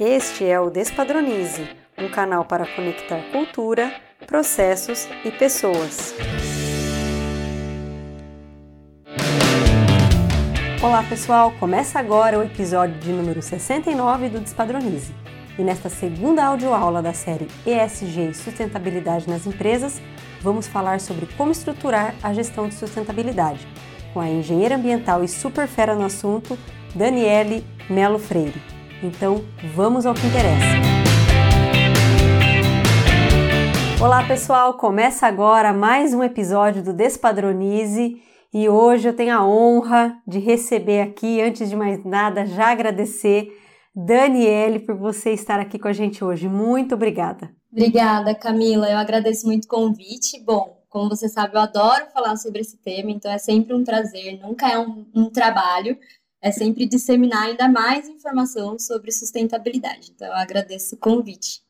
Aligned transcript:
Este 0.00 0.44
é 0.44 0.60
o 0.60 0.70
Despadronize, 0.70 1.68
um 1.98 2.08
canal 2.08 2.44
para 2.44 2.64
conectar 2.64 3.20
cultura, 3.32 3.92
processos 4.28 5.08
e 5.24 5.30
pessoas. 5.32 6.14
Olá 10.80 11.02
pessoal, 11.02 11.52
começa 11.58 11.98
agora 11.98 12.38
o 12.38 12.44
episódio 12.44 12.96
de 13.00 13.10
número 13.10 13.42
69 13.42 14.28
do 14.28 14.38
Despadronize. 14.38 15.12
E 15.58 15.64
nesta 15.64 15.88
segunda 15.88 16.44
audioaula 16.44 17.02
da 17.02 17.12
série 17.12 17.48
ESG 17.66 18.30
e 18.30 18.34
Sustentabilidade 18.34 19.28
nas 19.28 19.48
Empresas, 19.48 20.00
vamos 20.40 20.68
falar 20.68 21.00
sobre 21.00 21.26
como 21.36 21.50
estruturar 21.50 22.14
a 22.22 22.32
gestão 22.32 22.68
de 22.68 22.76
sustentabilidade, 22.76 23.66
com 24.14 24.20
a 24.20 24.28
engenheira 24.28 24.76
ambiental 24.76 25.24
e 25.24 25.28
super 25.28 25.66
fera 25.66 25.96
no 25.96 26.04
assunto, 26.04 26.56
Daniele 26.94 27.66
Melo 27.90 28.20
Freire. 28.20 28.77
Então, 29.02 29.44
vamos 29.74 30.06
ao 30.06 30.14
que 30.14 30.26
interessa. 30.26 30.66
Olá, 34.02 34.26
pessoal! 34.26 34.74
Começa 34.74 35.26
agora 35.26 35.72
mais 35.72 36.12
um 36.12 36.22
episódio 36.22 36.82
do 36.82 36.92
Despadronize 36.92 38.20
e 38.52 38.68
hoje 38.68 39.08
eu 39.08 39.14
tenho 39.14 39.36
a 39.36 39.46
honra 39.46 40.20
de 40.26 40.40
receber 40.40 41.00
aqui, 41.00 41.40
antes 41.40 41.70
de 41.70 41.76
mais 41.76 42.04
nada, 42.04 42.44
já 42.44 42.70
agradecer 42.70 43.48
Daniele 43.94 44.80
por 44.80 44.96
você 44.96 45.30
estar 45.30 45.60
aqui 45.60 45.78
com 45.78 45.88
a 45.88 45.92
gente 45.92 46.24
hoje. 46.24 46.48
Muito 46.48 46.96
obrigada. 46.96 47.50
Obrigada, 47.70 48.34
Camila. 48.34 48.90
Eu 48.90 48.98
agradeço 48.98 49.46
muito 49.46 49.66
o 49.66 49.68
convite. 49.68 50.42
Bom, 50.44 50.78
como 50.88 51.10
você 51.10 51.28
sabe, 51.28 51.54
eu 51.54 51.60
adoro 51.60 52.06
falar 52.12 52.36
sobre 52.36 52.62
esse 52.62 52.78
tema, 52.78 53.10
então 53.10 53.30
é 53.30 53.38
sempre 53.38 53.74
um 53.74 53.84
prazer, 53.84 54.40
nunca 54.40 54.68
é 54.68 54.78
um, 54.78 55.06
um 55.14 55.30
trabalho 55.30 55.96
é 56.40 56.52
sempre 56.52 56.86
disseminar 56.86 57.44
ainda 57.44 57.68
mais 57.68 58.08
informação 58.08 58.78
sobre 58.78 59.10
sustentabilidade. 59.10 60.12
Então, 60.14 60.28
eu 60.28 60.34
agradeço 60.34 60.94
o 60.94 60.98
convite. 60.98 61.62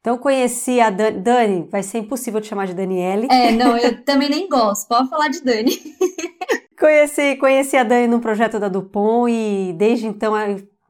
Então, 0.00 0.18
conheci 0.18 0.80
a 0.80 0.90
Dani, 0.90 1.20
Dani, 1.20 1.68
vai 1.70 1.82
ser 1.82 1.98
impossível 1.98 2.40
te 2.40 2.48
chamar 2.48 2.66
de 2.66 2.74
Daniele. 2.74 3.26
É, 3.30 3.50
não, 3.52 3.76
eu 3.76 4.04
também 4.04 4.28
nem 4.28 4.48
gosto, 4.48 4.86
pode 4.86 5.08
falar 5.08 5.28
de 5.28 5.40
Dani. 5.42 5.72
conheci, 6.78 7.36
conheci 7.36 7.76
a 7.76 7.82
Dani 7.82 8.06
num 8.06 8.20
projeto 8.20 8.60
da 8.60 8.68
Dupont 8.68 9.32
e 9.32 9.72
desde 9.72 10.06
então 10.06 10.34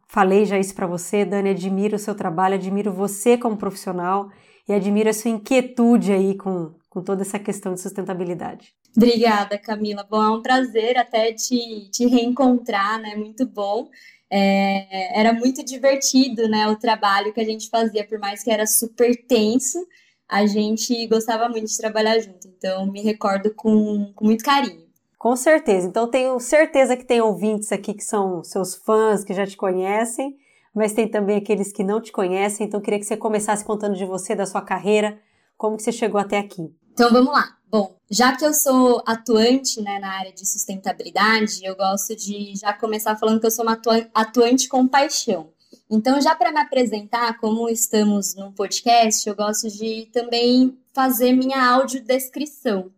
falei 0.08 0.44
já 0.44 0.58
isso 0.58 0.74
para 0.74 0.86
você, 0.86 1.24
Dani, 1.24 1.50
admiro 1.50 1.94
o 1.94 1.98
seu 1.98 2.14
trabalho, 2.14 2.56
admiro 2.56 2.92
você 2.92 3.38
como 3.38 3.56
profissional 3.56 4.30
e 4.68 4.72
admiro 4.72 5.08
a 5.08 5.12
sua 5.12 5.30
inquietude 5.30 6.12
aí 6.12 6.36
com, 6.36 6.74
com 6.90 7.00
toda 7.00 7.22
essa 7.22 7.38
questão 7.38 7.72
de 7.72 7.80
sustentabilidade. 7.80 8.74
Obrigada, 8.96 9.58
Camila. 9.58 10.06
Bom, 10.08 10.22
é 10.22 10.30
um 10.30 10.42
prazer 10.42 10.96
até 10.96 11.32
te, 11.32 11.88
te 11.90 12.06
reencontrar, 12.06 13.00
né? 13.00 13.16
Muito 13.16 13.44
bom. 13.44 13.88
É, 14.30 15.18
era 15.18 15.32
muito 15.32 15.64
divertido, 15.64 16.48
né? 16.48 16.68
O 16.68 16.76
trabalho 16.76 17.32
que 17.32 17.40
a 17.40 17.44
gente 17.44 17.68
fazia, 17.68 18.06
por 18.06 18.18
mais 18.18 18.42
que 18.42 18.50
era 18.50 18.66
super 18.66 19.14
tenso, 19.26 19.84
a 20.28 20.46
gente 20.46 21.06
gostava 21.08 21.48
muito 21.48 21.66
de 21.66 21.76
trabalhar 21.76 22.18
junto. 22.20 22.46
Então, 22.46 22.86
me 22.86 23.02
recordo 23.02 23.52
com, 23.54 24.12
com 24.14 24.24
muito 24.24 24.44
carinho. 24.44 24.84
Com 25.18 25.34
certeza. 25.36 25.88
Então, 25.88 26.08
tenho 26.08 26.38
certeza 26.38 26.96
que 26.96 27.04
tem 27.04 27.20
ouvintes 27.20 27.72
aqui 27.72 27.94
que 27.94 28.04
são 28.04 28.44
seus 28.44 28.74
fãs, 28.74 29.24
que 29.24 29.34
já 29.34 29.46
te 29.46 29.56
conhecem, 29.56 30.36
mas 30.74 30.92
tem 30.92 31.08
também 31.08 31.38
aqueles 31.38 31.72
que 31.72 31.82
não 31.82 32.00
te 32.00 32.12
conhecem. 32.12 32.66
Então, 32.66 32.80
queria 32.80 32.98
que 32.98 33.06
você 33.06 33.16
começasse 33.16 33.64
contando 33.64 33.96
de 33.96 34.04
você, 34.04 34.34
da 34.34 34.46
sua 34.46 34.62
carreira, 34.62 35.18
como 35.56 35.76
que 35.76 35.82
você 35.82 35.92
chegou 35.92 36.20
até 36.20 36.38
aqui. 36.38 36.70
Então 36.94 37.10
vamos 37.10 37.32
lá. 37.32 37.58
Bom, 37.68 37.96
já 38.08 38.36
que 38.36 38.44
eu 38.44 38.54
sou 38.54 39.02
atuante 39.04 39.82
né, 39.82 39.98
na 39.98 40.12
área 40.12 40.32
de 40.32 40.46
sustentabilidade, 40.46 41.58
eu 41.64 41.74
gosto 41.74 42.14
de 42.14 42.54
já 42.54 42.72
começar 42.72 43.16
falando 43.16 43.40
que 43.40 43.46
eu 43.46 43.50
sou 43.50 43.64
uma 43.64 43.80
atuante 44.14 44.68
com 44.68 44.86
paixão. 44.86 45.52
Então, 45.90 46.20
já 46.20 46.36
para 46.36 46.52
me 46.52 46.60
apresentar, 46.60 47.36
como 47.38 47.68
estamos 47.68 48.36
num 48.36 48.52
podcast, 48.52 49.28
eu 49.28 49.34
gosto 49.34 49.68
de 49.68 50.08
também 50.12 50.78
fazer 50.92 51.32
minha 51.32 51.68
audiodescrição, 51.68 52.92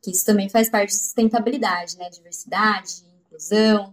que 0.00 0.12
isso 0.12 0.24
também 0.24 0.48
faz 0.48 0.70
parte 0.70 0.88
de 0.88 0.96
sustentabilidade, 0.96 1.98
né? 1.98 2.08
Diversidade, 2.08 3.04
inclusão. 3.22 3.92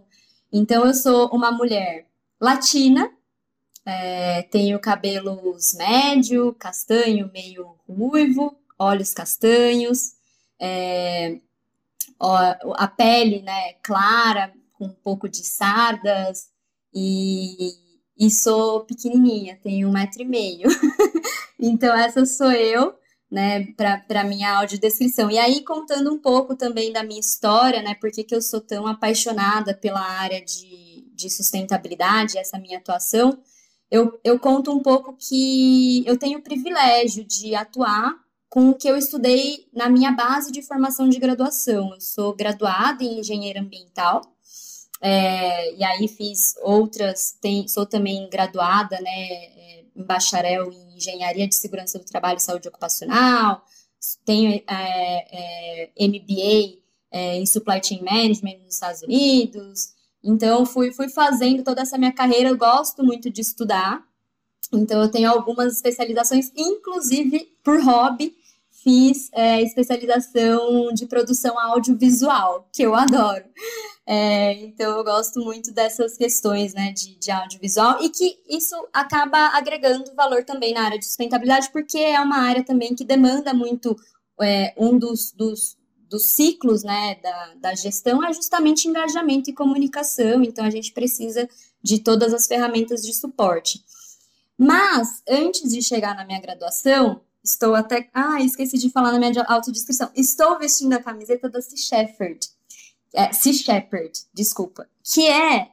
Então, 0.50 0.86
eu 0.86 0.94
sou 0.94 1.28
uma 1.28 1.52
mulher 1.52 2.06
latina, 2.40 3.12
é, 3.84 4.40
tenho 4.44 4.80
cabelos 4.80 5.74
médio, 5.74 6.54
castanho, 6.54 7.30
meio 7.30 7.76
ruivo, 7.86 8.56
olhos 8.78 9.12
castanhos, 9.12 10.12
é, 10.60 11.40
a 12.76 12.88
pele 12.88 13.42
né, 13.42 13.74
clara, 13.82 14.52
com 14.72 14.86
um 14.86 14.94
pouco 15.02 15.28
de 15.28 15.44
sardas, 15.44 16.48
e, 16.92 17.72
e 18.18 18.30
sou 18.30 18.84
pequenininha, 18.84 19.58
tenho 19.62 19.88
um 19.88 19.92
metro 19.92 20.22
e 20.22 20.24
meio. 20.24 20.68
então, 21.58 21.96
essa 21.96 22.24
sou 22.24 22.52
eu, 22.52 22.94
né, 23.30 23.66
para 24.06 24.24
minha 24.24 24.58
audiodescrição. 24.58 25.30
E 25.30 25.38
aí, 25.38 25.64
contando 25.64 26.12
um 26.12 26.18
pouco 26.18 26.56
também 26.56 26.92
da 26.92 27.02
minha 27.02 27.20
história, 27.20 27.82
né, 27.82 27.94
por 27.94 28.10
que 28.10 28.26
eu 28.30 28.40
sou 28.40 28.60
tão 28.60 28.86
apaixonada 28.86 29.74
pela 29.74 30.00
área 30.00 30.42
de, 30.44 31.04
de 31.12 31.28
sustentabilidade, 31.28 32.38
essa 32.38 32.58
minha 32.58 32.78
atuação, 32.78 33.38
eu, 33.90 34.18
eu 34.24 34.38
conto 34.38 34.72
um 34.72 34.80
pouco 34.80 35.16
que 35.16 36.04
eu 36.06 36.16
tenho 36.16 36.38
o 36.38 36.42
privilégio 36.42 37.24
de 37.24 37.54
atuar 37.54 38.23
com 38.54 38.70
o 38.70 38.74
que 38.74 38.86
eu 38.86 38.96
estudei 38.96 39.66
na 39.72 39.88
minha 39.88 40.12
base 40.12 40.52
de 40.52 40.62
formação 40.62 41.08
de 41.08 41.18
graduação. 41.18 41.92
Eu 41.92 42.00
sou 42.00 42.32
graduada 42.36 43.02
em 43.02 43.18
engenharia 43.18 43.60
ambiental, 43.60 44.22
é, 45.00 45.74
e 45.74 45.82
aí 45.82 46.06
fiz 46.06 46.54
outras, 46.62 47.36
tem, 47.40 47.66
sou 47.66 47.84
também 47.84 48.30
graduada, 48.30 49.00
né, 49.00 49.10
é, 49.10 49.84
em 49.96 50.04
bacharel 50.04 50.70
em 50.70 50.96
engenharia 50.96 51.48
de 51.48 51.54
segurança 51.56 51.98
do 51.98 52.04
trabalho 52.04 52.36
e 52.36 52.42
saúde 52.42 52.68
ocupacional, 52.68 53.60
tenho 54.24 54.62
é, 54.68 55.88
é 55.98 56.06
MBA 56.06 56.78
é, 57.10 57.36
em 57.38 57.46
supply 57.46 57.82
chain 57.82 58.04
management 58.04 58.58
nos 58.58 58.74
Estados 58.74 59.02
Unidos. 59.02 59.94
Então, 60.22 60.64
fui, 60.64 60.92
fui 60.92 61.08
fazendo 61.08 61.64
toda 61.64 61.82
essa 61.82 61.98
minha 61.98 62.12
carreira, 62.12 62.50
eu 62.50 62.56
gosto 62.56 63.02
muito 63.02 63.28
de 63.30 63.40
estudar, 63.40 64.00
então, 64.72 65.02
eu 65.02 65.10
tenho 65.10 65.28
algumas 65.28 65.74
especializações, 65.74 66.52
inclusive 66.56 67.48
por 67.64 67.82
hobby, 67.82 68.34
fiz 68.84 69.30
é, 69.32 69.62
especialização 69.62 70.92
de 70.92 71.06
produção 71.06 71.58
audiovisual, 71.58 72.68
que 72.70 72.82
eu 72.82 72.94
adoro. 72.94 73.44
É, 74.06 74.52
então, 74.62 74.98
eu 74.98 75.02
gosto 75.02 75.40
muito 75.40 75.72
dessas 75.72 76.18
questões 76.18 76.74
né, 76.74 76.92
de, 76.92 77.16
de 77.18 77.30
audiovisual 77.30 78.02
e 78.02 78.10
que 78.10 78.38
isso 78.46 78.76
acaba 78.92 79.38
agregando 79.56 80.14
valor 80.14 80.44
também 80.44 80.74
na 80.74 80.82
área 80.82 80.98
de 80.98 81.06
sustentabilidade, 81.06 81.70
porque 81.72 81.96
é 81.96 82.20
uma 82.20 82.36
área 82.36 82.62
também 82.62 82.94
que 82.94 83.02
demanda 83.02 83.54
muito 83.54 83.96
é, 84.42 84.74
um 84.76 84.98
dos, 84.98 85.32
dos, 85.32 85.78
dos 86.10 86.26
ciclos 86.26 86.84
né, 86.84 87.16
da, 87.22 87.54
da 87.54 87.74
gestão 87.74 88.22
é 88.22 88.32
justamente 88.34 88.86
engajamento 88.86 89.48
e 89.48 89.54
comunicação, 89.54 90.42
então 90.42 90.66
a 90.66 90.70
gente 90.70 90.92
precisa 90.92 91.48
de 91.82 91.98
todas 91.98 92.34
as 92.34 92.46
ferramentas 92.46 93.02
de 93.02 93.14
suporte. 93.14 93.82
Mas, 94.58 95.22
antes 95.26 95.72
de 95.72 95.82
chegar 95.82 96.14
na 96.14 96.26
minha 96.26 96.40
graduação, 96.40 97.22
Estou 97.44 97.74
até. 97.74 98.08
Ah, 98.14 98.40
esqueci 98.40 98.78
de 98.78 98.88
falar 98.88 99.12
na 99.12 99.18
minha 99.18 99.44
autodescrição. 99.44 100.10
Estou 100.14 100.58
vestindo 100.58 100.94
a 100.94 101.02
camiseta 101.02 101.48
da 101.48 101.60
Sea 101.60 101.76
Shepherd. 101.76 102.48
É, 103.12 103.32
sea 103.32 103.52
Shepherd, 103.52 104.18
desculpa. 104.32 104.88
Que 105.02 105.28
é 105.28 105.68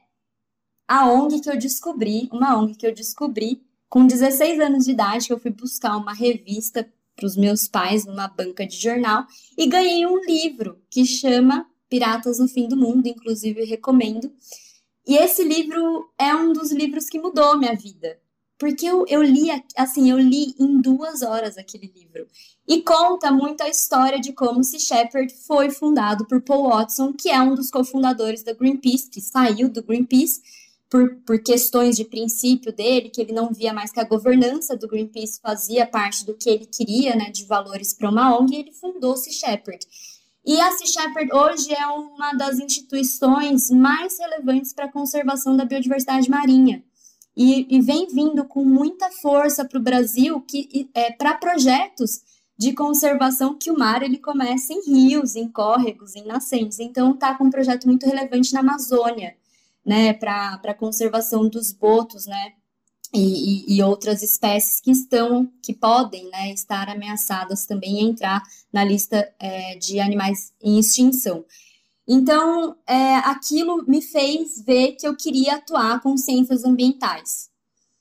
a 0.86 1.10
ONG 1.10 1.40
que 1.40 1.48
eu 1.48 1.58
descobri, 1.58 2.28
uma 2.30 2.58
ONG 2.58 2.74
que 2.74 2.86
eu 2.86 2.94
descobri 2.94 3.64
com 3.88 4.06
16 4.06 4.60
anos 4.60 4.84
de 4.84 4.90
idade, 4.90 5.26
que 5.26 5.32
eu 5.32 5.38
fui 5.38 5.50
buscar 5.50 5.96
uma 5.96 6.12
revista 6.12 6.86
para 7.16 7.26
os 7.26 7.36
meus 7.36 7.66
pais 7.66 8.04
numa 8.04 8.28
banca 8.28 8.66
de 8.66 8.76
jornal 8.76 9.26
e 9.56 9.66
ganhei 9.66 10.06
um 10.06 10.18
livro 10.24 10.80
que 10.90 11.04
chama 11.04 11.66
Piratas 11.88 12.38
no 12.38 12.48
Fim 12.48 12.68
do 12.68 12.76
Mundo, 12.76 13.06
inclusive 13.06 13.64
recomendo. 13.64 14.30
E 15.06 15.16
esse 15.16 15.42
livro 15.42 16.10
é 16.18 16.34
um 16.34 16.52
dos 16.52 16.70
livros 16.70 17.08
que 17.08 17.18
mudou 17.18 17.58
minha 17.58 17.74
vida. 17.74 18.18
Porque 18.62 18.86
eu, 18.86 19.04
eu 19.08 19.20
li, 19.20 19.48
assim, 19.76 20.08
eu 20.08 20.16
li 20.16 20.54
em 20.56 20.80
duas 20.80 21.22
horas 21.22 21.58
aquele 21.58 21.92
livro. 21.92 22.28
E 22.64 22.80
conta 22.80 23.28
muito 23.32 23.60
a 23.60 23.68
história 23.68 24.20
de 24.20 24.32
como 24.32 24.62
Sea 24.62 24.78
Shepherd 24.78 25.34
foi 25.48 25.68
fundado 25.68 26.24
por 26.28 26.40
Paul 26.40 26.68
Watson, 26.68 27.12
que 27.12 27.28
é 27.28 27.40
um 27.40 27.56
dos 27.56 27.72
cofundadores 27.72 28.44
da 28.44 28.52
Greenpeace, 28.52 29.10
que 29.10 29.20
saiu 29.20 29.68
do 29.68 29.82
Greenpeace 29.82 30.40
por, 30.88 31.12
por 31.26 31.42
questões 31.42 31.96
de 31.96 32.04
princípio 32.04 32.72
dele, 32.72 33.10
que 33.10 33.20
ele 33.20 33.32
não 33.32 33.52
via 33.52 33.72
mais 33.72 33.90
que 33.90 33.98
a 33.98 34.04
governança 34.04 34.76
do 34.76 34.86
Greenpeace 34.86 35.40
fazia 35.42 35.84
parte 35.84 36.24
do 36.24 36.34
que 36.34 36.48
ele 36.48 36.66
queria, 36.66 37.16
né, 37.16 37.32
de 37.32 37.44
valores 37.44 37.92
para 37.92 38.10
uma 38.10 38.38
ONG, 38.38 38.54
e 38.54 38.60
ele 38.60 38.72
fundou 38.72 39.16
Sea 39.16 39.32
Shepherd. 39.32 39.84
E 40.46 40.60
a 40.60 40.70
Sea 40.70 40.86
Shepherd 40.86 41.34
hoje 41.34 41.74
é 41.74 41.86
uma 41.88 42.32
das 42.34 42.60
instituições 42.60 43.70
mais 43.70 44.20
relevantes 44.20 44.72
para 44.72 44.84
a 44.84 44.92
conservação 44.92 45.56
da 45.56 45.64
biodiversidade 45.64 46.30
marinha 46.30 46.84
e, 47.36 47.66
e 47.74 47.80
vem 47.80 48.06
vindo 48.08 48.44
com 48.44 48.64
muita 48.64 49.10
força 49.10 49.64
para 49.64 49.78
o 49.78 49.82
Brasil 49.82 50.40
que 50.42 50.90
é, 50.94 51.10
para 51.12 51.34
projetos 51.34 52.20
de 52.58 52.72
conservação 52.72 53.58
que 53.58 53.70
o 53.70 53.78
mar 53.78 54.02
ele 54.02 54.18
começa 54.18 54.72
em 54.72 54.82
rios, 54.84 55.34
em 55.34 55.48
córregos, 55.48 56.14
em 56.14 56.24
nascentes. 56.24 56.78
Então 56.78 57.12
está 57.12 57.34
com 57.34 57.44
um 57.44 57.50
projeto 57.50 57.86
muito 57.86 58.06
relevante 58.06 58.52
na 58.52 58.60
Amazônia, 58.60 59.34
né, 59.84 60.12
para 60.12 60.60
a 60.62 60.74
conservação 60.74 61.48
dos 61.48 61.72
botos, 61.72 62.26
né, 62.26 62.52
e, 63.12 63.76
e, 63.76 63.82
outras 63.82 64.22
espécies 64.22 64.80
que 64.80 64.90
estão, 64.90 65.46
que 65.62 65.74
podem 65.74 66.30
né, 66.30 66.50
estar 66.52 66.88
ameaçadas 66.88 67.66
também 67.66 68.00
e 68.00 68.04
entrar 68.04 68.42
na 68.72 68.82
lista 68.84 69.30
é, 69.38 69.76
de 69.76 70.00
animais 70.00 70.52
em 70.62 70.78
extinção. 70.78 71.44
Então, 72.14 72.76
é, 72.86 73.14
aquilo 73.24 73.86
me 73.88 74.02
fez 74.02 74.62
ver 74.62 74.92
que 74.92 75.08
eu 75.08 75.16
queria 75.16 75.54
atuar 75.54 75.98
com 76.02 76.14
ciências 76.14 76.62
ambientais. 76.62 77.48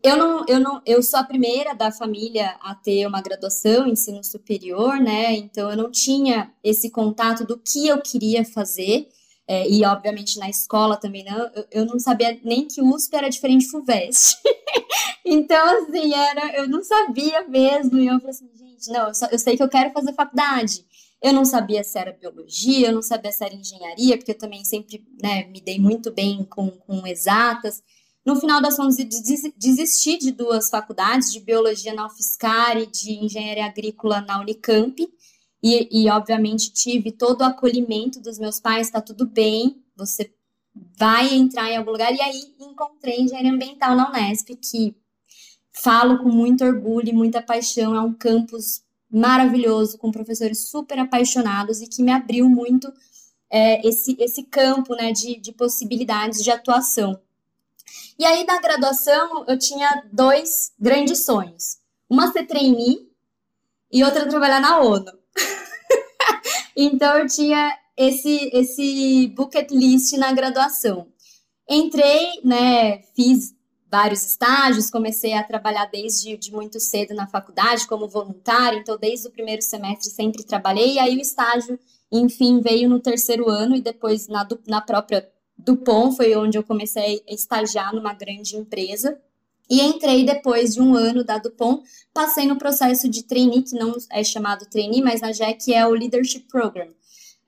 Eu 0.04 0.18
não, 0.18 0.46
eu 0.50 0.60
não, 0.60 0.82
eu 0.86 1.02
sou 1.02 1.18
a 1.18 1.24
primeira 1.24 1.74
da 1.74 1.94
família 1.94 2.58
a 2.62 2.76
ter 2.76 3.08
uma 3.08 3.22
graduação 3.22 3.88
em 3.88 3.92
ensino 3.92 4.22
superior, 4.22 5.00
né? 5.00 5.34
Então 5.38 5.70
eu 5.72 5.78
não 5.78 5.90
tinha 5.90 6.52
esse 6.62 6.90
contato 6.90 7.46
do 7.46 7.58
que 7.58 7.88
eu 7.88 8.02
queria 8.02 8.44
fazer. 8.44 9.08
É, 9.48 9.70
e 9.70 9.86
obviamente 9.86 10.38
na 10.40 10.50
escola 10.50 10.98
também 10.98 11.24
não, 11.24 11.50
eu, 11.56 11.66
eu, 11.72 11.86
não 11.86 11.98
sabia 11.98 12.38
nem 12.44 12.68
que 12.68 12.82
USP 12.82 13.16
era 13.16 13.30
diferente 13.30 13.62
de 13.66 13.72
FUVEST. 13.72 14.36
então, 15.24 15.84
assim, 15.84 16.14
era, 16.14 16.58
eu 16.58 16.68
não 16.68 16.84
sabia 16.84 17.48
mesmo. 17.48 17.98
E 17.98 18.08
eu 18.08 18.20
falei 18.20 18.32
assim, 18.32 18.50
gente, 18.58 18.90
não, 18.92 19.08
eu, 19.08 19.14
só, 19.14 19.28
eu 19.28 19.40
sei 19.40 19.56
que 19.56 19.64
eu 19.64 19.70
quero 19.70 19.92
fazer 19.92 20.14
faculdade. 20.14 20.86
Eu 21.22 21.34
não 21.34 21.46
sabia 21.46 21.84
se 21.84 22.00
era 22.00 22.12
biologia, 22.12 22.88
eu 22.88 22.94
não 22.94 23.02
sabia 23.02 23.32
se 23.32 23.44
era 23.44 23.54
engenharia, 23.54 24.18
porque 24.18 24.32
eu 24.32 24.38
também 24.38 24.66
sempre 24.66 25.06
né, 25.22 25.46
me 25.46 25.62
dei 25.62 25.80
muito 25.80 26.12
bem 26.12 26.44
com, 26.44 26.72
com 26.72 27.06
exatas. 27.06 27.84
No 28.26 28.36
final 28.36 28.62
das 28.62 28.76
contas, 28.76 28.98
desisti 29.56 30.18
de 30.18 30.32
duas 30.32 30.70
faculdades, 30.70 31.32
de 31.32 31.40
biologia 31.40 31.94
na 31.94 32.08
UFSCar 32.08 32.78
e 32.78 32.86
de 32.86 33.14
engenharia 33.14 33.66
agrícola 33.66 34.22
na 34.22 34.40
Unicamp. 34.40 35.08
E, 35.62 36.04
e 36.04 36.10
obviamente, 36.10 36.72
tive 36.72 37.12
todo 37.12 37.42
o 37.42 37.46
acolhimento 37.46 38.20
dos 38.20 38.40
meus 38.40 38.60
pais, 38.60 38.88
está 38.88 39.00
tudo 39.00 39.28
bem, 39.28 39.84
você 39.96 40.34
vai 40.98 41.34
entrar 41.34 41.70
em 41.70 41.78
algum 41.78 41.92
lugar. 41.92 42.14
E 42.14 42.22
aí 42.22 42.42
encontrei 42.60 43.22
engenharia 43.22 43.52
ambiental 43.52 43.96
na 43.96 44.10
Unesp, 44.10 44.56
que 44.56 44.96
falo 45.72 46.20
com 46.20 46.30
muito 46.30 46.64
orgulho 46.64 47.10
e 47.10 47.14
muita 47.14 47.42
paixão. 47.42 47.96
É 47.96 48.02
um 48.02 48.14
campus 48.14 48.84
maravilhoso, 49.12 49.98
com 49.98 50.12
professores 50.12 50.70
super 50.70 50.98
apaixonados 51.00 51.82
e 51.82 51.88
que 51.88 52.02
me 52.02 52.12
abriu 52.12 52.50
muito 52.50 52.92
é, 53.50 53.86
esse, 53.86 54.16
esse 54.20 54.44
campo 54.44 54.96
né, 54.96 55.12
de, 55.12 55.38
de 55.38 55.52
possibilidades 55.52 56.44
de 56.44 56.50
atuação. 56.50 57.20
E 58.18 58.26
aí, 58.26 58.46
da 58.46 58.60
graduação, 58.62 59.46
eu 59.48 59.58
tinha 59.58 60.04
dois 60.12 60.72
grandes 60.80 61.26
sonhos. 61.26 61.80
Uma 62.10 62.32
ser 62.32 62.46
trainee 62.46 63.10
e 63.92 64.04
outra 64.04 64.28
trabalhar 64.28 64.62
na 64.62 64.80
ONU. 64.80 65.12
então, 66.78 67.18
eu 67.18 67.28
tinha 67.28 67.78
esse, 67.98 68.50
esse 68.54 69.28
bucket 69.36 69.70
list 69.72 70.14
na 70.14 70.32
graduação. 70.32 71.08
Entrei, 71.68 72.42
né, 72.44 73.02
fiz 73.16 73.54
vários 73.92 74.26
estágios, 74.26 74.90
comecei 74.90 75.34
a 75.34 75.44
trabalhar 75.44 75.86
desde 75.86 76.38
de 76.38 76.54
muito 76.54 76.80
cedo 76.80 77.14
na 77.14 77.28
faculdade 77.28 77.86
como 77.86 78.08
voluntária, 78.08 78.80
então 78.80 78.98
desde 78.98 79.28
o 79.28 79.32
primeiro 79.32 79.62
semestre 79.62 80.10
sempre 80.10 80.44
trabalhei, 80.44 80.94
e 80.94 81.00
aí 81.00 81.18
o 81.18 81.22
estágio, 81.22 81.78
enfim, 82.10 82.62
veio 82.62 82.88
no 82.88 83.02
terceiro 83.02 83.50
ano 83.50 83.76
e 83.76 83.82
depois 83.82 84.30
na, 84.30 84.48
na 84.66 84.80
própria 84.80 85.30
Dupont 85.58 86.16
foi 86.16 86.34
onde 86.36 86.58
eu 86.58 86.64
comecei 86.64 87.22
a 87.30 87.34
estagiar 87.34 87.94
numa 87.94 88.14
grande 88.14 88.56
empresa. 88.56 89.20
E 89.70 89.80
entrei 89.82 90.26
depois 90.26 90.74
de 90.74 90.82
um 90.82 90.96
ano 90.96 91.24
da 91.24 91.38
Dupont, 91.38 91.82
passei 92.14 92.46
no 92.46 92.58
processo 92.58 93.08
de 93.08 93.24
trainee, 93.24 93.62
que 93.62 93.76
não 93.76 93.96
é 94.10 94.22
chamado 94.22 94.66
trainee, 94.66 95.02
mas 95.02 95.22
na 95.22 95.32
GEC 95.32 95.74
é 95.74 95.88
o 95.88 95.92
Leadership 95.92 96.42
Program, 96.50 96.90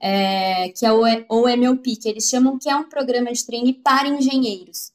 é, 0.00 0.70
que 0.70 0.86
é 0.86 0.92
o, 0.92 1.02
o 1.28 1.48
MLP, 1.48 1.96
que 1.96 2.08
eles 2.08 2.24
chamam 2.24 2.58
que 2.58 2.70
é 2.70 2.76
um 2.76 2.88
programa 2.88 3.30
de 3.30 3.44
trainee 3.44 3.74
para 3.74 4.08
engenheiros. 4.08 4.93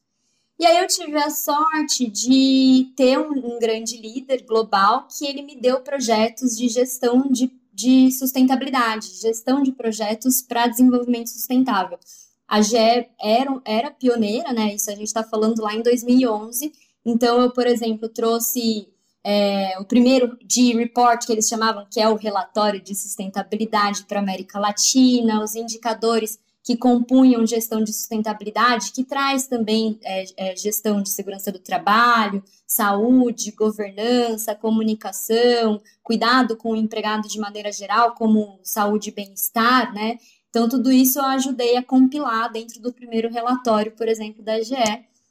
E 0.59 0.65
aí 0.65 0.77
eu 0.77 0.87
tive 0.87 1.15
a 1.15 1.29
sorte 1.29 2.05
de 2.05 2.91
ter 2.93 3.17
um, 3.17 3.55
um 3.55 3.59
grande 3.59 3.95
líder 3.95 4.43
global 4.43 5.07
que 5.07 5.25
ele 5.25 5.41
me 5.41 5.55
deu 5.55 5.79
projetos 5.79 6.57
de 6.57 6.67
gestão 6.67 7.31
de, 7.31 7.49
de 7.73 8.11
sustentabilidade, 8.11 9.21
gestão 9.21 9.63
de 9.63 9.71
projetos 9.71 10.41
para 10.41 10.67
desenvolvimento 10.67 11.29
sustentável. 11.29 11.97
A 12.45 12.61
GE 12.61 12.75
era, 12.77 13.61
era 13.63 13.89
pioneira, 13.89 14.51
né? 14.51 14.75
Isso 14.75 14.89
a 14.91 14.95
gente 14.95 15.07
está 15.07 15.23
falando 15.23 15.61
lá 15.61 15.73
em 15.73 15.81
2011. 15.81 16.73
Então, 17.05 17.39
eu, 17.39 17.51
por 17.51 17.65
exemplo, 17.65 18.09
trouxe 18.09 18.89
é, 19.23 19.79
o 19.79 19.85
primeiro 19.85 20.37
de 20.43 20.73
report 20.73 21.25
que 21.25 21.31
eles 21.31 21.47
chamavam, 21.47 21.87
que 21.89 22.01
é 22.01 22.09
o 22.09 22.15
relatório 22.15 22.81
de 22.81 22.93
sustentabilidade 22.95 24.03
para 24.03 24.19
a 24.19 24.23
América 24.23 24.59
Latina, 24.59 25.41
os 25.41 25.55
indicadores 25.55 26.37
que 26.69 26.77
compunham 26.77 27.47
gestão 27.47 27.83
de 27.83 27.91
sustentabilidade, 27.91 28.91
que 28.91 29.03
traz 29.03 29.47
também 29.47 29.99
é, 30.03 30.25
é, 30.37 30.55
gestão 30.55 31.01
de 31.01 31.09
segurança 31.09 31.51
do 31.51 31.57
trabalho, 31.57 32.43
saúde, 32.67 33.49
governança, 33.53 34.53
comunicação, 34.53 35.81
cuidado 36.03 36.55
com 36.55 36.73
o 36.73 36.75
empregado 36.75 37.27
de 37.27 37.39
maneira 37.39 37.71
geral, 37.71 38.13
como 38.13 38.59
saúde 38.61 39.09
e 39.09 39.11
bem-estar, 39.11 39.91
né? 39.95 40.19
Então, 40.51 40.69
tudo 40.69 40.91
isso 40.91 41.17
eu 41.17 41.25
ajudei 41.25 41.75
a 41.75 41.81
compilar 41.81 42.51
dentro 42.51 42.79
do 42.79 42.93
primeiro 42.93 43.31
relatório, 43.31 43.93
por 43.93 44.07
exemplo, 44.07 44.43
da 44.43 44.61
GE, 44.61 44.75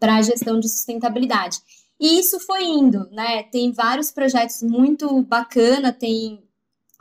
para 0.00 0.16
a 0.16 0.22
gestão 0.22 0.58
de 0.58 0.68
sustentabilidade. 0.68 1.58
E 2.00 2.18
isso 2.18 2.40
foi 2.40 2.64
indo, 2.64 3.08
né? 3.12 3.44
Tem 3.44 3.70
vários 3.70 4.10
projetos 4.10 4.60
muito 4.60 5.22
bacana, 5.22 5.92
tem 5.92 6.42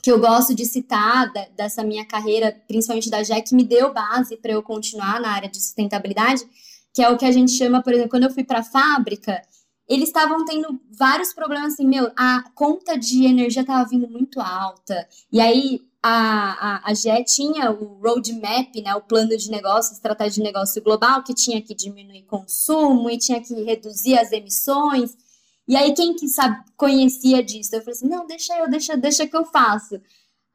que 0.08 0.12
eu 0.12 0.22
gosto 0.22 0.56
de 0.56 0.64
citar 0.64 1.30
da, 1.34 1.48
dessa 1.54 1.84
minha 1.84 2.06
carreira, 2.06 2.56
principalmente 2.66 3.10
da 3.10 3.22
GE, 3.22 3.42
que 3.42 3.54
me 3.54 3.66
deu 3.66 3.94
base 3.94 4.38
para 4.38 4.54
eu 4.54 4.64
continuar 4.64 5.20
na 5.20 5.32
área 5.32 5.50
de 5.50 5.60
sustentabilidade, 5.60 6.48
que 6.94 7.04
é 7.04 7.10
o 7.10 7.18
que 7.18 7.26
a 7.26 7.32
gente 7.34 7.52
chama, 7.52 7.84
por 7.84 7.92
exemplo, 7.92 8.12
quando 8.12 8.24
eu 8.24 8.32
fui 8.32 8.46
para 8.46 8.60
a 8.60 8.64
fábrica, 8.64 9.42
eles 9.86 10.08
estavam 10.08 10.46
tendo 10.46 10.80
vários 10.98 11.34
problemas 11.34 11.74
assim, 11.74 11.86
meu, 11.86 12.10
a 12.16 12.42
conta 12.56 12.98
de 12.98 13.26
energia 13.26 13.64
estava 13.64 13.86
vindo 13.90 14.08
muito 14.08 14.40
alta. 14.40 15.06
E 15.30 15.42
aí 15.42 15.82
a, 16.02 16.86
a, 16.86 16.90
a 16.90 16.94
GE 16.94 17.26
tinha 17.26 17.70
o 17.70 18.00
roadmap, 18.02 18.82
né, 18.82 18.96
o 18.96 19.02
plano 19.02 19.36
de 19.36 19.52
negócio, 19.52 19.92
estratégia 19.92 20.42
de 20.42 20.44
negócio 20.44 20.82
global, 20.82 21.22
que 21.22 21.34
tinha 21.34 21.62
que 21.62 21.76
diminuir 21.76 22.24
consumo 22.24 23.10
e 23.10 23.18
tinha 23.18 23.42
que 23.42 23.54
reduzir 23.62 24.18
as 24.18 24.32
emissões. 24.32 25.18
E 25.68 25.76
aí, 25.76 25.94
quem 25.94 26.16
que 26.16 26.28
sabe, 26.28 26.64
conhecia 26.76 27.44
disso? 27.44 27.76
Eu 27.76 27.82
falei 27.82 27.94
assim, 27.94 28.08
não, 28.08 28.26
deixa 28.26 28.58
eu, 28.58 28.70
deixa, 28.70 28.96
deixa 28.96 29.28
que 29.28 29.36
eu 29.36 29.46
faço. 29.46 30.00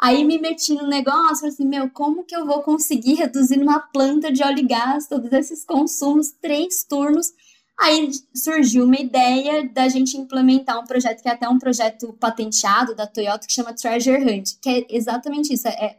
Aí 0.01 0.25
me 0.25 0.39
meti 0.39 0.75
no 0.75 0.87
negócio, 0.87 1.37
falei 1.37 1.51
assim, 1.51 1.67
meu, 1.67 1.91
como 1.91 2.25
que 2.25 2.35
eu 2.35 2.47
vou 2.47 2.63
conseguir 2.63 3.15
reduzir 3.15 3.57
numa 3.57 3.79
planta 3.81 4.33
de 4.33 4.43
óleo 4.43 4.61
e 4.61 4.67
gás 4.67 5.07
todos 5.07 5.33
esses 5.33 5.65
consumos, 5.65 6.33
três 6.41 6.83
turnos, 6.83 7.33
Aí 7.83 8.11
surgiu 8.35 8.85
uma 8.85 8.97
ideia 8.97 9.69
da 9.69 9.89
gente 9.89 10.17
implementar 10.17 10.79
um 10.79 10.85
projeto 10.85 11.21
que 11.21 11.29
é 11.29 11.33
até 11.33 11.49
um 11.49 11.59
projeto 11.59 12.13
patenteado 12.13 12.95
da 12.95 13.07
Toyota 13.07 13.47
que 13.47 13.53
chama 13.53 13.75
Treasure 13.75 14.23
Hunt, 14.23 14.53
que 14.61 14.69
é 14.69 14.87
exatamente 14.89 15.53
isso, 15.53 15.67
é 15.67 15.99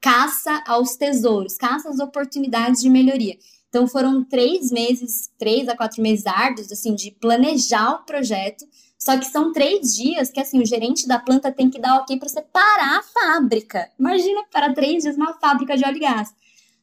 caça 0.00 0.62
aos 0.64 0.94
tesouros, 0.96 1.56
caça 1.56 1.88
às 1.88 1.98
oportunidades 1.98 2.82
de 2.82 2.88
melhoria. 2.88 3.36
Então 3.68 3.86
foram 3.86 4.24
três 4.24 4.70
meses, 4.70 5.30
três 5.38 5.68
a 5.68 5.76
quatro 5.76 6.02
meses 6.02 6.26
árduos, 6.26 6.72
assim, 6.72 6.94
de 6.94 7.10
planejar 7.10 7.92
o 7.92 8.04
projeto. 8.04 8.64
Só 8.98 9.16
que 9.16 9.26
são 9.26 9.52
três 9.52 9.94
dias 9.94 10.30
que, 10.30 10.40
assim, 10.40 10.60
o 10.60 10.66
gerente 10.66 11.06
da 11.06 11.18
planta 11.18 11.52
tem 11.52 11.70
que 11.70 11.80
dar 11.80 11.96
ok 11.96 12.18
para 12.18 12.28
você 12.28 12.42
parar 12.42 12.98
a 12.98 13.02
fábrica. 13.02 13.88
Imagina, 13.98 14.42
para 14.50 14.72
três 14.72 15.04
dias 15.04 15.16
uma 15.16 15.34
fábrica 15.34 15.76
de 15.76 15.84
óleo 15.84 15.96
e 15.96 16.00
gás. 16.00 16.34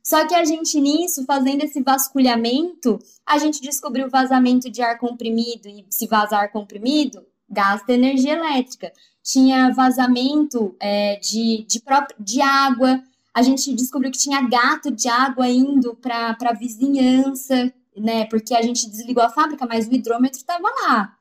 Só 0.02 0.26
que 0.28 0.36
a 0.36 0.46
gente 0.46 0.80
nisso, 0.80 1.26
fazendo 1.26 1.64
esse 1.64 1.82
vasculhamento, 1.82 3.00
a 3.26 3.40
gente 3.40 3.60
descobriu 3.60 4.08
vazamento 4.08 4.70
de 4.70 4.82
ar 4.82 5.00
comprimido 5.00 5.68
e 5.68 5.84
se 5.90 6.06
vazar 6.06 6.42
ar 6.42 6.52
comprimido, 6.52 7.26
gasta 7.50 7.92
energia 7.92 8.34
elétrica. 8.34 8.94
Tinha 9.24 9.74
vazamento 9.74 10.76
é, 10.80 11.16
de, 11.16 11.66
de, 11.68 11.82
de 12.20 12.40
água, 12.40 13.02
a 13.36 13.42
gente 13.42 13.74
descobriu 13.74 14.12
que 14.12 14.18
tinha 14.18 14.48
gato 14.48 14.90
de 14.90 15.10
água 15.10 15.48
indo 15.50 15.94
para 15.96 16.38
a 16.42 16.54
vizinhança, 16.54 17.74
né? 17.98 18.26
Porque 18.26 18.56
a 18.56 18.62
gente 18.62 18.90
desligou 18.90 19.22
a 19.24 19.30
fábrica, 19.30 19.68
mas 19.68 19.88
o 19.88 19.94
hidrômetro 19.94 20.40
estava 20.40 20.68
lá 20.88 21.16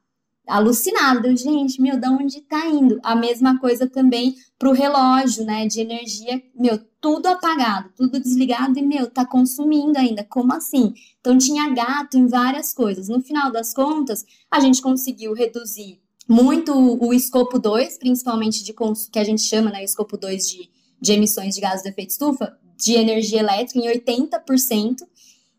alucinado, 0.47 1.35
gente, 1.37 1.81
meu, 1.81 1.99
de 1.99 2.09
onde 2.09 2.41
tá 2.43 2.67
indo? 2.67 3.01
A 3.03 3.17
mesma 3.17 3.59
coisa 3.59 3.89
também 3.89 4.37
pro 4.59 4.73
relógio, 4.73 5.45
né, 5.45 5.67
de 5.67 5.81
energia, 5.81 6.43
meu, 6.55 6.79
tudo 7.01 7.27
apagado, 7.27 7.91
tudo 7.97 8.21
desligado 8.21 8.79
e, 8.79 8.83
meu, 8.83 9.11
tá 9.11 9.25
consumindo 9.25 9.99
ainda, 9.99 10.23
como 10.25 10.53
assim? 10.53 10.93
Então 11.21 11.39
tinha 11.39 11.71
gato 11.71 12.19
em 12.19 12.27
várias 12.27 12.73
coisas. 12.73 13.09
No 13.09 13.21
final 13.21 13.51
das 13.51 13.73
contas, 13.73 14.25
a 14.51 14.61
gente 14.61 14.83
conseguiu 14.83 15.33
reduzir 15.33 16.01
muito 16.29 16.73
o 16.75 17.13
escopo 17.13 17.59
2, 17.59 17.99
principalmente 17.99 18.65
de 18.65 18.75
que 19.11 19.19
a 19.19 19.25
gente 19.25 19.43
chama, 19.43 19.71
né, 19.71 19.85
escopo 19.85 20.17
2 20.17 20.49
de, 20.49 20.71
de 21.05 21.13
emissões 21.13 21.55
de 21.55 21.61
gases 21.61 21.83
de 21.83 21.91
efeito 21.91 22.11
estufa, 22.11 22.57
de 22.77 22.95
energia 22.95 23.41
elétrica 23.41 23.79
em 23.79 23.93
80%, 23.93 25.03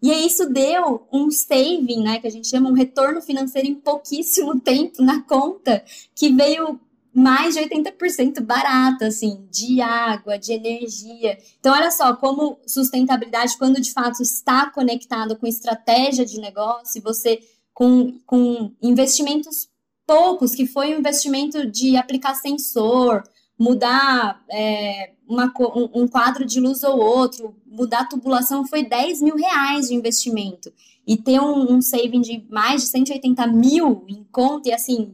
e 0.01 0.11
isso 0.25 0.49
deu 0.49 1.07
um 1.11 1.31
saving, 1.31 2.03
né, 2.03 2.19
que 2.19 2.27
a 2.27 2.31
gente 2.31 2.47
chama 2.47 2.69
um 2.69 2.73
retorno 2.73 3.21
financeiro 3.21 3.67
em 3.67 3.75
pouquíssimo 3.75 4.59
tempo 4.61 5.01
na 5.01 5.21
conta, 5.21 5.83
que 6.13 6.29
veio 6.29 6.79
mais 7.13 7.55
de 7.55 7.61
80% 7.61 8.41
barato, 8.41 9.05
assim, 9.05 9.47
de 9.49 9.79
água, 9.79 10.37
de 10.37 10.51
energia. 10.51 11.37
Então, 11.59 11.73
olha 11.73 11.89
só, 11.89 12.13
como 12.15 12.59
sustentabilidade, 12.67 13.57
quando 13.57 13.79
de 13.79 13.93
fato 13.93 14.21
está 14.21 14.69
conectado 14.69 15.37
com 15.37 15.47
estratégia 15.47 16.25
de 16.25 16.41
negócio, 16.41 17.01
você 17.01 17.39
com, 17.73 18.19
com 18.25 18.73
investimentos 18.81 19.69
poucos, 20.05 20.53
que 20.53 20.67
foi 20.67 20.93
um 20.93 20.99
investimento 20.99 21.65
de 21.65 21.95
aplicar 21.95 22.35
sensor, 22.35 23.23
mudar 23.57 24.43
é, 24.51 25.11
uma, 25.27 25.51
um, 25.93 26.07
quadro 26.07 26.45
de 26.45 26.59
luz 26.59 26.83
ou 26.83 26.99
outro, 26.99 27.55
mudar 27.65 28.01
a 28.01 28.05
tubulação, 28.05 28.67
foi 28.67 28.83
10 28.83 29.21
mil 29.21 29.35
reais 29.35 29.87
de 29.87 29.95
investimento. 29.95 30.71
E 31.07 31.15
ter 31.17 31.39
um, 31.39 31.73
um 31.73 31.81
saving 31.81 32.21
de 32.21 32.45
mais 32.49 32.81
de 32.81 32.87
180 32.87 33.47
mil 33.47 34.03
em 34.07 34.23
conta, 34.31 34.69
e 34.69 34.73
assim, 34.73 35.13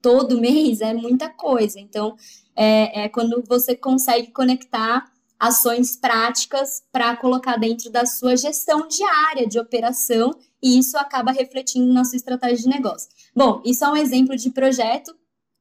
todo 0.00 0.40
mês 0.40 0.80
é 0.80 0.94
muita 0.94 1.28
coisa. 1.28 1.80
Então, 1.80 2.16
é, 2.54 3.04
é 3.04 3.08
quando 3.08 3.42
você 3.46 3.74
consegue 3.74 4.30
conectar 4.30 5.10
ações 5.38 5.96
práticas 5.96 6.82
para 6.92 7.16
colocar 7.16 7.56
dentro 7.56 7.90
da 7.90 8.04
sua 8.04 8.36
gestão 8.36 8.86
diária 8.86 9.48
de 9.48 9.58
operação 9.58 10.32
e 10.62 10.78
isso 10.78 10.98
acaba 10.98 11.32
refletindo 11.32 11.90
na 11.94 12.04
sua 12.04 12.16
estratégia 12.16 12.64
de 12.64 12.68
negócio. 12.68 13.08
Bom, 13.34 13.62
isso 13.64 13.82
é 13.82 13.88
um 13.88 13.96
exemplo 13.96 14.36
de 14.36 14.50
projeto 14.50 15.16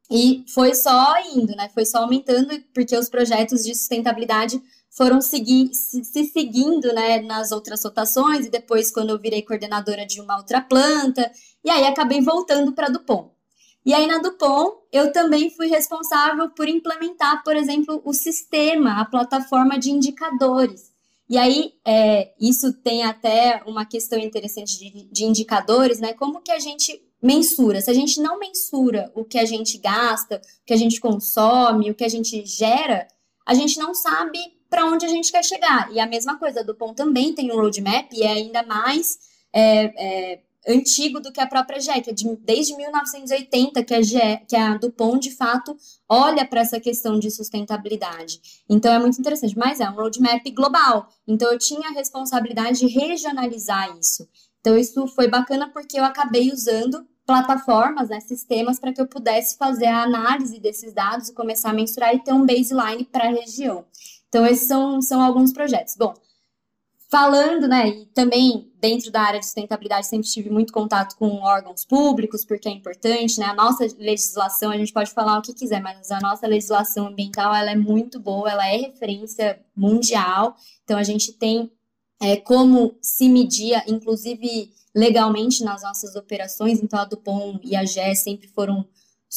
e 0.10 0.44
foi 0.48 0.74
só 0.74 1.16
indo, 1.36 1.56
né? 1.56 1.70
Foi 1.74 1.86
só 1.86 2.00
aumentando, 2.00 2.60
porque 2.74 2.98
os 2.98 3.10
projetos 3.10 3.64
de 3.64 3.76
sustentabilidade 3.76 4.62
foram 4.90 5.22
se, 5.22 5.44
se, 5.72 6.26
seguindo 6.26 6.92
né, 6.94 7.22
nas 7.22 7.52
outras 7.52 7.84
rotações, 7.84 8.48
e 8.48 8.50
depois, 8.50 8.92
quando 8.92 9.12
eu 9.12 9.20
virei 9.20 9.44
coordenadora 9.44 10.06
de 10.06 10.20
uma 10.20 10.38
outra 10.38 10.62
planta, 10.62 11.32
e 11.64 11.70
aí 11.70 11.86
acabei 11.86 12.22
voltando 12.22 12.74
para 12.74 12.88
a 12.88 12.90
Dupont. 12.90 13.30
E 13.86 13.94
aí, 13.94 14.08
na 14.08 14.18
Dupont, 14.18 14.78
eu 14.92 15.12
também 15.12 15.50
fui 15.52 15.68
responsável 15.68 16.50
por 16.50 16.68
implementar, 16.68 17.44
por 17.44 17.56
exemplo, 17.56 18.02
o 18.04 18.14
sistema, 18.14 19.00
a 19.00 19.06
plataforma 19.06 19.78
de 19.78 19.92
indicadores. 19.92 20.92
E 21.30 21.38
aí, 21.38 21.74
é, 21.86 22.34
isso 22.42 22.74
tem 22.74 23.04
até 23.04 23.62
uma 23.68 23.86
questão 23.86 24.18
interessante 24.18 24.78
de, 24.80 25.08
de 25.12 25.24
indicadores, 25.24 26.00
né? 26.00 26.14
Como 26.14 26.42
que 26.42 26.52
a 26.52 26.60
gente 26.60 27.00
mensura. 27.22 27.82
Se 27.82 27.90
a 27.90 27.94
gente 27.94 28.22
não 28.22 28.40
mensura 28.40 29.12
o 29.16 29.24
que 29.24 29.38
a 29.38 29.46
gente 29.46 29.78
gasta, 29.78 30.38
o 30.38 30.66
que 30.66 30.74
a 30.74 30.78
gente 30.78 31.00
consome, 31.00 31.92
o 31.92 31.96
que 31.96 32.04
a 32.04 32.10
gente 32.10 32.46
gera, 32.46 33.08
a 33.46 33.54
gente 33.54 33.78
não 33.78 33.94
sabe 33.94 34.40
para 34.70 34.86
onde 34.86 35.06
a 35.06 35.10
gente 35.10 35.32
quer 35.32 35.44
chegar. 35.44 35.92
E 35.92 36.00
a 36.00 36.06
mesma 36.06 36.38
coisa, 36.38 36.60
a 36.60 36.64
Dupont 36.64 36.96
também 36.96 37.34
tem 37.34 37.52
um 37.52 37.56
roadmap 37.56 38.12
e 38.14 38.24
é 38.24 38.32
ainda 38.32 38.64
mais 38.64 39.18
é, 39.52 40.34
é, 40.36 40.40
antigo 40.68 41.20
do 41.20 41.32
que 41.32 41.42
a 41.42 41.48
própria 41.48 41.80
GE, 41.80 42.02
que 42.02 42.12
é 42.12 42.14
de, 42.14 42.36
desde 42.38 42.76
1980 42.76 43.84
que 43.84 43.94
a, 43.94 44.02
GE, 44.02 44.46
que 44.48 44.56
a 44.56 44.78
Dupont, 44.78 45.20
de 45.20 45.36
fato, 45.36 45.76
olha 46.08 46.46
para 46.46 46.62
essa 46.62 46.80
questão 46.80 47.18
de 47.18 47.32
sustentabilidade. 47.32 48.40
Então, 48.70 48.94
é 48.94 49.00
muito 49.00 49.20
interessante. 49.20 49.58
Mas 49.58 49.80
é 49.80 49.90
um 49.90 49.96
roadmap 49.96 50.44
global. 50.52 51.10
Então, 51.28 51.52
eu 51.52 51.58
tinha 51.58 51.90
a 51.90 51.94
responsabilidade 51.94 52.80
de 52.80 52.88
regionalizar 52.88 53.98
isso. 53.98 54.28
Então, 54.60 54.78
isso 54.78 55.08
foi 55.08 55.28
bacana 55.28 55.70
porque 55.70 56.00
eu 56.00 56.04
acabei 56.04 56.52
usando 56.52 57.08
plataformas, 57.26 58.10
né, 58.10 58.20
sistemas, 58.20 58.80
para 58.80 58.92
que 58.92 59.00
eu 59.00 59.08
pudesse 59.08 59.56
fazer 59.58 59.86
a 59.86 60.04
análise 60.04 60.60
desses 60.60 60.94
dados 60.94 61.30
e 61.30 61.34
começar 61.34 61.70
a 61.70 61.74
mensurar 61.74 62.14
e 62.16 62.24
ter 62.24 62.34
um 62.34 62.46
baseline 62.46 63.06
para 63.06 63.26
a 63.26 63.32
região. 63.32 63.86
Então, 64.28 64.46
esses 64.46 64.68
são, 64.68 65.02
são 65.02 65.22
alguns 65.22 65.54
projetos. 65.54 65.96
Bom, 65.96 66.14
falando, 67.10 67.68
né, 67.68 67.88
e 67.90 68.06
também 68.08 68.72
dentro 68.80 69.12
da 69.12 69.22
área 69.22 69.40
de 69.40 69.46
sustentabilidade 69.46 70.08
sempre 70.08 70.28
tive 70.28 70.50
muito 70.50 70.72
contato 70.72 71.16
com 71.18 71.42
órgãos 71.42 71.84
públicos, 71.84 72.46
porque 72.46 72.70
é 72.70 72.72
importante, 72.72 73.40
né, 73.40 73.48
a 73.48 73.54
nossa 73.54 73.86
legislação, 73.98 74.72
a 74.72 74.78
gente 74.78 74.94
pode 74.94 75.12
falar 75.12 75.38
o 75.38 75.42
que 75.42 75.54
quiser, 75.54 75.82
mas 75.82 76.12
a 76.12 76.20
nossa 76.20 76.48
legislação 76.48 77.08
ambiental, 77.08 77.54
ela 77.54 77.72
é 77.72 77.76
muito 77.76 78.20
boa, 78.20 78.50
ela 78.50 78.68
é 78.68 78.78
referência 78.78 79.60
mundial, 79.76 80.56
então 80.84 80.98
a 80.98 81.04
gente 81.04 81.34
tem 81.34 81.72
é, 82.22 82.38
como 82.38 82.98
se 83.02 83.30
media, 83.30 83.84
inclusive 83.88 84.72
legalmente 84.94 85.64
nas 85.64 85.84
nossas 85.84 86.16
operações, 86.16 86.82
então 86.82 87.00
a 87.00 87.06
Dupont 87.06 87.60
e 87.64 87.76
a 87.76 87.86
GE 87.86 88.16
sempre 88.16 88.48
foram 88.48 88.86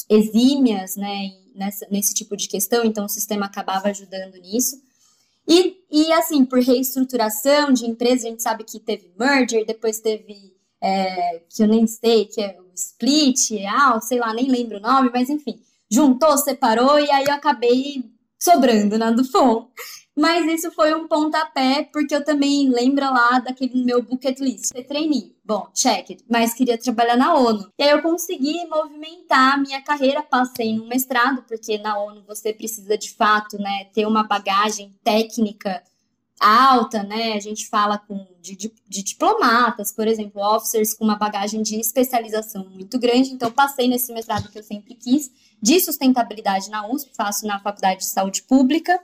exímias 0.09 0.97
né, 0.97 1.31
nessa, 1.55 1.87
nesse 1.91 2.15
tipo 2.15 2.37
de 2.37 2.49
questão, 2.49 2.85
então 2.85 3.05
o 3.05 3.09
sistema 3.09 3.47
acabava 3.47 3.89
ajudando 3.89 4.35
nisso. 4.37 4.77
E, 5.47 5.77
e 5.91 6.13
assim, 6.13 6.45
por 6.45 6.61
reestruturação 6.61 7.73
de 7.73 7.85
empresa, 7.85 8.27
a 8.27 8.31
gente 8.31 8.43
sabe 8.43 8.65
que 8.65 8.79
teve 8.79 9.13
merger, 9.19 9.67
depois 9.67 10.01
teve, 10.01 10.57
é, 10.81 11.43
que 11.49 11.63
eu 11.63 11.69
nem 11.69 11.87
sei, 11.87 12.27
que 12.27 12.41
é 12.41 12.59
o 12.61 12.73
split, 12.75 13.51
ah, 13.69 14.01
sei 14.01 14.19
lá, 14.19 14.33
nem 14.33 14.49
lembro 14.49 14.79
o 14.79 14.81
nome, 14.81 15.11
mas 15.13 15.29
enfim, 15.29 15.61
juntou, 15.91 16.39
separou, 16.39 16.99
e 16.99 17.11
aí 17.11 17.25
eu 17.25 17.35
acabei 17.35 18.05
sobrando 18.39 18.99
na 18.99 19.11
Dupont. 19.11 19.69
Mas 20.17 20.47
isso 20.47 20.71
foi 20.73 20.95
um 20.95 21.09
pontapé, 21.09 21.89
porque 21.93 22.15
eu 22.15 22.23
também 22.23 22.69
lembro 22.69 23.05
lá 23.05 23.39
daquele 23.39 23.83
meu 23.83 24.03
bucket 24.03 24.39
list. 24.41 24.67
Ser 24.67 24.85
trainee. 24.85 25.35
Bom, 25.45 25.69
check. 25.75 26.19
Mas 26.31 26.53
queria 26.53 26.77
trabalhar 26.77 27.17
na 27.17 27.35
ONU. 27.35 27.71
E 27.79 27.83
aí 27.83 27.91
eu 27.91 28.03
consegui 28.03 28.65
movimentar 28.67 29.55
a 29.55 29.57
minha 29.57 29.81
carreira, 29.81 30.23
passei 30.23 30.77
no 30.77 30.87
mestrado, 30.87 31.43
porque 31.49 31.79
na 31.79 31.99
ONU 31.99 32.23
você 32.27 32.53
precisa 32.53 32.97
de 32.99 33.11
fato, 33.15 33.59
né, 33.59 33.87
ter 33.93 34.07
uma 34.07 34.23
bagagem 34.23 34.95
técnica 35.03 35.83
alta, 36.43 37.03
né? 37.05 37.35
A 37.35 37.41
gente 37.41 37.69
fala 37.69 37.97
com 37.97 38.27
de, 38.41 38.57
de, 38.57 38.75
de, 38.89 39.03
diplomatas, 39.03 39.93
por 39.93 40.09
exemplo, 40.09 40.43
officers 40.43 40.93
com 40.93 41.05
uma 41.05 41.17
bagagem 41.17 41.63
de 41.63 41.77
especialização 41.79 42.69
muito 42.69 42.99
grande. 42.99 43.31
Então, 43.31 43.51
passei 43.51 43.87
nesse 43.87 44.13
mestrado 44.13 44.51
que 44.51 44.59
eu 44.59 44.63
sempre 44.63 44.95
quis, 44.95 45.31
de 45.63 45.79
sustentabilidade 45.81 46.69
na 46.69 46.87
USP, 46.89 47.15
faço 47.15 47.47
na 47.47 47.61
Faculdade 47.61 48.01
de 48.01 48.07
Saúde 48.07 48.43
Pública. 48.43 49.01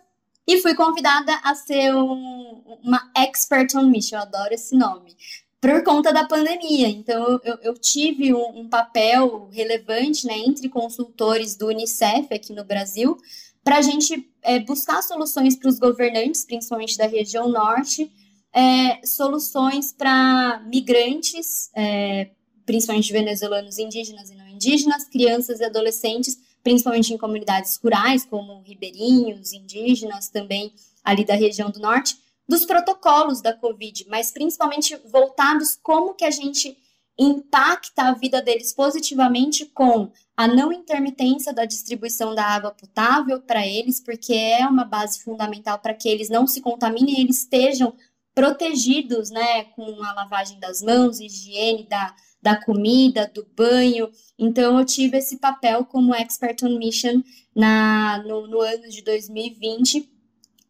E 0.48 0.62
fui 0.62 0.74
convidada 0.74 1.38
a 1.44 1.54
ser 1.54 1.94
um, 1.94 2.62
uma 2.82 3.10
expert 3.14 3.76
on 3.76 3.82
mission, 3.82 4.16
eu 4.16 4.22
adoro 4.22 4.54
esse 4.54 4.74
nome, 4.74 5.14
por 5.60 5.84
conta 5.84 6.10
da 6.10 6.24
pandemia. 6.24 6.88
Então, 6.88 7.38
eu, 7.44 7.58
eu 7.62 7.74
tive 7.74 8.32
um, 8.32 8.60
um, 8.60 8.66
papel 8.66 9.50
relevante 9.52 10.26
né, 10.26 10.38
entre 10.38 10.70
consultores 10.70 11.54
do 11.54 11.66
Unicef 11.66 12.32
aqui 12.32 12.54
no 12.54 12.64
Brasil, 12.64 13.18
para 13.62 13.76
a 13.76 13.82
gente 13.82 14.26
é, 14.40 14.58
buscar 14.60 15.02
soluções 15.02 15.54
para 15.54 15.68
os 15.68 15.78
governantes, 15.78 16.46
principalmente 16.46 16.96
da 16.96 17.06
região 17.06 17.46
norte, 17.50 18.10
é, 18.50 19.04
soluções 19.04 19.92
para 19.92 20.64
migrantes, 20.66 21.68
é, 21.76 22.30
principalmente 22.64 23.12
venezuelanos 23.12 23.78
indígenas 23.78 24.30
e 24.30 24.34
não 24.34 24.48
indígenas, 24.48 25.04
crianças 25.04 25.60
e 25.60 25.64
adolescentes, 25.64 26.38
principalmente 26.68 27.14
em 27.14 27.16
comunidades 27.16 27.80
rurais, 27.82 28.26
como 28.26 28.60
ribeirinhos, 28.60 29.54
indígenas, 29.54 30.28
também 30.28 30.70
ali 31.02 31.24
da 31.24 31.34
região 31.34 31.70
do 31.70 31.80
norte, 31.80 32.18
dos 32.46 32.66
protocolos 32.66 33.40
da 33.40 33.54
Covid, 33.54 34.04
mas 34.10 34.30
principalmente 34.30 34.94
voltados 35.10 35.78
como 35.82 36.12
que 36.12 36.26
a 36.26 36.30
gente 36.30 36.76
impacta 37.18 38.02
a 38.02 38.12
vida 38.12 38.42
deles 38.42 38.74
positivamente 38.74 39.64
com 39.64 40.12
a 40.36 40.46
não 40.46 40.70
intermitência 40.70 41.54
da 41.54 41.64
distribuição 41.64 42.34
da 42.34 42.44
água 42.44 42.70
potável 42.70 43.40
para 43.40 43.66
eles, 43.66 43.98
porque 43.98 44.34
é 44.34 44.66
uma 44.66 44.84
base 44.84 45.22
fundamental 45.22 45.78
para 45.78 45.94
que 45.94 46.06
eles 46.06 46.28
não 46.28 46.46
se 46.46 46.60
contaminem 46.60 47.16
e 47.16 47.20
eles 47.22 47.38
estejam 47.38 47.94
protegidos, 48.34 49.30
né, 49.30 49.64
com 49.74 50.04
a 50.04 50.12
lavagem 50.12 50.60
das 50.60 50.82
mãos, 50.82 51.18
higiene 51.18 51.88
da, 51.88 52.14
da 52.40 52.56
comida, 52.56 53.30
do 53.32 53.46
banho. 53.56 54.10
Então, 54.38 54.78
eu 54.78 54.84
tive 54.84 55.18
esse 55.18 55.38
papel 55.38 55.84
como 55.84 56.14
expert 56.14 56.62
on 56.64 56.78
mission 56.78 57.22
na, 57.54 58.22
no, 58.24 58.46
no 58.46 58.60
ano 58.60 58.88
de 58.88 59.02
2020 59.02 60.08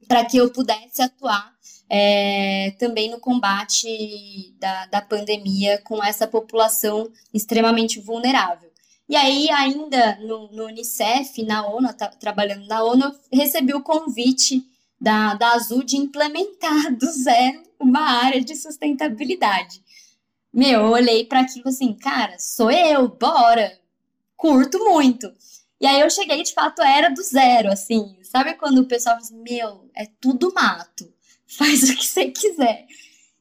para 0.06 0.24
que 0.24 0.38
eu 0.38 0.50
pudesse 0.50 1.02
atuar 1.02 1.52
é, 1.90 2.74
também 2.78 3.10
no 3.10 3.20
combate 3.20 4.54
da, 4.58 4.86
da 4.86 5.02
pandemia 5.02 5.78
com 5.84 6.02
essa 6.02 6.26
população 6.26 7.10
extremamente 7.32 8.00
vulnerável. 8.00 8.68
E 9.08 9.16
aí, 9.16 9.50
ainda 9.50 10.16
no, 10.16 10.50
no 10.52 10.66
Unicef, 10.66 11.42
na 11.42 11.66
ONU, 11.66 11.92
tá, 11.94 12.08
trabalhando 12.08 12.66
na 12.66 12.82
ONU, 12.82 13.04
eu 13.04 13.38
recebi 13.38 13.72
o 13.72 13.82
convite 13.82 14.62
da, 15.00 15.34
da 15.34 15.52
Azul 15.52 15.82
de 15.82 15.96
implementar 15.96 16.94
do 16.94 17.06
zero 17.06 17.62
uma 17.80 18.00
área 18.24 18.42
de 18.42 18.54
sustentabilidade. 18.54 19.80
Meu, 20.58 20.80
eu 20.80 20.90
olhei 20.90 21.24
para 21.24 21.42
aquilo 21.42 21.68
assim, 21.68 21.94
cara, 21.94 22.36
sou 22.36 22.68
eu, 22.68 23.06
bora, 23.06 23.78
curto 24.36 24.76
muito. 24.80 25.32
E 25.80 25.86
aí 25.86 26.00
eu 26.00 26.10
cheguei, 26.10 26.42
de 26.42 26.52
fato, 26.52 26.82
era 26.82 27.10
do 27.10 27.22
zero, 27.22 27.70
assim. 27.70 28.16
Sabe 28.24 28.54
quando 28.54 28.78
o 28.78 28.84
pessoal 28.84 29.14
fala 29.14 29.24
assim, 29.24 29.40
meu, 29.40 29.88
é 29.94 30.06
tudo 30.20 30.52
mato, 30.52 31.08
faz 31.46 31.88
o 31.88 31.94
que 31.94 32.04
você 32.04 32.32
quiser. 32.32 32.88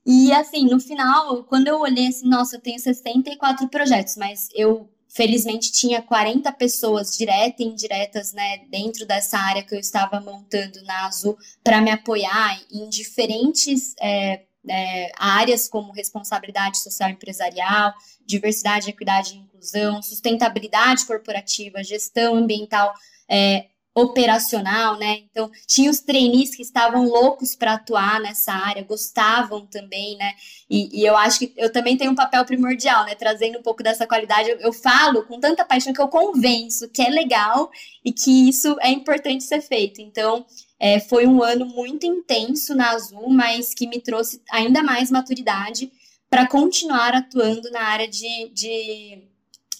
E 0.05 0.31
assim, 0.31 0.65
no 0.65 0.79
final, 0.79 1.43
quando 1.45 1.67
eu 1.67 1.79
olhei 1.79 2.05
assim, 2.05 2.27
nossa, 2.27 2.57
eu 2.57 2.61
tenho 2.61 2.77
64 2.77 3.67
projetos, 3.67 4.15
mas 4.15 4.47
eu 4.53 4.87
felizmente 5.09 5.71
tinha 5.71 6.03
40 6.03 6.51
pessoas 6.51 7.17
diretas 7.17 7.59
e 7.59 7.63
indiretas, 7.63 8.31
né, 8.31 8.59
dentro 8.69 9.07
dessa 9.07 9.39
área 9.39 9.63
que 9.63 9.73
eu 9.73 9.79
estava 9.79 10.21
montando 10.21 10.83
na 10.83 11.07
Azul 11.07 11.35
para 11.63 11.81
me 11.81 11.89
apoiar 11.89 12.61
em 12.71 12.87
diferentes 12.87 13.95
é, 13.99 14.43
é, 14.69 15.11
áreas 15.17 15.67
como 15.67 15.91
responsabilidade 15.91 16.79
social 16.79 17.09
empresarial, 17.09 17.93
diversidade, 18.25 18.89
equidade 18.89 19.33
e 19.33 19.37
inclusão, 19.37 20.01
sustentabilidade 20.01 21.05
corporativa, 21.05 21.83
gestão 21.83 22.35
ambiental, 22.35 22.93
é, 23.29 23.67
operacional, 23.97 24.95
né? 24.95 25.23
Então, 25.31 25.49
tinha 25.65 25.89
os 25.89 25.99
trainees 25.99 26.55
que 26.55 26.61
estavam 26.61 27.07
loucos 27.07 27.55
para 27.55 27.73
atuar 27.73 28.19
nessa 28.21 28.53
área, 28.53 28.83
gostavam 28.83 29.65
também, 29.65 30.15
né? 30.17 30.33
E, 30.69 31.01
e, 31.01 31.03
eu 31.03 31.17
acho 31.17 31.39
que 31.39 31.53
eu 31.57 31.71
também 31.71 31.97
tenho 31.97 32.11
um 32.11 32.15
papel 32.15 32.45
primordial, 32.45 33.05
né? 33.05 33.15
Trazendo 33.15 33.57
um 33.57 33.63
pouco 33.63 33.81
dessa 33.81 34.05
qualidade. 34.05 34.51
Eu, 34.51 34.59
eu, 34.59 34.73
falo 34.73 35.23
com 35.25 35.39
tanta 35.39 35.65
paixão 35.65 35.93
que 35.93 36.01
eu 36.01 36.07
convenço 36.09 36.87
que 36.89 37.01
é 37.01 37.09
legal 37.09 37.71
e 38.05 38.13
que 38.13 38.47
isso 38.47 38.77
é 38.81 38.91
importante 38.91 39.43
ser 39.43 39.61
feito. 39.61 39.99
Então, 39.99 40.45
é, 40.79 40.99
foi 40.99 41.25
um 41.25 41.41
ano 41.41 41.65
muito 41.65 42.05
intenso 42.05 42.75
na 42.75 42.91
Azul, 42.91 43.29
mas 43.29 43.73
que 43.73 43.87
me 43.87 43.99
trouxe 43.99 44.41
ainda 44.51 44.83
mais 44.83 45.09
maturidade 45.09 45.91
para 46.29 46.47
continuar 46.47 47.13
atuando 47.13 47.71
na 47.71 47.81
área 47.81 48.07
de, 48.07 48.49
de, 48.53 49.23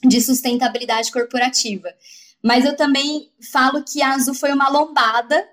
de 0.03 0.21
sustentabilidade 0.21 1.11
corporativa. 1.11 1.93
Mas 2.43 2.65
eu 2.65 2.75
também 2.75 3.29
falo 3.51 3.83
que 3.83 4.01
a 4.01 4.13
Azul 4.13 4.33
foi 4.33 4.51
uma 4.53 4.69
lombada 4.69 5.47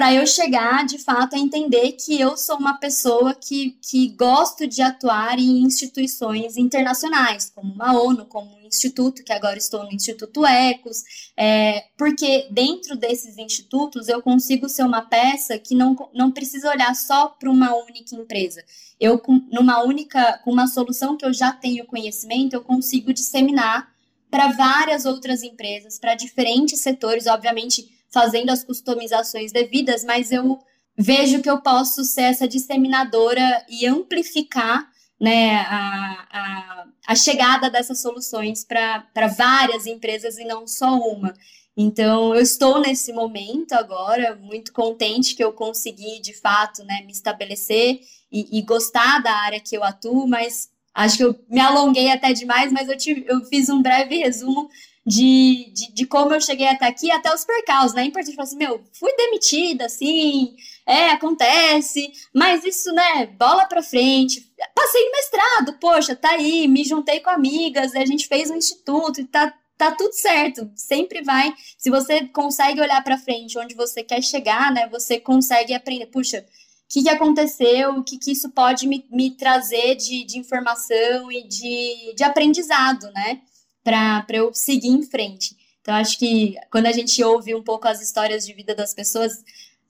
para 0.00 0.14
eu 0.14 0.26
chegar 0.26 0.86
de 0.86 0.96
fato 0.96 1.36
a 1.36 1.38
entender 1.38 1.92
que 1.92 2.18
eu 2.18 2.34
sou 2.34 2.56
uma 2.56 2.78
pessoa 2.78 3.34
que, 3.34 3.76
que 3.82 4.08
gosto 4.08 4.66
de 4.66 4.80
atuar 4.80 5.38
em 5.38 5.60
instituições 5.60 6.56
internacionais, 6.56 7.52
como 7.54 7.70
uma 7.70 7.92
ONU, 7.92 8.24
como 8.24 8.50
um 8.50 8.66
instituto, 8.66 9.22
que 9.22 9.30
agora 9.30 9.58
estou 9.58 9.84
no 9.84 9.92
Instituto 9.92 10.46
Ecos, 10.46 11.02
é, 11.36 11.84
porque 11.98 12.48
dentro 12.50 12.96
desses 12.96 13.36
institutos 13.36 14.08
eu 14.08 14.22
consigo 14.22 14.70
ser 14.70 14.84
uma 14.84 15.02
peça 15.02 15.58
que 15.58 15.74
não, 15.74 15.94
não 16.14 16.32
precisa 16.32 16.70
olhar 16.70 16.94
só 16.96 17.28
para 17.28 17.50
uma 17.50 17.76
única 17.76 18.14
empresa. 18.16 18.64
Eu, 18.98 19.20
numa 19.52 19.82
única, 19.82 20.40
com 20.42 20.50
uma 20.50 20.66
solução 20.66 21.14
que 21.14 21.26
eu 21.26 21.34
já 21.34 21.52
tenho 21.52 21.84
conhecimento, 21.84 22.54
eu 22.54 22.62
consigo 22.62 23.12
disseminar 23.12 23.92
para 24.30 24.50
várias 24.52 25.04
outras 25.04 25.42
empresas, 25.42 25.98
para 25.98 26.14
diferentes 26.14 26.80
setores, 26.80 27.26
obviamente 27.26 27.99
fazendo 28.12 28.50
as 28.50 28.64
customizações 28.64 29.52
devidas, 29.52 30.04
mas 30.04 30.32
eu 30.32 30.58
vejo 30.96 31.40
que 31.40 31.50
eu 31.50 31.60
posso 31.60 32.04
ser 32.04 32.22
essa 32.22 32.46
disseminadora 32.46 33.64
e 33.68 33.86
amplificar 33.86 34.88
né, 35.20 35.56
a, 35.56 36.26
a, 36.30 36.86
a 37.08 37.14
chegada 37.14 37.70
dessas 37.70 38.00
soluções 38.00 38.64
para 38.64 39.26
várias 39.36 39.86
empresas 39.86 40.38
e 40.38 40.44
não 40.44 40.66
só 40.66 40.98
uma. 40.98 41.32
Então, 41.76 42.34
eu 42.34 42.40
estou 42.40 42.80
nesse 42.80 43.12
momento 43.12 43.72
agora, 43.72 44.36
muito 44.36 44.72
contente 44.72 45.34
que 45.34 45.42
eu 45.42 45.52
consegui, 45.52 46.20
de 46.20 46.34
fato, 46.34 46.84
né, 46.84 47.02
me 47.06 47.12
estabelecer 47.12 48.00
e, 48.30 48.58
e 48.58 48.62
gostar 48.62 49.22
da 49.22 49.32
área 49.32 49.60
que 49.60 49.76
eu 49.76 49.84
atuo, 49.84 50.26
mas 50.26 50.68
Acho 50.94 51.16
que 51.16 51.24
eu 51.24 51.38
me 51.48 51.60
alonguei 51.60 52.10
até 52.10 52.32
demais, 52.32 52.72
mas 52.72 52.88
eu, 52.88 52.96
tive, 52.96 53.24
eu 53.28 53.44
fiz 53.44 53.68
um 53.68 53.80
breve 53.80 54.18
resumo 54.18 54.68
de, 55.10 55.72
de, 55.74 55.92
de, 55.92 56.06
como 56.06 56.32
eu 56.32 56.40
cheguei 56.40 56.68
até 56.68 56.86
aqui, 56.86 57.10
até 57.10 57.34
os 57.34 57.44
percalços, 57.44 57.94
né? 57.94 58.02
É 58.02 58.04
importante 58.04 58.36
falar 58.36 58.44
assim, 58.44 58.56
meu, 58.56 58.80
fui 58.92 59.12
demitida, 59.16 59.86
assim, 59.86 60.54
é, 60.86 61.10
acontece, 61.10 62.12
mas 62.32 62.64
isso, 62.64 62.92
né, 62.92 63.26
bola 63.26 63.66
pra 63.66 63.82
frente. 63.82 64.48
Passei 64.72 65.04
no 65.04 65.10
mestrado, 65.10 65.78
poxa, 65.80 66.14
tá 66.14 66.30
aí, 66.30 66.68
me 66.68 66.84
juntei 66.84 67.18
com 67.18 67.30
amigas, 67.30 67.94
a 67.96 68.06
gente 68.06 68.28
fez 68.28 68.50
um 68.50 68.56
instituto 68.56 69.20
e 69.20 69.24
tá, 69.24 69.52
tá 69.76 69.90
tudo 69.90 70.12
certo. 70.12 70.70
Sempre 70.76 71.22
vai, 71.22 71.52
se 71.76 71.90
você 71.90 72.26
consegue 72.26 72.80
olhar 72.80 73.02
pra 73.02 73.18
frente 73.18 73.58
onde 73.58 73.74
você 73.74 74.04
quer 74.04 74.22
chegar, 74.22 74.72
né, 74.72 74.88
você 74.88 75.18
consegue 75.18 75.74
aprender, 75.74 76.06
puxa, 76.06 76.46
que, 76.88 77.02
que 77.02 77.08
aconteceu, 77.08 77.96
o 77.96 78.04
que, 78.04 78.16
que 78.16 78.30
isso 78.30 78.50
pode 78.50 78.86
me, 78.86 79.04
me 79.10 79.30
trazer 79.32 79.96
de, 79.96 80.24
de 80.24 80.38
informação 80.38 81.32
e 81.32 81.46
de, 81.48 82.14
de 82.14 82.22
aprendizado, 82.22 83.10
né? 83.12 83.40
Para 83.82 84.26
eu 84.30 84.52
seguir 84.52 84.88
em 84.88 85.02
frente. 85.02 85.56
Então, 85.80 85.94
acho 85.94 86.18
que 86.18 86.56
quando 86.70 86.86
a 86.86 86.92
gente 86.92 87.22
ouve 87.24 87.54
um 87.54 87.62
pouco 87.62 87.88
as 87.88 88.00
histórias 88.00 88.46
de 88.46 88.52
vida 88.52 88.74
das 88.74 88.92
pessoas, 88.92 89.32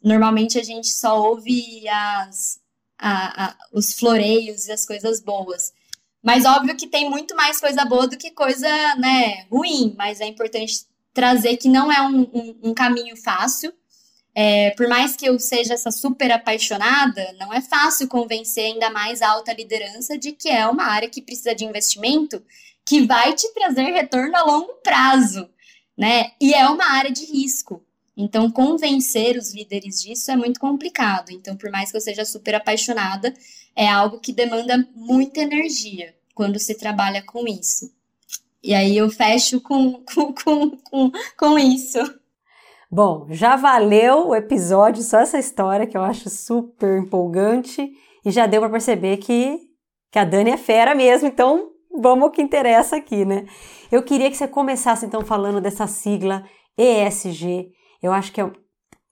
normalmente 0.03 0.59
a 0.59 0.63
gente 0.63 0.89
só 0.89 1.21
ouve 1.21 1.89
as, 1.89 2.61
a, 2.99 3.47
a, 3.47 3.57
os 3.73 3.93
floreios 3.93 4.67
e 4.67 4.73
as 4.73 4.87
coisas 4.87 5.21
boas. 5.21 5.73
Mas 6.23 6.45
óbvio 6.45 6.77
que 6.77 6.87
tem 6.87 7.09
muito 7.09 7.35
mais 7.35 7.59
coisa 7.59 7.85
boa 7.85 8.07
do 8.07 8.17
que 8.17 8.31
coisa 8.31 8.69
né, 8.97 9.47
ruim, 9.51 9.95
mas 9.97 10.21
é 10.21 10.27
importante 10.27 10.85
trazer 11.13 11.57
que 11.57 11.69
não 11.69 11.91
é 11.91 12.01
um, 12.03 12.21
um, 12.33 12.71
um 12.71 12.75
caminho 12.75 13.17
fácil, 13.17 13.73
é, 14.35 14.71
por 14.71 14.87
mais 14.89 15.17
que 15.17 15.27
eu 15.27 15.39
seja 15.39 15.75
essa 15.75 15.91
super 15.91 16.31
apaixonada, 16.31 17.35
não 17.39 17.53
é 17.53 17.61
fácil 17.61 18.07
convencer 18.07 18.65
ainda 18.65 18.89
mais 18.89 19.21
a 19.23 19.31
alta 19.31 19.53
liderança 19.53 20.17
de 20.17 20.33
que 20.33 20.49
é 20.49 20.67
uma 20.67 20.85
área 20.85 21.09
que 21.09 21.21
precisa 21.21 21.55
de 21.55 21.65
investimento 21.65 22.43
que 22.91 23.07
vai 23.07 23.35
te 23.35 23.47
trazer 23.55 23.85
retorno 23.93 24.37
a 24.37 24.43
longo 24.43 24.75
prazo, 24.83 25.49
né? 25.97 26.33
E 26.41 26.53
é 26.53 26.67
uma 26.67 26.91
área 26.91 27.13
de 27.13 27.25
risco. 27.25 27.85
Então, 28.17 28.51
convencer 28.51 29.37
os 29.37 29.55
líderes 29.55 30.03
disso 30.03 30.29
é 30.33 30.37
muito 30.37 30.59
complicado. 30.59 31.31
Então, 31.31 31.57
por 31.57 31.71
mais 31.71 31.93
que 31.93 31.97
eu 31.97 32.01
seja 32.01 32.25
super 32.25 32.57
apaixonada, 32.57 33.33
é 33.77 33.89
algo 33.89 34.19
que 34.19 34.33
demanda 34.33 34.85
muita 34.93 35.41
energia 35.41 36.17
quando 36.35 36.59
se 36.59 36.75
trabalha 36.75 37.23
com 37.23 37.47
isso. 37.47 37.95
E 38.61 38.75
aí 38.75 38.97
eu 38.97 39.09
fecho 39.09 39.61
com, 39.61 40.03
com, 40.13 40.35
com, 40.35 40.71
com, 40.79 41.13
com 41.39 41.59
isso. 41.61 42.01
Bom, 42.91 43.29
já 43.31 43.55
valeu 43.55 44.31
o 44.31 44.35
episódio, 44.35 45.01
só 45.05 45.21
essa 45.21 45.39
história 45.39 45.87
que 45.87 45.97
eu 45.97 46.03
acho 46.03 46.29
super 46.29 46.99
empolgante 46.99 47.89
e 48.25 48.33
já 48.33 48.49
deu 48.49 48.61
para 48.61 48.71
perceber 48.71 49.19
que, 49.19 49.61
que 50.11 50.19
a 50.19 50.25
Dani 50.25 50.51
é 50.51 50.57
fera 50.57 50.93
mesmo, 50.93 51.29
então 51.29 51.70
vamos 51.99 52.25
ao 52.25 52.31
que 52.31 52.43
interessa 52.43 52.97
aqui, 52.97 53.25
né? 53.25 53.47
Eu 53.91 54.03
queria 54.03 54.31
que 54.31 54.37
você 54.37 54.47
começasse 54.47 55.07
então 55.07 55.23
falando 55.23 55.61
dessa 55.61 55.87
sigla 55.87 56.45
ESG. 56.77 57.71
Eu 58.03 58.13
acho 58.13 58.33
que 58.33 58.41
é, 58.41 58.51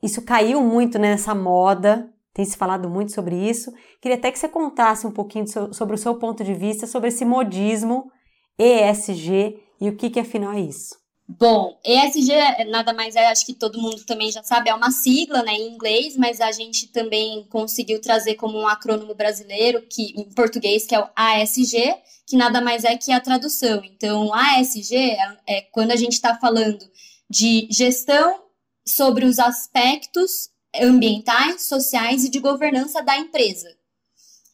isso 0.03 0.23
caiu 0.23 0.63
muito 0.63 0.99
nessa 0.99 1.35
moda, 1.35 2.09
tem 2.33 2.45
se 2.45 2.57
falado 2.57 2.89
muito 2.89 3.13
sobre 3.13 3.37
isso. 3.37 3.73
Queria 4.01 4.17
até 4.17 4.31
que 4.31 4.39
você 4.39 4.49
contasse 4.49 5.07
um 5.07 5.11
pouquinho 5.11 5.47
sobre 5.73 5.95
o 5.95 5.99
seu 5.99 6.15
ponto 6.17 6.45
de 6.45 6.55
vista 6.55 6.87
sobre 6.87 7.09
esse 7.09 7.25
modismo 7.25 8.11
ESG 8.59 9.59
e 9.81 9.89
o 9.89 9.97
que, 9.97 10.11
que 10.11 10.21
afinal 10.21 10.53
é 10.53 10.61
isso. 10.61 11.08
Bom, 11.29 11.79
ESG 11.85 12.33
nada 12.71 12.95
mais 12.95 13.15
é, 13.15 13.27
acho 13.27 13.45
que 13.45 13.53
todo 13.53 13.81
mundo 13.81 14.03
também 14.07 14.33
já 14.33 14.43
sabe, 14.43 14.71
é 14.71 14.75
uma 14.75 14.91
sigla 14.91 15.43
né, 15.43 15.53
em 15.53 15.75
inglês, 15.75 16.17
mas 16.17 16.41
a 16.41 16.51
gente 16.51 16.87
também 16.87 17.47
conseguiu 17.51 18.01
trazer 18.01 18.37
como 18.37 18.59
um 18.59 18.67
acrônimo 18.67 19.15
brasileiro, 19.15 19.83
que 19.83 20.15
em 20.19 20.25
português, 20.33 20.87
que 20.87 20.95
é 20.95 21.01
o 21.01 21.09
ASG, 21.15 21.95
que 22.27 22.35
nada 22.35 22.63
mais 22.63 22.83
é 22.83 22.97
que 22.97 23.13
a 23.13 23.21
tradução. 23.21 23.85
Então, 23.85 24.33
ASG 24.33 24.97
é, 24.97 25.37
é 25.47 25.61
quando 25.71 25.91
a 25.91 25.97
gente 25.97 26.15
está 26.15 26.35
falando 26.35 26.91
de 27.29 27.69
gestão 27.71 28.45
sobre 28.87 29.27
os 29.27 29.39
aspectos 29.39 30.49
ambientais, 30.75 31.63
sociais 31.63 32.25
e 32.25 32.31
de 32.31 32.39
governança 32.39 33.03
da 33.03 33.19
empresa. 33.19 33.69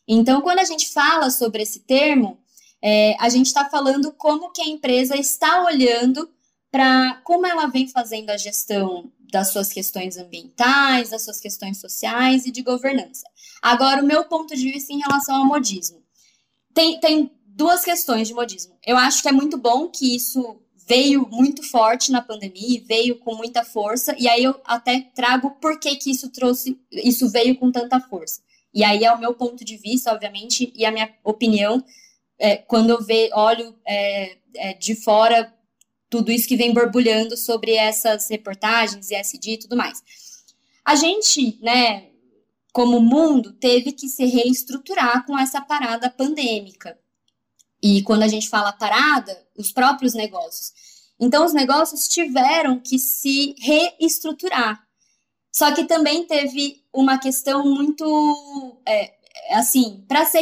Então, 0.08 0.40
quando 0.40 0.58
a 0.58 0.64
gente 0.64 0.88
fala 0.92 1.30
sobre 1.30 1.62
esse 1.62 1.80
termo, 1.80 2.36
é, 2.82 3.16
a 3.20 3.28
gente 3.28 3.46
está 3.46 3.70
falando 3.70 4.12
como 4.12 4.50
que 4.50 4.60
a 4.60 4.66
empresa 4.66 5.16
está 5.16 5.64
olhando 5.64 6.33
para 6.74 7.20
como 7.22 7.46
ela 7.46 7.68
vem 7.68 7.86
fazendo 7.86 8.30
a 8.30 8.36
gestão 8.36 9.08
das 9.30 9.52
suas 9.52 9.72
questões 9.72 10.16
ambientais, 10.16 11.10
das 11.10 11.22
suas 11.22 11.38
questões 11.38 11.78
sociais 11.78 12.46
e 12.46 12.50
de 12.50 12.62
governança. 12.62 13.22
Agora, 13.62 14.02
o 14.02 14.04
meu 14.04 14.24
ponto 14.24 14.56
de 14.56 14.72
vista 14.72 14.92
em 14.92 14.98
relação 14.98 15.36
ao 15.36 15.46
modismo. 15.46 16.02
Tem, 16.74 16.98
tem 16.98 17.30
duas 17.46 17.84
questões 17.84 18.26
de 18.26 18.34
modismo. 18.34 18.76
Eu 18.84 18.96
acho 18.96 19.22
que 19.22 19.28
é 19.28 19.32
muito 19.32 19.56
bom 19.56 19.86
que 19.86 20.16
isso 20.16 20.60
veio 20.88 21.28
muito 21.30 21.62
forte 21.62 22.10
na 22.10 22.20
pandemia, 22.20 22.82
veio 22.84 23.20
com 23.20 23.36
muita 23.36 23.64
força, 23.64 24.12
e 24.18 24.26
aí 24.26 24.42
eu 24.42 24.60
até 24.64 25.08
trago 25.14 25.52
por 25.60 25.78
que, 25.78 25.94
que 25.94 26.10
isso 26.10 26.28
trouxe, 26.30 26.76
isso 26.90 27.30
veio 27.30 27.56
com 27.56 27.70
tanta 27.70 28.00
força. 28.00 28.40
E 28.74 28.82
aí 28.82 29.04
é 29.04 29.12
o 29.12 29.20
meu 29.20 29.32
ponto 29.32 29.64
de 29.64 29.76
vista, 29.76 30.12
obviamente, 30.12 30.72
e 30.74 30.84
a 30.84 30.90
minha 30.90 31.08
opinião, 31.22 31.84
é, 32.36 32.56
quando 32.56 32.90
eu 32.90 33.00
ve, 33.00 33.30
olho 33.32 33.78
é, 33.86 34.38
é, 34.56 34.74
de 34.74 34.96
fora 34.96 35.53
tudo 36.14 36.30
isso 36.30 36.46
que 36.46 36.56
vem 36.56 36.72
borbulhando 36.72 37.36
sobre 37.36 37.74
essas 37.74 38.28
reportagens, 38.30 39.10
ESG 39.10 39.54
e 39.54 39.58
tudo 39.58 39.76
mais. 39.76 40.00
A 40.84 40.94
gente, 40.94 41.58
né, 41.60 42.10
como 42.72 43.00
mundo, 43.00 43.52
teve 43.54 43.90
que 43.90 44.08
se 44.08 44.24
reestruturar 44.24 45.26
com 45.26 45.36
essa 45.36 45.60
parada 45.60 46.08
pandêmica. 46.08 46.96
E 47.82 48.00
quando 48.02 48.22
a 48.22 48.28
gente 48.28 48.48
fala 48.48 48.72
parada, 48.72 49.44
os 49.56 49.72
próprios 49.72 50.14
negócios. 50.14 50.72
Então, 51.18 51.44
os 51.44 51.52
negócios 51.52 52.06
tiveram 52.06 52.78
que 52.78 52.96
se 52.96 53.56
reestruturar. 53.58 54.86
Só 55.50 55.72
que 55.72 55.84
também 55.84 56.28
teve 56.28 56.84
uma 56.92 57.18
questão 57.18 57.64
muito 57.64 58.80
é, 58.86 59.14
assim, 59.50 60.04
para 60.08 60.24
se, 60.24 60.38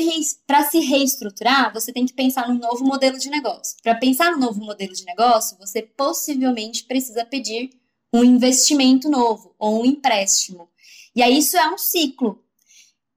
se 0.70 0.80
reestruturar, 0.80 1.72
você 1.72 1.92
tem 1.92 2.06
que 2.06 2.12
pensar 2.12 2.48
num 2.48 2.58
novo 2.58 2.84
modelo 2.84 3.18
de 3.18 3.30
negócio. 3.30 3.76
Para 3.82 3.94
pensar 3.94 4.32
no 4.32 4.38
novo 4.38 4.60
modelo 4.60 4.92
de 4.92 5.04
negócio, 5.04 5.56
você 5.58 5.82
possivelmente 5.82 6.84
precisa 6.84 7.24
pedir 7.24 7.70
um 8.12 8.22
investimento 8.22 9.08
novo 9.08 9.54
ou 9.58 9.82
um 9.82 9.84
empréstimo. 9.84 10.68
E 11.14 11.22
aí 11.22 11.38
isso 11.38 11.56
é 11.56 11.70
um 11.70 11.78
ciclo. 11.78 12.42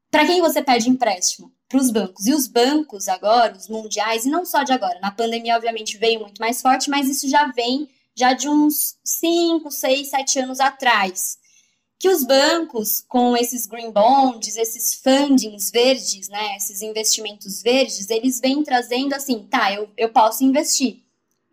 Para 0.09 0.25
quem 0.25 0.41
você 0.41 0.61
pede 0.61 0.89
empréstimo? 0.89 1.51
Para 1.67 1.79
os 1.79 1.91
bancos. 1.91 2.25
E 2.25 2.33
os 2.33 2.47
bancos 2.47 3.07
agora, 3.07 3.55
os 3.55 3.67
mundiais, 3.67 4.25
e 4.25 4.29
não 4.29 4.45
só 4.45 4.63
de 4.63 4.71
agora, 4.71 4.99
na 4.99 5.11
pandemia 5.11 5.55
obviamente 5.55 5.97
veio 5.97 6.21
muito 6.21 6.39
mais 6.39 6.61
forte, 6.61 6.89
mas 6.89 7.09
isso 7.09 7.27
já 7.27 7.47
vem 7.47 7.89
já 8.15 8.33
de 8.33 8.47
uns 8.47 8.97
5, 9.03 9.69
6, 9.69 10.09
7 10.09 10.39
anos 10.39 10.59
atrás. 10.59 11.37
Que 11.97 12.09
os 12.09 12.25
bancos, 12.25 13.03
com 13.07 13.37
esses 13.37 13.65
green 13.65 13.91
bonds, 13.91 14.57
esses 14.57 14.95
fundings 14.95 15.71
verdes, 15.71 16.27
né, 16.29 16.57
esses 16.57 16.81
investimentos 16.81 17.61
verdes, 17.61 18.09
eles 18.09 18.39
vêm 18.39 18.63
trazendo 18.63 19.13
assim, 19.13 19.47
tá, 19.49 19.73
eu, 19.73 19.89
eu 19.97 20.09
posso 20.09 20.43
investir, 20.43 21.05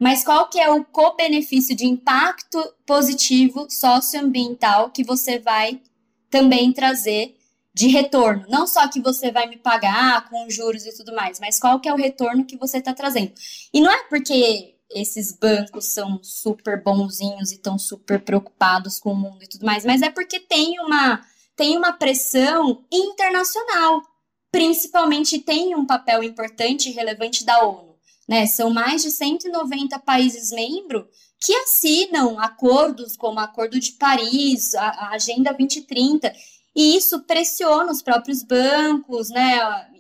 mas 0.03 0.25
qual 0.25 0.49
que 0.49 0.59
é 0.59 0.69
o 0.69 0.85
co-benefício 0.85 1.77
de 1.77 1.87
impacto 1.87 2.59
positivo 2.85 3.69
socioambiental 3.71 4.91
que 4.91 5.05
você 5.05 5.39
vai 5.39 5.81
também 6.29 6.73
trazer 6.73 7.37
de 7.73 7.87
retorno? 7.87 8.45
Não 8.49 8.67
só 8.67 8.89
que 8.89 9.01
você 9.01 9.31
vai 9.31 9.47
me 9.47 9.57
pagar 9.57 10.29
com 10.29 10.51
juros 10.51 10.85
e 10.87 10.97
tudo 10.97 11.15
mais, 11.15 11.39
mas 11.39 11.61
qual 11.61 11.79
que 11.79 11.89
é 11.89 11.95
o 11.95 11.97
retorno 11.97 12.45
que 12.45 12.57
você 12.57 12.79
está 12.79 12.93
trazendo? 12.93 13.31
E 13.73 13.81
não 13.81 13.93
é 13.93 14.03
porque 14.09 14.75
esses 14.95 15.33
bancos 15.33 15.87
são 15.87 16.23
super 16.23 16.83
bonzinhos 16.83 17.51
e 17.51 17.55
estão 17.55 17.79
super 17.79 18.21
preocupados 18.21 18.99
com 18.99 19.13
o 19.13 19.17
mundo 19.17 19.43
e 19.43 19.49
tudo 19.49 19.67
mais, 19.67 19.85
mas 19.85 20.03
é 20.03 20.11
porque 20.11 20.41
tem 20.41 20.79
uma, 20.81 21.21
tem 21.57 21.77
uma 21.77 21.93
pressão 21.93 22.85
internacional, 22.93 24.03
principalmente 24.51 25.39
tem 25.39 25.75
um 25.75 25.87
papel 25.87 26.23
importante 26.23 26.89
e 26.89 26.93
relevante 26.93 27.45
da 27.45 27.65
ONU 27.65 27.93
né? 28.29 28.47
São 28.47 28.71
mais 28.71 29.03
de 29.03 29.11
190 29.11 29.99
países 30.01 30.51
membros 30.51 31.05
que 31.45 31.55
assinam 31.55 32.39
acordos 32.39 33.17
como 33.17 33.37
o 33.39 33.43
Acordo 33.43 33.79
de 33.81 33.93
Paris, 33.93 34.75
a, 34.75 34.89
a 34.89 35.09
Agenda 35.15 35.53
2030, 35.53 36.33
e 36.75 36.97
isso 36.97 37.21
pressiona 37.25 37.91
os 37.91 38.01
próprios 38.01 38.43
bancos, 38.43 39.29
né? 39.29 39.59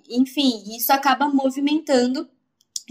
Enfim, 0.09 0.63
isso 0.77 0.93
acaba 0.93 1.29
movimentando. 1.29 2.29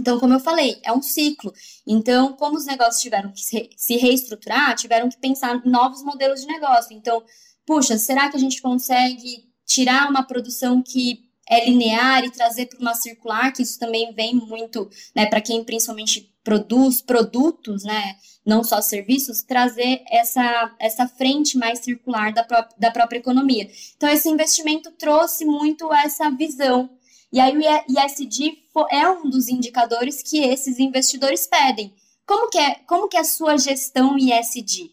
Então, 0.01 0.19
como 0.19 0.33
eu 0.33 0.39
falei, 0.39 0.79
é 0.83 0.91
um 0.91 1.01
ciclo. 1.01 1.53
Então, 1.85 2.33
como 2.33 2.57
os 2.57 2.65
negócios 2.65 2.99
tiveram 2.99 3.31
que 3.31 3.41
se 3.41 3.97
reestruturar, 3.97 4.75
tiveram 4.75 5.07
que 5.07 5.17
pensar 5.17 5.63
novos 5.63 6.03
modelos 6.03 6.41
de 6.41 6.47
negócio. 6.47 6.91
Então, 6.91 7.23
puxa, 7.67 7.99
será 7.99 8.27
que 8.27 8.35
a 8.35 8.39
gente 8.39 8.63
consegue 8.63 9.45
tirar 9.63 10.09
uma 10.09 10.23
produção 10.23 10.81
que 10.81 11.19
é 11.47 11.69
linear 11.69 12.23
e 12.23 12.31
trazer 12.31 12.65
para 12.65 12.79
uma 12.79 12.95
circular, 12.95 13.53
que 13.53 13.61
isso 13.61 13.77
também 13.77 14.11
vem 14.13 14.33
muito, 14.33 14.89
né, 15.15 15.27
para 15.27 15.39
quem 15.39 15.63
principalmente 15.63 16.33
produz 16.43 16.99
produtos, 16.99 17.83
né, 17.83 18.15
não 18.43 18.63
só 18.63 18.81
serviços, 18.81 19.43
trazer 19.43 20.01
essa, 20.09 20.75
essa 20.79 21.07
frente 21.07 21.57
mais 21.59 21.79
circular 21.79 22.33
da, 22.33 22.43
pró 22.43 22.67
da 22.75 22.89
própria 22.89 23.19
economia. 23.19 23.69
Então, 23.95 24.09
esse 24.09 24.27
investimento 24.29 24.91
trouxe 24.93 25.45
muito 25.45 25.93
essa 25.93 26.27
visão. 26.31 26.89
E 27.31 27.39
aí, 27.39 27.57
o 27.57 27.61
ISD 27.61 28.57
é 28.89 29.09
um 29.09 29.29
dos 29.29 29.47
indicadores 29.47 30.21
que 30.21 30.39
esses 30.39 30.79
investidores 30.79 31.47
pedem. 31.47 31.93
Como 32.25 32.49
que 32.49 32.57
é, 32.57 32.75
como 32.87 33.07
que 33.07 33.17
é 33.17 33.21
a 33.21 33.25
sua 33.25 33.57
gestão 33.57 34.17
ISD? 34.17 34.91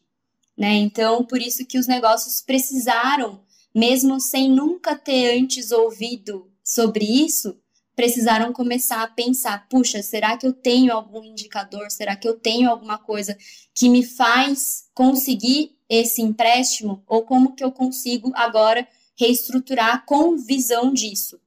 Né? 0.57 0.75
Então, 0.75 1.25
por 1.25 1.41
isso 1.41 1.67
que 1.67 1.79
os 1.79 1.87
negócios 1.87 2.43
precisaram 2.43 3.41
mesmo 3.75 4.19
sem 4.21 4.51
nunca 4.51 4.97
ter 4.97 5.39
antes 5.39 5.71
ouvido 5.71 6.51
sobre 6.65 7.05
isso, 7.05 7.57
precisaram 7.95 8.53
começar 8.53 9.03
a 9.03 9.09
pensar: 9.09 9.69
puxa, 9.69 10.03
será 10.03 10.37
que 10.37 10.47
eu 10.47 10.53
tenho 10.53 10.93
algum 10.93 11.25
indicador? 11.25 11.91
Será 11.91 12.17
que 12.17 12.29
eu 12.29 12.39
tenho 12.39 12.71
alguma 12.71 12.99
coisa 12.99 13.37
que 13.75 13.89
me 13.89 14.05
faz 14.05 14.85
conseguir 14.95 15.77
esse 15.89 16.23
empréstimo? 16.23 17.03
Ou 17.07 17.23
como 17.23 17.55
que 17.55 17.65
eu 17.65 17.73
consigo 17.73 18.33
agora 18.35 18.87
reestruturar 19.19 20.05
com 20.07 20.37
visão 20.37 20.93
disso, 20.93 21.41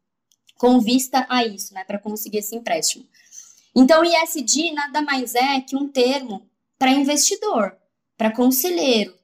com 0.62 0.80
vista 0.80 1.26
a 1.28 1.44
isso, 1.44 1.74
né, 1.74 1.84
para 1.84 1.98
conseguir 1.98 2.38
esse 2.38 2.56
empréstimo? 2.56 3.04
Então, 3.76 4.04
ISD 4.06 4.72
nada 4.74 5.02
mais 5.02 5.34
é 5.34 5.60
que 5.60 5.76
um 5.76 5.88
termo 5.88 6.48
para 6.78 6.92
investidor, 6.92 7.76
para 8.16 8.30
conselheiro. 8.30 9.18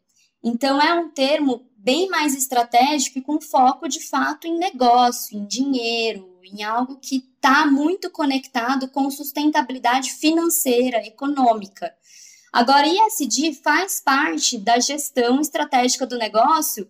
Então, 0.43 0.82
é 0.82 0.95
um 0.95 1.12
termo 1.12 1.69
bem 1.78 2.10
mais 2.10 2.36
estratégico 2.36 3.19
e 3.19 3.21
com 3.21 3.39
foco 3.39 3.88
de 3.88 4.00
fato 4.00 4.47
em 4.47 4.58
negócio, 4.58 5.38
em 5.38 5.45
dinheiro, 5.45 6.39
em 6.43 6.63
algo 6.63 6.97
que 6.97 7.17
está 7.36 7.67
muito 7.67 8.10
conectado 8.10 8.88
com 8.88 9.12
sustentabilidade 9.12 10.13
financeira, 10.13 11.06
econômica. 11.06 11.93
Agora, 12.52 12.88
ISD 12.88 13.54
faz 13.54 14.02
parte 14.02 14.58
da 14.58 14.80
gestão 14.80 15.39
estratégica 15.39 16.08
do 16.08 16.17
negócio, 16.17 16.89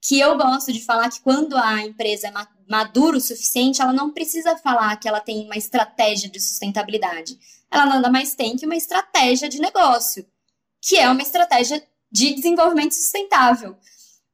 que 0.00 0.20
eu 0.20 0.36
gosto 0.36 0.72
de 0.72 0.84
falar 0.84 1.10
que 1.10 1.20
quando 1.20 1.56
a 1.56 1.84
empresa 1.84 2.28
é 2.28 2.30
madura 2.70 3.16
o 3.16 3.20
suficiente, 3.20 3.82
ela 3.82 3.92
não 3.92 4.12
precisa 4.12 4.56
falar 4.56 4.96
que 4.96 5.08
ela 5.08 5.20
tem 5.20 5.44
uma 5.44 5.56
estratégia 5.56 6.30
de 6.30 6.38
sustentabilidade. 6.38 7.36
Ela 7.68 7.84
nada 7.84 8.08
mais 8.08 8.32
tem 8.36 8.56
que 8.56 8.64
uma 8.64 8.76
estratégia 8.76 9.48
de 9.48 9.60
negócio, 9.60 10.24
que 10.80 10.96
é 10.96 11.10
uma 11.10 11.20
estratégia 11.20 11.82
de 12.12 12.32
desenvolvimento 12.32 12.94
sustentável. 12.94 13.76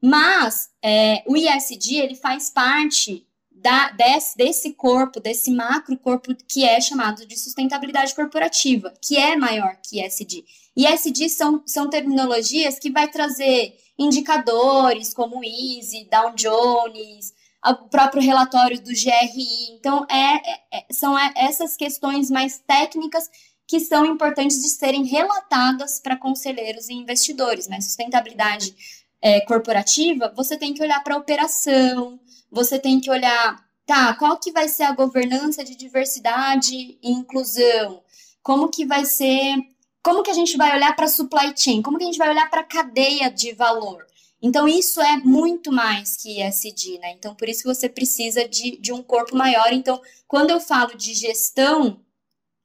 Mas 0.03 0.68
é, 0.83 1.25
o 1.27 1.35
ISD 1.35 1.96
ele 1.96 2.14
faz 2.14 2.51
parte 2.51 3.27
da, 3.51 3.90
desse, 3.92 4.37
desse 4.37 4.75
corpo, 4.75 5.18
desse 5.18 5.51
macro 5.51 5.96
corpo 5.96 6.35
que 6.46 6.62
é 6.62 6.79
chamado 6.79 7.27
de 7.27 7.38
sustentabilidade 7.38 8.14
corporativa, 8.14 8.92
que 9.01 9.16
é 9.16 9.35
maior 9.35 9.79
que 9.83 10.05
ISD. 10.05 10.44
ISD 10.77 11.31
são, 11.31 11.62
são 11.64 11.88
terminologias 11.88 12.79
que 12.79 12.90
vai 12.90 13.09
trazer 13.09 13.75
indicadores 13.99 15.14
como 15.14 15.38
o 15.38 15.44
EASY, 15.44 16.07
Dow 16.11 16.35
Jones, 16.35 17.33
o 17.73 17.89
próprio 17.89 18.23
relatório 18.23 18.81
do 18.81 18.91
GRI. 18.91 19.73
Então, 19.73 20.07
é, 20.11 20.37
é, 20.37 20.61
é 20.73 20.87
são 20.93 21.17
essas 21.37 21.77
questões 21.77 22.31
mais 22.31 22.59
técnicas 22.59 23.29
que 23.67 23.81
são 23.81 24.07
importantes 24.07 24.63
de 24.63 24.69
serem 24.69 25.05
relatadas 25.05 25.99
para 25.99 26.17
conselheiros 26.17 26.89
e 26.89 26.95
investidores, 26.95 27.67
né? 27.67 27.81
Sustentabilidade 27.81 28.75
é, 29.21 29.41
corporativa, 29.41 30.33
você 30.37 30.57
tem 30.57 30.73
que 30.73 30.83
olhar 30.83 31.03
para 31.03 31.15
a 31.15 31.19
operação, 31.19 32.21
você 32.51 32.79
tem 32.79 33.01
que 33.01 33.11
olhar, 33.11 33.57
tá, 33.85 34.15
qual 34.15 34.39
que 34.39 34.53
vai 34.53 34.69
ser 34.69 34.85
a 34.85 34.93
governança 34.93 35.65
de 35.65 35.75
diversidade 35.75 36.75
e 36.75 37.11
inclusão? 37.11 38.03
Como 38.43 38.69
que 38.69 38.87
vai 38.87 39.05
ser, 39.05 39.57
como 40.01 40.23
que 40.23 40.31
a 40.31 40.35
gente 40.35 40.57
vai 40.57 40.77
olhar 40.77 40.95
para 40.95 41.09
supply 41.09 41.53
chain? 41.57 41.83
Como 41.83 41.99
que 41.99 42.05
a 42.05 42.07
gente 42.07 42.19
vai 42.19 42.31
olhar 42.31 42.49
para 42.49 42.61
a 42.61 42.65
cadeia 42.65 43.29
de 43.29 43.53
valor? 43.53 44.06
Então, 44.42 44.68
isso 44.68 45.01
é 45.01 45.16
muito 45.18 45.72
mais 45.72 46.16
que 46.16 46.42
ESG, 46.42 46.99
né? 46.99 47.12
Então, 47.12 47.35
por 47.35 47.49
isso 47.49 47.62
que 47.62 47.75
você 47.75 47.88
precisa 47.88 48.46
de, 48.49 48.77
de 48.77 48.92
um 48.92 49.03
corpo 49.03 49.37
maior. 49.37 49.72
Então, 49.72 50.01
quando 50.29 50.51
eu 50.51 50.61
falo 50.61 50.96
de 50.96 51.14
gestão 51.14 52.01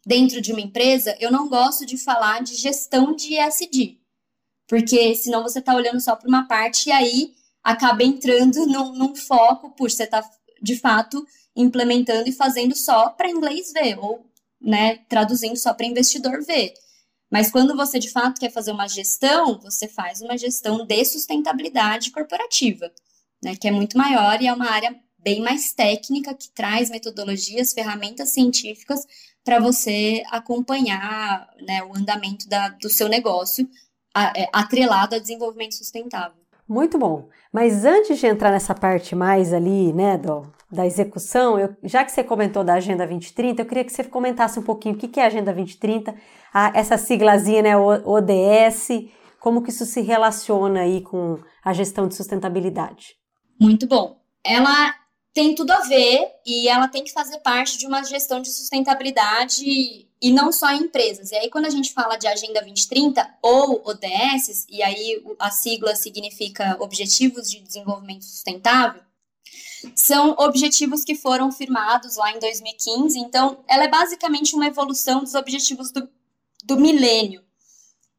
dentro 0.06 0.42
de 0.42 0.52
uma 0.52 0.62
empresa, 0.62 1.16
eu 1.20 1.32
não 1.32 1.48
gosto 1.48 1.86
de 1.86 1.98
falar 1.98 2.44
de 2.44 2.56
gestão 2.56 3.16
de 3.16 3.36
ESG 3.36 4.02
porque 4.72 5.14
senão 5.16 5.44
você 5.44 5.60
está 5.60 5.76
olhando 5.76 6.00
só 6.00 6.16
para 6.16 6.30
uma 6.30 6.48
parte 6.48 6.88
e 6.88 6.94
aí 6.94 7.34
acaba 7.62 8.06
entrando 8.06 8.64
num, 8.72 8.94
num 8.94 9.14
foco, 9.14 9.72
por 9.72 9.92
você 9.92 10.04
está 10.04 10.24
de 10.62 10.78
fato 10.78 11.28
implementando 11.54 12.30
e 12.30 12.32
fazendo 12.32 12.74
só 12.74 13.10
para 13.10 13.30
inglês 13.30 13.74
ver, 13.74 14.00
ou 14.00 14.26
né, 14.62 15.00
traduzindo 15.10 15.58
só 15.58 15.74
para 15.74 15.86
investidor 15.86 16.42
ver. 16.46 16.74
Mas 17.32 17.50
quando 17.50 17.76
você 17.76 17.98
de 17.98 18.10
fato 18.10 18.40
quer 18.40 18.52
fazer 18.52 18.72
uma 18.72 18.88
gestão, 18.88 19.58
você 19.60 19.88
faz 19.88 20.22
uma 20.22 20.38
gestão 20.38 20.86
de 20.86 21.06
sustentabilidade 21.06 22.12
corporativa, 22.12 22.92
né, 23.42 23.56
que 23.56 23.68
é 23.68 23.72
muito 23.72 23.98
maior 23.98 24.42
e 24.42 24.48
é 24.48 24.54
uma 24.54 24.70
área 24.70 24.94
bem 25.18 25.42
mais 25.42 25.72
técnica 25.72 26.34
que 26.34 26.50
traz 26.52 26.90
metodologias, 26.90 27.74
ferramentas 27.74 28.30
científicas 28.30 29.06
para 29.44 29.60
você 29.60 30.24
acompanhar 30.30 31.50
né, 31.62 31.82
o 31.84 31.96
andamento 31.96 32.50
da, 32.50 32.70
do 32.70 32.90
seu 32.90 33.08
negócio 33.08 33.68
é, 34.36 34.50
atrelado 34.52 35.16
a 35.16 35.20
desenvolvimento 35.20 35.76
sustentável. 35.76 36.41
Muito 36.72 36.98
bom. 36.98 37.28
Mas 37.52 37.84
antes 37.84 38.18
de 38.18 38.26
entrar 38.26 38.50
nessa 38.50 38.74
parte 38.74 39.14
mais 39.14 39.52
ali, 39.52 39.92
né, 39.92 40.18
do, 40.18 40.50
da 40.72 40.86
execução, 40.86 41.60
eu, 41.60 41.76
já 41.84 42.06
que 42.06 42.14
você 42.14 42.24
comentou 42.24 42.64
da 42.64 42.76
Agenda 42.76 43.06
2030, 43.06 43.62
eu 43.62 43.66
queria 43.66 43.84
que 43.84 43.92
você 43.92 44.06
comentasse 44.06 44.58
um 44.58 44.64
pouquinho 44.64 44.96
o 44.96 44.98
que 44.98 45.20
é 45.20 45.24
a 45.24 45.28
Agenda 45.28 45.52
2030, 45.54 46.16
a, 46.54 46.72
essa 46.74 46.98
siglazinha, 46.98 47.62
né, 47.62 47.78
ODS, 47.78 48.88
como 49.38 49.62
que 49.62 49.70
isso 49.70 49.86
se 49.86 50.00
relaciona 50.00 50.80
aí 50.80 51.02
com 51.02 51.40
a 51.62 51.74
gestão 51.74 52.08
de 52.08 52.16
sustentabilidade. 52.16 53.18
Muito 53.60 53.86
bom. 53.86 54.22
Ela 54.42 54.96
tem 55.34 55.54
tudo 55.54 55.72
a 55.72 55.82
ver 55.82 56.26
e 56.46 56.70
ela 56.70 56.88
tem 56.88 57.04
que 57.04 57.12
fazer 57.12 57.40
parte 57.40 57.78
de 57.78 57.86
uma 57.86 58.02
gestão 58.02 58.42
de 58.42 58.50
sustentabilidade 58.50 60.08
e 60.22 60.32
não 60.32 60.52
só 60.52 60.70
em 60.72 60.84
empresas. 60.84 61.32
E 61.32 61.36
aí, 61.36 61.50
quando 61.50 61.66
a 61.66 61.70
gente 61.70 61.92
fala 61.92 62.16
de 62.16 62.28
Agenda 62.28 62.62
2030 62.62 63.38
ou 63.42 63.82
ODS, 63.86 64.68
e 64.70 64.84
aí 64.84 65.24
a 65.40 65.50
sigla 65.50 65.96
significa 65.96 66.78
Objetivos 66.80 67.50
de 67.50 67.60
Desenvolvimento 67.60 68.24
Sustentável, 68.24 69.02
são 69.96 70.36
objetivos 70.38 71.04
que 71.04 71.16
foram 71.16 71.52
firmados 71.52 72.18
lá 72.18 72.32
em 72.32 72.40
2015. 72.40 73.18
Então, 73.18 73.64
ela 73.68 73.86
é 73.86 73.88
basicamente 73.88 74.56
uma 74.56 74.68
evolução 74.68 75.22
dos 75.22 75.34
objetivos 75.34 75.92
do, 75.92 76.08
do 76.64 76.80
milênio. 76.80 77.44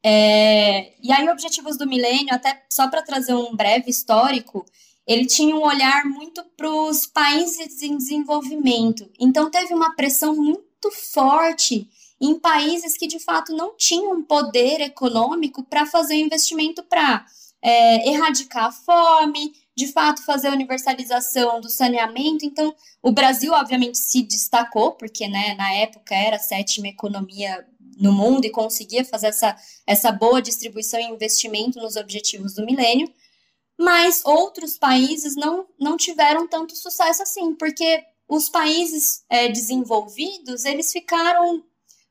É, 0.05 0.95
e 1.01 1.13
aí, 1.13 1.29
objetivos 1.29 1.79
do 1.79 1.87
milênio, 1.87 2.35
até 2.35 2.65
só 2.69 2.89
para 2.89 3.03
trazer 3.03 3.35
um 3.35 3.55
breve 3.55 3.89
histórico, 3.89 4.67
ele 5.07 5.25
tinha 5.27 5.55
um 5.55 5.63
olhar 5.63 6.05
muito 6.05 6.45
para 6.57 6.69
os 6.69 7.07
países 7.07 7.81
em 7.81 7.97
desenvolvimento. 7.97 9.09
Então, 9.21 9.49
teve 9.49 9.73
uma 9.73 9.95
pressão 9.95 10.35
muito 10.35 10.72
forte 10.91 11.89
em 12.21 12.39
países 12.39 12.97
que 12.97 13.07
de 13.07 13.19
fato 13.19 13.53
não 13.55 13.77
tinham 13.77 14.23
poder 14.23 14.81
econômico 14.81 15.63
para 15.65 15.85
fazer 15.85 16.15
investimento 16.15 16.83
para 16.85 17.27
é, 17.61 18.09
erradicar 18.09 18.67
a 18.67 18.73
fome, 18.73 19.53
de 19.77 19.87
fato 19.89 20.25
fazer 20.25 20.49
a 20.49 20.53
universalização 20.53 21.61
do 21.61 21.69
saneamento. 21.69 22.45
Então, 22.45 22.75
o 23.03 23.11
Brasil, 23.11 23.53
obviamente, 23.53 23.99
se 23.99 24.23
destacou, 24.23 24.93
porque 24.93 25.27
né, 25.27 25.55
na 25.55 25.73
época 25.73 26.15
era 26.15 26.37
a 26.37 26.41
sétima 26.41 26.89
economia 26.89 27.67
no 27.99 28.13
mundo 28.13 28.45
e 28.45 28.51
conseguia 28.51 29.05
fazer 29.05 29.29
essa, 29.29 29.57
essa 29.87 30.13
boa 30.13 30.43
distribuição 30.43 31.01
e 31.01 31.05
investimento 31.05 31.79
nos 31.79 31.97
objetivos 31.97 32.55
do 32.55 32.65
milênio. 32.65 33.13
Mas 33.79 34.23
outros 34.25 34.77
países 34.77 35.35
não, 35.35 35.67
não 35.79 35.97
tiveram 35.97 36.47
tanto 36.47 36.77
sucesso 36.77 37.23
assim, 37.23 37.55
porque 37.55 38.05
os 38.29 38.49
países 38.49 39.25
é, 39.29 39.49
desenvolvidos 39.49 40.65
eles 40.65 40.93
ficaram 40.93 41.65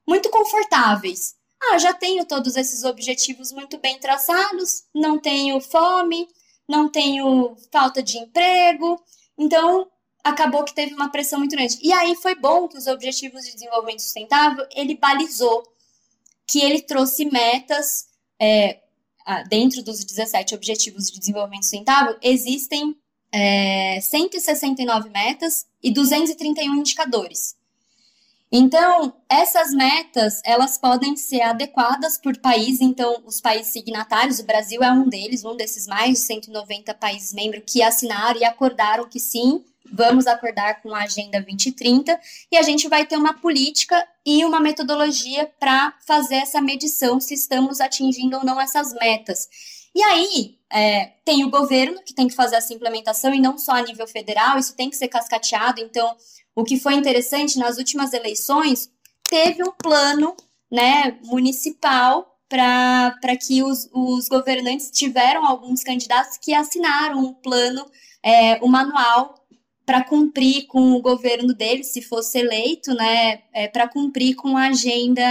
muito 0.07 0.29
confortáveis. 0.29 1.35
Ah, 1.63 1.77
já 1.77 1.93
tenho 1.93 2.25
todos 2.25 2.55
esses 2.55 2.83
objetivos 2.83 3.51
muito 3.51 3.77
bem 3.77 3.99
traçados, 3.99 4.83
não 4.93 5.19
tenho 5.19 5.59
fome, 5.61 6.27
não 6.67 6.89
tenho 6.89 7.55
falta 7.71 8.01
de 8.01 8.17
emprego, 8.17 8.99
então 9.37 9.87
acabou 10.23 10.63
que 10.63 10.73
teve 10.73 10.93
uma 10.93 11.09
pressão 11.09 11.39
muito 11.39 11.55
grande. 11.55 11.77
E 11.81 11.91
aí 11.91 12.15
foi 12.15 12.35
bom 12.35 12.67
que 12.67 12.77
os 12.77 12.87
Objetivos 12.87 13.43
de 13.43 13.53
Desenvolvimento 13.53 14.01
Sustentável 14.01 14.65
ele 14.75 14.95
balizou, 14.95 15.63
que 16.47 16.61
ele 16.61 16.81
trouxe 16.81 17.25
metas 17.25 18.07
é, 18.39 18.79
dentro 19.47 19.83
dos 19.83 20.03
17 20.03 20.55
Objetivos 20.55 21.09
de 21.11 21.19
Desenvolvimento 21.19 21.63
Sustentável 21.63 22.17
existem 22.21 22.95
é, 23.31 23.99
169 24.01 25.09
metas 25.09 25.65
e 25.83 25.91
231 25.91 26.75
indicadores. 26.75 27.55
Então, 28.53 29.13
essas 29.29 29.71
metas, 29.71 30.41
elas 30.43 30.77
podem 30.77 31.15
ser 31.15 31.41
adequadas 31.41 32.17
por 32.17 32.37
país, 32.37 32.81
então, 32.81 33.23
os 33.25 33.39
países 33.39 33.71
signatários, 33.71 34.39
o 34.39 34.45
Brasil 34.45 34.83
é 34.83 34.91
um 34.91 35.07
deles, 35.07 35.45
um 35.45 35.55
desses 35.55 35.87
mais 35.87 36.19
de 36.19 36.25
190 36.25 36.93
países 36.95 37.31
membros 37.31 37.63
que 37.65 37.81
assinaram 37.81 38.41
e 38.41 38.43
acordaram 38.43 39.07
que 39.07 39.21
sim, 39.21 39.63
vamos 39.89 40.27
acordar 40.27 40.81
com 40.81 40.93
a 40.93 41.03
Agenda 41.03 41.39
2030, 41.39 42.19
e 42.51 42.57
a 42.57 42.61
gente 42.61 42.89
vai 42.89 43.05
ter 43.05 43.15
uma 43.15 43.33
política 43.33 44.05
e 44.25 44.43
uma 44.43 44.59
metodologia 44.59 45.49
para 45.57 45.93
fazer 46.05 46.35
essa 46.35 46.61
medição 46.61 47.21
se 47.21 47.33
estamos 47.33 47.79
atingindo 47.79 48.35
ou 48.35 48.43
não 48.43 48.59
essas 48.59 48.93
metas. 48.93 49.47
E 49.93 50.01
aí, 50.01 50.57
é, 50.71 51.13
tem 51.25 51.43
o 51.43 51.49
governo 51.49 52.01
que 52.03 52.13
tem 52.13 52.27
que 52.27 52.35
fazer 52.35 52.55
essa 52.55 52.73
implementação, 52.73 53.33
e 53.33 53.41
não 53.41 53.57
só 53.57 53.73
a 53.73 53.81
nível 53.81 54.07
federal, 54.07 54.57
isso 54.57 54.75
tem 54.75 54.89
que 54.89 54.95
ser 54.95 55.09
cascateado, 55.09 55.81
então 55.81 56.15
o 56.55 56.63
que 56.63 56.79
foi 56.79 56.93
interessante 56.93 57.57
nas 57.57 57.77
últimas 57.77 58.13
eleições, 58.13 58.89
teve 59.29 59.63
um 59.63 59.71
plano 59.71 60.35
né, 60.71 61.17
municipal 61.23 62.37
para 62.47 63.37
que 63.37 63.63
os, 63.63 63.89
os 63.93 64.27
governantes 64.27 64.91
tiveram 64.91 65.45
alguns 65.45 65.83
candidatos 65.83 66.37
que 66.37 66.53
assinaram 66.53 67.19
um 67.19 67.33
plano, 67.33 67.85
é, 68.21 68.63
um 68.63 68.67
manual 68.67 69.35
para 69.85 70.03
cumprir 70.03 70.67
com 70.67 70.93
o 70.93 71.01
governo 71.01 71.53
dele, 71.53 71.83
se 71.83 72.01
fosse 72.01 72.39
eleito, 72.39 72.93
né, 72.93 73.41
é, 73.53 73.67
para 73.67 73.87
cumprir 73.87 74.35
com 74.35 74.55
a 74.55 74.67
agenda 74.67 75.23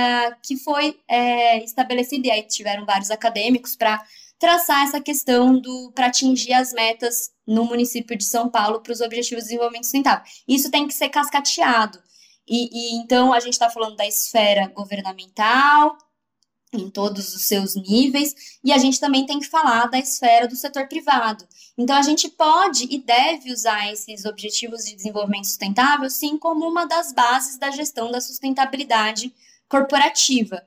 que 0.43 0.57
foi 0.57 0.99
é, 1.07 1.63
estabelecida. 1.63 2.29
E 2.29 2.31
aí 2.31 2.43
tiveram 2.43 2.85
vários 2.85 3.11
acadêmicos 3.11 3.77
para 3.77 4.03
traçar 4.41 4.83
essa 4.85 5.01
questão 5.01 5.61
do 5.61 5.93
para 5.95 6.07
atingir 6.07 6.55
as 6.55 6.73
metas 6.73 7.31
no 7.47 7.65
município 7.67 8.17
de 8.17 8.25
São 8.25 8.49
Paulo 8.49 8.81
para 8.81 8.93
os 8.93 9.01
Objetivos 9.01 9.45
de 9.45 9.51
Desenvolvimento 9.51 9.85
Sustentável. 9.85 10.25
Isso 10.49 10.71
tem 10.71 10.89
que 10.89 10.95
ser 10.95 11.11
cascateado. 11.11 12.03
E, 12.49 12.71
e 12.73 12.97
então 12.97 13.33
a 13.33 13.39
gente 13.39 13.53
está 13.53 13.69
falando 13.69 13.97
da 13.97 14.07
esfera 14.07 14.67
governamental, 14.69 15.97
em 16.73 16.89
todos 16.89 17.35
os 17.35 17.45
seus 17.45 17.75
níveis, 17.75 18.35
e 18.63 18.73
a 18.73 18.79
gente 18.79 18.99
também 18.99 19.27
tem 19.27 19.41
que 19.41 19.47
falar 19.47 19.87
da 19.89 19.99
esfera 19.99 20.49
do 20.49 20.57
setor 20.57 20.89
privado. 20.89 21.47
Então, 21.77 21.97
a 21.97 22.03
gente 22.03 22.29
pode 22.29 22.87
e 22.91 22.99
deve 22.99 23.53
usar 23.53 23.93
esses 23.93 24.25
objetivos 24.25 24.85
de 24.85 24.95
desenvolvimento 24.95 25.47
sustentável, 25.47 26.09
sim, 26.09 26.39
como 26.39 26.67
uma 26.67 26.87
das 26.87 27.13
bases 27.13 27.59
da 27.59 27.71
gestão 27.71 28.11
da 28.11 28.21
sustentabilidade 28.21 29.35
corporativa. 29.69 30.63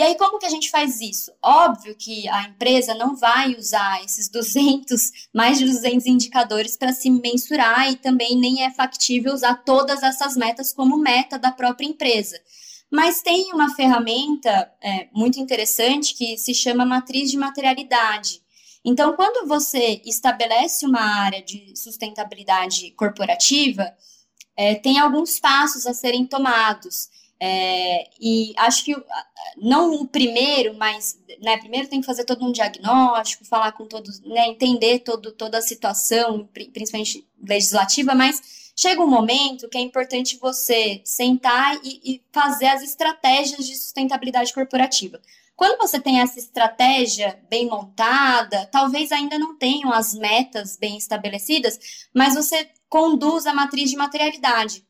E 0.00 0.02
aí, 0.02 0.16
como 0.16 0.38
que 0.38 0.46
a 0.46 0.50
gente 0.50 0.70
faz 0.70 0.98
isso? 1.02 1.30
Óbvio 1.42 1.94
que 1.94 2.26
a 2.26 2.44
empresa 2.44 2.94
não 2.94 3.14
vai 3.14 3.54
usar 3.54 4.02
esses 4.02 4.30
200, 4.32 5.28
mais 5.30 5.58
de 5.58 5.66
200 5.66 6.06
indicadores 6.06 6.74
para 6.74 6.90
se 6.90 7.10
mensurar 7.10 7.92
e 7.92 7.96
também 7.96 8.34
nem 8.34 8.64
é 8.64 8.70
factível 8.70 9.34
usar 9.34 9.56
todas 9.56 10.02
essas 10.02 10.38
metas 10.38 10.72
como 10.72 10.96
meta 10.96 11.38
da 11.38 11.52
própria 11.52 11.84
empresa. 11.84 12.40
Mas 12.90 13.20
tem 13.20 13.52
uma 13.52 13.74
ferramenta 13.74 14.72
é, 14.80 15.08
muito 15.12 15.38
interessante 15.38 16.14
que 16.14 16.38
se 16.38 16.54
chama 16.54 16.86
matriz 16.86 17.30
de 17.30 17.36
materialidade. 17.36 18.40
Então, 18.82 19.14
quando 19.14 19.46
você 19.46 20.00
estabelece 20.06 20.86
uma 20.86 21.02
área 21.02 21.42
de 21.42 21.76
sustentabilidade 21.76 22.90
corporativa, 22.92 23.94
é, 24.56 24.76
tem 24.76 24.98
alguns 24.98 25.38
passos 25.38 25.86
a 25.86 25.92
serem 25.92 26.24
tomados. 26.24 27.19
É, 27.42 28.10
e 28.20 28.52
acho 28.58 28.84
que 28.84 28.94
não 29.56 29.94
o 29.94 30.06
primeiro, 30.06 30.74
mas 30.74 31.18
né, 31.40 31.56
primeiro 31.56 31.88
tem 31.88 32.00
que 32.00 32.06
fazer 32.06 32.24
todo 32.24 32.44
um 32.44 32.52
diagnóstico, 32.52 33.46
falar 33.46 33.72
com 33.72 33.86
todos, 33.86 34.20
né, 34.20 34.46
entender 34.48 34.98
todo, 34.98 35.32
toda 35.32 35.56
a 35.56 35.62
situação, 35.62 36.46
principalmente 36.52 37.26
legislativa, 37.42 38.14
mas 38.14 38.72
chega 38.76 39.00
um 39.00 39.08
momento 39.08 39.70
que 39.70 39.78
é 39.78 39.80
importante 39.80 40.38
você 40.38 41.00
sentar 41.02 41.80
e, 41.82 42.00
e 42.04 42.22
fazer 42.30 42.66
as 42.66 42.82
estratégias 42.82 43.66
de 43.66 43.74
sustentabilidade 43.74 44.52
corporativa. 44.52 45.18
Quando 45.56 45.78
você 45.78 45.98
tem 45.98 46.20
essa 46.20 46.38
estratégia 46.38 47.38
bem 47.48 47.68
montada, 47.68 48.66
talvez 48.66 49.12
ainda 49.12 49.38
não 49.38 49.56
tenham 49.56 49.92
as 49.92 50.14
metas 50.14 50.76
bem 50.76 50.98
estabelecidas, 50.98 52.06
mas 52.14 52.34
você 52.34 52.68
conduz 52.88 53.46
a 53.46 53.54
matriz 53.54 53.90
de 53.90 53.96
materialidade 53.96 54.84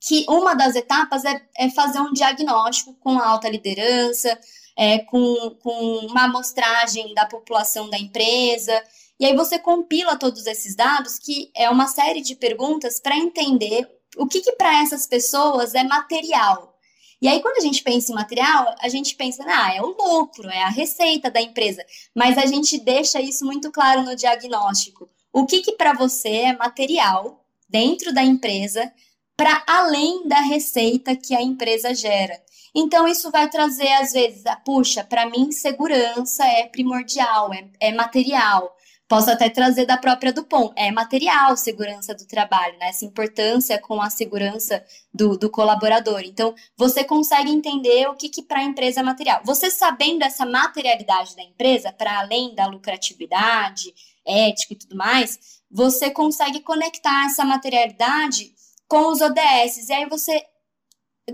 que 0.00 0.24
uma 0.28 0.54
das 0.54 0.76
etapas 0.76 1.24
é, 1.24 1.42
é 1.56 1.70
fazer 1.70 2.00
um 2.00 2.12
diagnóstico 2.12 2.94
com 3.00 3.18
a 3.18 3.26
alta 3.26 3.48
liderança, 3.48 4.38
é, 4.76 5.00
com, 5.00 5.56
com 5.60 6.06
uma 6.06 6.24
amostragem 6.24 7.12
da 7.14 7.26
população 7.26 7.90
da 7.90 7.98
empresa. 7.98 8.82
E 9.18 9.26
aí 9.26 9.34
você 9.34 9.58
compila 9.58 10.16
todos 10.16 10.46
esses 10.46 10.76
dados, 10.76 11.18
que 11.18 11.50
é 11.56 11.68
uma 11.68 11.88
série 11.88 12.20
de 12.20 12.36
perguntas 12.36 13.00
para 13.00 13.16
entender 13.16 13.88
o 14.16 14.26
que, 14.26 14.40
que 14.40 14.52
para 14.52 14.82
essas 14.82 15.06
pessoas 15.06 15.74
é 15.74 15.82
material. 15.82 16.78
E 17.20 17.26
aí, 17.26 17.42
quando 17.42 17.56
a 17.56 17.60
gente 17.60 17.82
pensa 17.82 18.12
em 18.12 18.14
material, 18.14 18.76
a 18.80 18.88
gente 18.88 19.16
pensa, 19.16 19.44
ah, 19.44 19.74
é 19.74 19.82
o 19.82 19.86
lucro, 19.86 20.48
é 20.48 20.62
a 20.62 20.68
receita 20.68 21.28
da 21.28 21.40
empresa. 21.40 21.84
Mas 22.14 22.38
a 22.38 22.46
gente 22.46 22.78
deixa 22.78 23.20
isso 23.20 23.44
muito 23.44 23.72
claro 23.72 24.04
no 24.04 24.14
diagnóstico. 24.14 25.10
O 25.32 25.44
que, 25.44 25.60
que 25.60 25.72
para 25.72 25.94
você 25.94 26.28
é 26.28 26.56
material 26.56 27.44
dentro 27.68 28.14
da 28.14 28.22
empresa 28.22 28.92
para 29.38 29.62
além 29.68 30.26
da 30.26 30.40
receita 30.40 31.14
que 31.14 31.32
a 31.32 31.40
empresa 31.40 31.94
gera. 31.94 32.42
Então, 32.74 33.06
isso 33.06 33.30
vai 33.30 33.48
trazer, 33.48 33.86
às 33.92 34.12
vezes, 34.12 34.44
a, 34.44 34.56
puxa, 34.56 35.04
para 35.04 35.30
mim, 35.30 35.52
segurança 35.52 36.44
é 36.44 36.66
primordial, 36.66 37.54
é, 37.54 37.68
é 37.78 37.92
material. 37.92 38.76
Posso 39.06 39.30
até 39.30 39.48
trazer 39.48 39.86
da 39.86 39.96
própria 39.96 40.32
Dupont, 40.32 40.72
é 40.76 40.90
material 40.90 41.56
segurança 41.56 42.14
do 42.14 42.26
trabalho, 42.26 42.76
né? 42.78 42.88
essa 42.88 43.04
importância 43.04 43.80
com 43.80 44.02
a 44.02 44.10
segurança 44.10 44.84
do, 45.14 45.38
do 45.38 45.48
colaborador. 45.48 46.20
Então, 46.24 46.52
você 46.76 47.04
consegue 47.04 47.50
entender 47.50 48.08
o 48.08 48.16
que, 48.16 48.28
que 48.28 48.42
para 48.42 48.58
a 48.58 48.64
empresa 48.64 49.00
é 49.00 49.02
material. 49.04 49.40
Você 49.44 49.70
sabendo 49.70 50.24
essa 50.24 50.44
materialidade 50.44 51.36
da 51.36 51.44
empresa, 51.44 51.92
para 51.92 52.18
além 52.18 52.56
da 52.56 52.66
lucratividade, 52.66 53.94
ética 54.26 54.74
e 54.74 54.76
tudo 54.76 54.96
mais, 54.96 55.60
você 55.70 56.10
consegue 56.10 56.60
conectar 56.60 57.26
essa 57.26 57.44
materialidade 57.44 58.57
com 58.88 59.12
os 59.12 59.20
ODS. 59.20 59.88
E 59.88 59.92
aí 59.92 60.08
você 60.08 60.42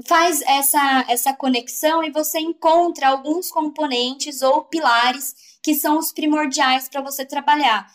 faz 0.07 0.43
essa, 0.43 1.05
essa 1.09 1.33
conexão 1.33 2.03
e 2.03 2.11
você 2.11 2.41
encontra 2.41 3.09
alguns 3.09 3.51
componentes 3.51 4.43
ou 4.43 4.65
pilares 4.65 5.35
que 5.63 5.75
são 5.75 5.99
os 5.99 6.13
primordiais 6.13 6.89
para 6.89 7.01
você 7.01 7.25
trabalhar. 7.25 7.87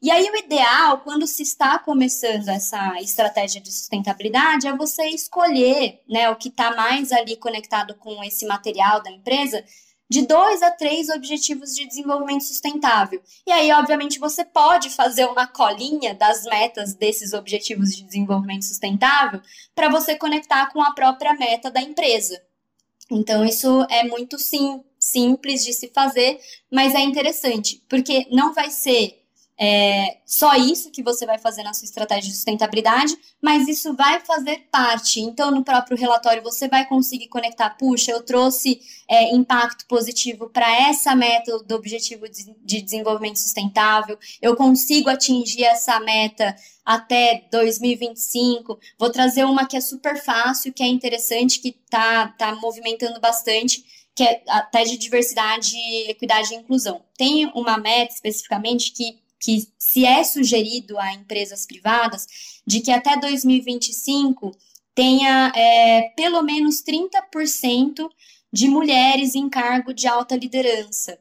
E 0.00 0.12
aí, 0.12 0.30
o 0.30 0.36
ideal, 0.36 1.00
quando 1.00 1.26
se 1.26 1.42
está 1.42 1.76
começando 1.76 2.48
essa 2.48 3.00
estratégia 3.00 3.60
de 3.60 3.72
sustentabilidade, 3.72 4.68
é 4.68 4.76
você 4.76 5.08
escolher 5.08 6.00
né, 6.08 6.30
o 6.30 6.36
que 6.36 6.50
está 6.50 6.76
mais 6.76 7.10
ali 7.10 7.36
conectado 7.36 7.96
com 7.96 8.22
esse 8.22 8.46
material 8.46 9.02
da 9.02 9.10
empresa 9.10 9.64
de 10.08 10.26
dois 10.26 10.62
a 10.62 10.70
três 10.70 11.08
objetivos 11.08 11.74
de 11.74 11.86
desenvolvimento 11.86 12.44
sustentável. 12.44 13.20
E 13.46 13.52
aí, 13.52 13.70
obviamente, 13.72 14.18
você 14.18 14.44
pode 14.44 14.90
fazer 14.90 15.26
uma 15.26 15.46
colinha 15.46 16.14
das 16.14 16.44
metas 16.44 16.94
desses 16.94 17.32
objetivos 17.32 17.94
de 17.94 18.04
desenvolvimento 18.04 18.64
sustentável 18.64 19.40
para 19.74 19.88
você 19.88 20.16
conectar 20.16 20.72
com 20.72 20.82
a 20.82 20.92
própria 20.92 21.34
meta 21.34 21.70
da 21.70 21.82
empresa. 21.82 22.40
Então, 23.10 23.44
isso 23.44 23.86
é 23.90 24.04
muito 24.04 24.38
sim, 24.38 24.82
simples 24.98 25.64
de 25.64 25.72
se 25.72 25.88
fazer, 25.88 26.40
mas 26.70 26.94
é 26.94 27.00
interessante, 27.00 27.82
porque 27.88 28.26
não 28.30 28.52
vai 28.52 28.70
ser 28.70 29.17
é, 29.60 30.18
só 30.24 30.54
isso 30.54 30.92
que 30.92 31.02
você 31.02 31.26
vai 31.26 31.36
fazer 31.36 31.64
na 31.64 31.74
sua 31.74 31.84
estratégia 31.84 32.30
de 32.30 32.36
sustentabilidade, 32.36 33.16
mas 33.42 33.66
isso 33.66 33.92
vai 33.94 34.20
fazer 34.20 34.68
parte. 34.70 35.20
Então, 35.20 35.50
no 35.50 35.64
próprio 35.64 35.96
relatório, 35.96 36.42
você 36.42 36.68
vai 36.68 36.86
conseguir 36.86 37.26
conectar: 37.26 37.70
puxa, 37.70 38.12
eu 38.12 38.22
trouxe 38.22 38.80
é, 39.08 39.34
impacto 39.34 39.84
positivo 39.86 40.48
para 40.48 40.70
essa 40.88 41.12
meta 41.16 41.58
do 41.64 41.74
Objetivo 41.74 42.28
de, 42.28 42.54
de 42.64 42.80
Desenvolvimento 42.80 43.40
Sustentável, 43.40 44.16
eu 44.40 44.54
consigo 44.54 45.10
atingir 45.10 45.64
essa 45.64 45.98
meta 45.98 46.54
até 46.84 47.44
2025. 47.50 48.78
Vou 48.96 49.10
trazer 49.10 49.44
uma 49.44 49.66
que 49.66 49.76
é 49.76 49.80
super 49.80 50.22
fácil, 50.22 50.72
que 50.72 50.84
é 50.84 50.86
interessante, 50.86 51.58
que 51.58 51.76
está 51.84 52.28
tá 52.28 52.54
movimentando 52.54 53.20
bastante 53.20 53.84
que 54.14 54.24
é 54.24 54.42
até 54.48 54.82
de 54.82 54.98
diversidade, 54.98 55.76
equidade 56.08 56.52
e 56.52 56.56
inclusão. 56.56 57.04
Tem 57.16 57.46
uma 57.54 57.78
meta 57.78 58.12
especificamente 58.12 58.90
que 58.90 59.16
que 59.40 59.68
se 59.78 60.04
é 60.04 60.24
sugerido 60.24 60.98
a 60.98 61.12
empresas 61.14 61.66
privadas 61.66 62.26
de 62.66 62.80
que 62.80 62.90
até 62.90 63.16
2025 63.16 64.50
tenha 64.94 65.52
é, 65.54 66.12
pelo 66.16 66.42
menos 66.42 66.82
30% 66.82 68.08
de 68.52 68.68
mulheres 68.68 69.34
em 69.34 69.48
cargo 69.48 69.92
de 69.94 70.08
alta 70.08 70.36
liderança. 70.36 71.18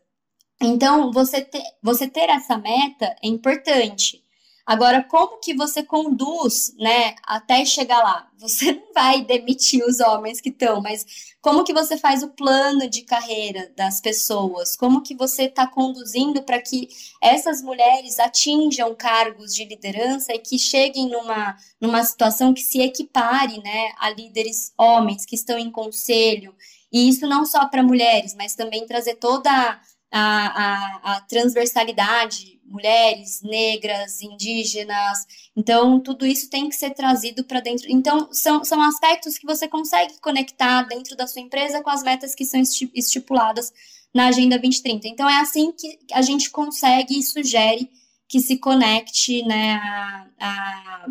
Então, 0.60 1.12
você, 1.12 1.48
você 1.84 2.08
ter 2.08 2.30
essa 2.30 2.58
meta 2.58 3.16
é 3.22 3.28
importante. 3.28 4.24
Agora, 4.68 5.02
como 5.02 5.40
que 5.40 5.54
você 5.54 5.82
conduz, 5.82 6.76
né, 6.78 7.16
até 7.24 7.64
chegar 7.64 8.00
lá? 8.04 8.30
Você 8.38 8.74
não 8.76 8.94
vai 8.94 9.24
demitir 9.24 9.82
os 9.82 10.02
homens 10.02 10.42
que 10.42 10.50
estão, 10.50 10.82
mas 10.82 11.06
como 11.42 11.64
que 11.64 11.72
você 11.72 11.96
faz 11.98 12.22
o 12.22 12.28
plano 12.32 12.90
de 12.90 13.04
carreira 13.04 13.72
das 13.78 14.02
pessoas? 14.02 14.76
Como 14.76 15.02
que 15.02 15.16
você 15.16 15.44
está 15.44 15.66
conduzindo 15.66 16.44
para 16.44 16.62
que 16.62 16.90
essas 17.24 17.62
mulheres 17.62 18.20
atinjam 18.20 18.94
cargos 18.94 19.56
de 19.56 19.64
liderança 19.64 20.34
e 20.34 20.40
que 20.40 20.60
cheguem 20.60 21.08
numa, 21.08 21.56
numa 21.80 22.04
situação 22.04 22.54
que 22.54 22.62
se 22.62 22.82
equipare, 22.82 23.64
né, 23.64 23.94
a 23.98 24.10
líderes 24.10 24.74
homens 24.78 25.26
que 25.26 25.36
estão 25.36 25.58
em 25.58 25.72
conselho? 25.72 26.54
E 26.92 27.08
isso 27.08 27.26
não 27.26 27.46
só 27.46 27.70
para 27.70 27.82
mulheres, 27.82 28.36
mas 28.36 28.54
também 28.54 28.86
trazer 28.86 29.16
toda 29.16 29.50
a, 29.50 29.80
a, 30.12 31.16
a 31.16 31.22
transversalidade 31.22 32.57
mulheres, 32.68 33.42
negras, 33.42 34.22
indígenas. 34.22 35.26
Então, 35.56 36.00
tudo 36.00 36.26
isso 36.26 36.50
tem 36.50 36.70
que 36.70 36.76
ser 36.76 36.92
trazido 36.92 37.44
para 37.44 37.60
dentro. 37.60 37.88
Então, 37.90 38.30
são, 38.32 38.64
são 38.64 38.82
aspectos 38.82 39.38
que 39.38 39.46
você 39.46 39.68
consegue 39.68 40.20
conectar 40.20 40.84
dentro 40.84 41.16
da 41.16 41.26
sua 41.26 41.42
empresa 41.42 41.82
com 41.82 41.90
as 41.90 42.04
metas 42.04 42.36
que 42.36 42.46
são 42.46 42.62
estipuladas 42.94 43.72
na 44.14 44.28
Agenda 44.28 44.60
2030. 44.60 45.08
Então, 45.08 45.30
é 45.30 45.40
assim 45.40 45.72
que 45.72 45.98
a 46.12 46.22
gente 46.22 46.50
consegue 46.50 47.18
e 47.18 47.24
sugere 47.24 47.90
que 48.28 48.40
se 48.40 48.58
conecte 48.58 49.44
né, 49.44 49.74
a, 49.76 50.28
a, 50.40 51.08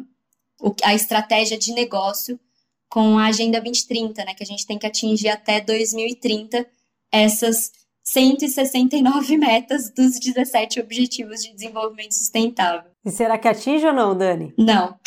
a 0.85 0.95
estratégia 0.95 1.59
de 1.59 1.73
negócio 1.73 2.39
com 2.89 3.19
a 3.19 3.27
Agenda 3.27 3.61
2030, 3.61 4.25
né, 4.25 4.35
que 4.35 4.43
a 4.43 4.47
gente 4.47 4.67
tem 4.67 4.79
que 4.79 4.87
atingir 4.87 5.29
até 5.29 5.61
2030 5.61 6.67
essas 7.11 7.73
169 8.07 9.37
metas 9.37 9.91
dos 9.91 10.19
17 10.21 10.81
Objetivos 10.81 11.43
de 11.43 11.53
Desenvolvimento 11.53 12.15
Sustentável. 12.15 12.91
E 13.05 13.11
será 13.11 13.37
que 13.37 13.49
atinge 13.49 13.85
ou 13.85 13.93
não, 13.93 14.17
Dani? 14.17 14.55
Não. 14.57 14.95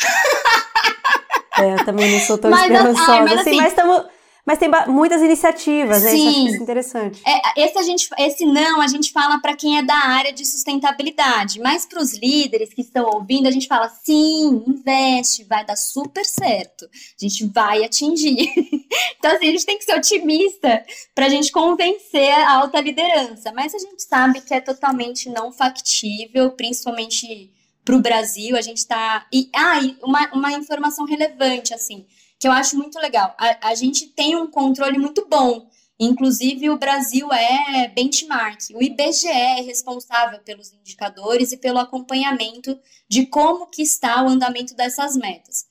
É, 1.58 1.74
eu 1.74 1.84
também 1.84 2.10
não 2.10 2.20
sou 2.20 2.38
tão 2.38 2.50
mas, 2.50 2.62
esperançosa. 2.62 3.12
Ai, 3.12 3.20
mas, 3.20 3.32
assim, 3.32 3.50
assim, 3.50 3.56
mas 3.58 3.68
estamos 3.68 4.06
mas 4.50 4.58
tem 4.58 4.68
muitas 4.88 5.22
iniciativas, 5.22 6.02
né? 6.02 6.10
Sim. 6.10 6.46
Isso 6.48 6.60
interessante. 6.60 7.22
É, 7.24 7.62
esse, 7.62 7.78
a 7.78 7.84
gente, 7.84 8.08
esse 8.18 8.44
não 8.44 8.80
a 8.80 8.88
gente 8.88 9.12
fala 9.12 9.38
para 9.38 9.54
quem 9.54 9.78
é 9.78 9.82
da 9.84 9.94
área 9.94 10.32
de 10.32 10.44
sustentabilidade, 10.44 11.60
mas 11.60 11.86
para 11.86 12.02
os 12.02 12.14
líderes 12.14 12.74
que 12.74 12.80
estão 12.80 13.08
ouvindo, 13.14 13.46
a 13.46 13.52
gente 13.52 13.68
fala 13.68 13.88
sim, 13.88 14.64
investe, 14.66 15.44
vai 15.44 15.64
dar 15.64 15.76
super 15.76 16.24
certo. 16.24 16.84
A 16.84 17.24
gente 17.24 17.46
vai 17.46 17.84
atingir. 17.84 18.52
então, 19.18 19.30
assim, 19.30 19.46
a 19.46 19.52
gente 19.52 19.66
tem 19.66 19.78
que 19.78 19.84
ser 19.84 19.96
otimista 19.96 20.84
para 21.14 21.26
a 21.26 21.28
gente 21.28 21.52
convencer 21.52 22.32
a 22.32 22.54
alta 22.56 22.80
liderança. 22.80 23.52
Mas 23.52 23.72
a 23.72 23.78
gente 23.78 24.02
sabe 24.02 24.40
que 24.40 24.52
é 24.52 24.60
totalmente 24.60 25.28
não 25.28 25.52
factível, 25.52 26.50
principalmente 26.50 27.52
para 27.84 27.94
o 27.94 28.00
Brasil. 28.00 28.56
A 28.56 28.62
gente 28.62 28.78
está. 28.78 29.28
E, 29.32 29.48
ah, 29.54 29.80
e 29.80 29.96
uma, 30.02 30.28
uma 30.32 30.52
informação 30.54 31.04
relevante, 31.04 31.72
assim 31.72 32.04
que 32.40 32.48
eu 32.48 32.52
acho 32.52 32.76
muito 32.76 32.98
legal. 32.98 33.34
A, 33.38 33.68
a 33.68 33.74
gente 33.74 34.06
tem 34.06 34.34
um 34.34 34.50
controle 34.50 34.98
muito 34.98 35.26
bom. 35.28 35.68
Inclusive, 35.98 36.70
o 36.70 36.78
Brasil 36.78 37.30
é 37.30 37.86
benchmark. 37.88 38.70
O 38.74 38.82
IBGE 38.82 39.28
é 39.28 39.60
responsável 39.60 40.40
pelos 40.40 40.72
indicadores 40.72 41.52
e 41.52 41.58
pelo 41.58 41.78
acompanhamento 41.78 42.80
de 43.06 43.26
como 43.26 43.66
que 43.66 43.82
está 43.82 44.24
o 44.24 44.28
andamento 44.28 44.74
dessas 44.74 45.14
metas. 45.14 45.66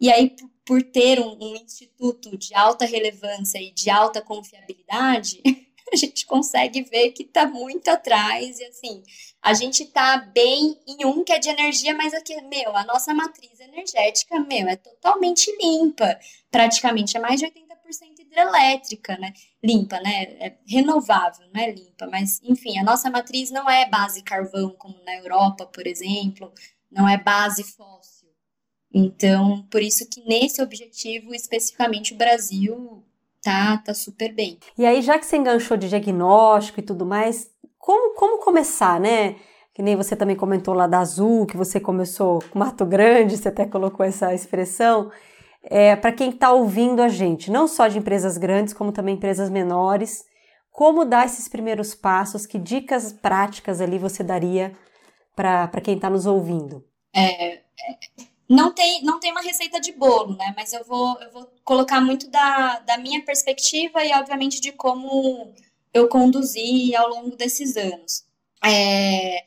E 0.00 0.10
aí, 0.10 0.34
por 0.64 0.82
ter 0.82 1.20
um, 1.20 1.36
um 1.38 1.54
instituto 1.56 2.36
de 2.38 2.54
alta 2.54 2.86
relevância 2.86 3.58
e 3.58 3.70
de 3.70 3.90
alta 3.90 4.22
confiabilidade, 4.22 5.42
a 5.92 5.96
gente 5.96 6.26
consegue 6.26 6.82
ver 6.82 7.12
que 7.12 7.22
está 7.22 7.46
muito 7.46 7.88
atrás. 7.88 8.58
E 8.58 8.64
assim, 8.64 9.02
a 9.42 9.54
gente 9.54 9.84
está 9.84 10.18
bem 10.18 10.78
em 10.86 11.04
um 11.06 11.22
que 11.22 11.32
é 11.32 11.38
de 11.38 11.48
energia, 11.48 11.94
mas 11.94 12.12
aqui, 12.12 12.40
meu, 12.42 12.76
a 12.76 12.84
nossa 12.84 13.14
matriz 13.14 13.58
energética, 13.60 14.38
meu, 14.40 14.68
é 14.68 14.76
totalmente 14.76 15.50
limpa. 15.60 16.18
Praticamente 16.50 17.16
é 17.16 17.20
mais 17.20 17.40
de 17.40 17.46
80% 17.46 17.54
hidrelétrica, 18.20 19.16
né? 19.18 19.32
Limpa, 19.62 20.00
né? 20.00 20.24
É 20.40 20.56
renovável, 20.66 21.46
não 21.52 21.60
é 21.60 21.70
limpa, 21.70 22.06
mas 22.06 22.40
enfim, 22.42 22.78
a 22.78 22.84
nossa 22.84 23.10
matriz 23.10 23.50
não 23.50 23.68
é 23.68 23.88
base 23.88 24.22
carvão, 24.22 24.70
como 24.76 24.96
na 25.04 25.16
Europa, 25.16 25.66
por 25.66 25.86
exemplo, 25.86 26.52
não 26.90 27.08
é 27.08 27.16
base 27.16 27.62
fóssil. 27.62 28.16
Então, 28.92 29.66
por 29.70 29.82
isso 29.82 30.08
que 30.08 30.22
nesse 30.22 30.62
objetivo, 30.62 31.34
especificamente, 31.34 32.14
o 32.14 32.16
Brasil 32.16 33.05
tá, 33.42 33.78
tá 33.78 33.94
super 33.94 34.34
bem. 34.34 34.58
E 34.76 34.84
aí, 34.84 35.02
já 35.02 35.18
que 35.18 35.26
você 35.26 35.36
enganchou 35.36 35.76
de 35.76 35.88
diagnóstico 35.88 36.80
e 36.80 36.82
tudo 36.82 37.06
mais, 37.06 37.50
como, 37.78 38.14
como 38.14 38.42
começar, 38.42 38.98
né? 38.98 39.36
Que 39.74 39.82
nem 39.82 39.94
você 39.94 40.16
também 40.16 40.34
comentou 40.34 40.74
lá 40.74 40.86
da 40.86 41.00
Azul, 41.00 41.46
que 41.46 41.56
você 41.56 41.78
começou 41.78 42.42
com 42.50 42.58
Mato 42.58 42.84
Grande, 42.84 43.36
você 43.36 43.48
até 43.48 43.66
colocou 43.66 44.04
essa 44.04 44.34
expressão. 44.34 45.10
É, 45.62 45.94
para 45.96 46.12
quem 46.12 46.30
está 46.30 46.52
ouvindo 46.52 47.02
a 47.02 47.08
gente, 47.08 47.50
não 47.50 47.66
só 47.66 47.88
de 47.88 47.98
empresas 47.98 48.38
grandes, 48.38 48.72
como 48.72 48.92
também 48.92 49.16
empresas 49.16 49.50
menores, 49.50 50.24
como 50.70 51.04
dar 51.04 51.26
esses 51.26 51.48
primeiros 51.48 51.94
passos, 51.94 52.46
que 52.46 52.58
dicas 52.58 53.12
práticas 53.12 53.80
ali 53.80 53.98
você 53.98 54.22
daria 54.22 54.72
para 55.34 55.80
quem 55.82 55.96
está 55.96 56.08
nos 56.08 56.26
ouvindo? 56.26 56.84
É, 57.14 57.54
é, 57.54 57.60
não, 58.48 58.72
tem, 58.72 59.02
não 59.02 59.18
tem 59.18 59.32
uma 59.32 59.42
receita 59.42 59.80
de 59.80 59.92
bolo, 59.92 60.36
né? 60.36 60.54
Mas 60.56 60.72
eu 60.72 60.84
vou, 60.84 61.18
eu 61.20 61.30
vou 61.30 61.52
colocar 61.64 62.00
muito 62.00 62.28
da, 62.28 62.80
da 62.80 62.98
minha 62.98 63.24
perspectiva 63.24 64.04
e, 64.04 64.12
obviamente, 64.12 64.60
de 64.60 64.72
como 64.72 65.52
eu 65.92 66.08
conduzi 66.08 66.94
ao 66.94 67.08
longo 67.08 67.36
desses 67.36 67.76
anos. 67.76 68.24
É, 68.64 69.44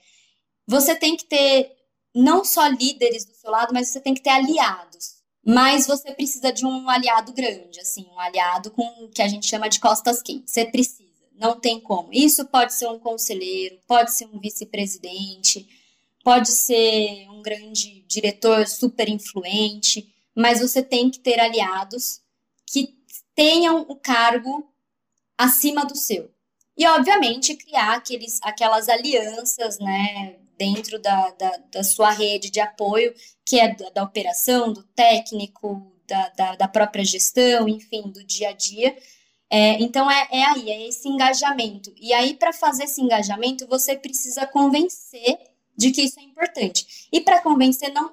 você 0.67 0.95
tem 0.95 1.15
que 1.15 1.25
ter 1.25 1.75
não 2.13 2.43
só 2.43 2.67
líderes 2.67 3.25
do 3.25 3.33
seu 3.33 3.51
lado, 3.51 3.73
mas 3.73 3.89
você 3.89 3.99
tem 3.99 4.13
que 4.13 4.21
ter 4.21 4.31
aliados. 4.31 5.19
Mas 5.45 5.87
você 5.87 6.11
precisa 6.11 6.51
de 6.51 6.65
um 6.65 6.89
aliado 6.89 7.33
grande, 7.33 7.79
assim, 7.79 8.05
um 8.13 8.19
aliado 8.19 8.71
com 8.71 9.07
que 9.09 9.21
a 9.21 9.27
gente 9.27 9.47
chama 9.47 9.69
de 9.69 9.79
costas 9.79 10.21
quentes. 10.21 10.53
Você 10.53 10.65
precisa, 10.65 11.09
não 11.33 11.59
tem 11.59 11.79
como. 11.79 12.09
Isso 12.11 12.45
pode 12.45 12.73
ser 12.73 12.87
um 12.87 12.99
conselheiro, 12.99 13.79
pode 13.87 14.13
ser 14.13 14.25
um 14.25 14.39
vice-presidente, 14.39 15.67
pode 16.23 16.49
ser 16.49 17.27
um 17.29 17.41
grande 17.41 18.03
diretor 18.07 18.67
super 18.67 19.07
influente, 19.09 20.13
mas 20.35 20.59
você 20.59 20.81
tem 20.81 21.09
que 21.09 21.19
ter 21.19 21.39
aliados 21.39 22.21
que 22.65 22.95
tenham 23.35 23.81
o 23.87 23.95
cargo 23.95 24.71
acima 25.37 25.85
do 25.85 25.95
seu. 25.95 26.29
E, 26.77 26.85
obviamente, 26.87 27.55
criar 27.55 27.95
aqueles, 27.95 28.39
aquelas 28.41 28.87
alianças, 28.87 29.79
né, 29.79 30.37
dentro 30.57 30.99
da, 30.99 31.29
da, 31.31 31.57
da 31.71 31.83
sua 31.83 32.11
rede 32.11 32.49
de 32.49 32.59
apoio, 32.59 33.13
que 33.45 33.59
é 33.59 33.73
da, 33.73 33.89
da 33.89 34.03
operação, 34.03 34.71
do 34.71 34.83
técnico, 34.83 35.91
da, 36.07 36.29
da, 36.29 36.55
da, 36.55 36.67
própria 36.67 37.03
gestão, 37.03 37.67
enfim, 37.67 38.03
do 38.09 38.23
dia 38.23 38.49
a 38.49 38.53
dia. 38.53 38.97
É, 39.49 39.81
então, 39.81 40.09
é, 40.09 40.27
é 40.31 40.43
aí, 40.45 40.69
é 40.69 40.87
esse 40.87 41.07
engajamento. 41.07 41.93
E 41.97 42.13
aí, 42.13 42.33
para 42.33 42.53
fazer 42.53 42.83
esse 42.83 43.01
engajamento, 43.01 43.67
você 43.67 43.95
precisa 43.95 44.45
convencer 44.45 45.37
de 45.79 45.91
que 45.91 46.01
isso 46.01 46.19
é 46.19 46.23
importante. 46.23 47.07
E 47.09 47.21
para 47.21 47.41
convencer, 47.41 47.93
não, 47.93 48.11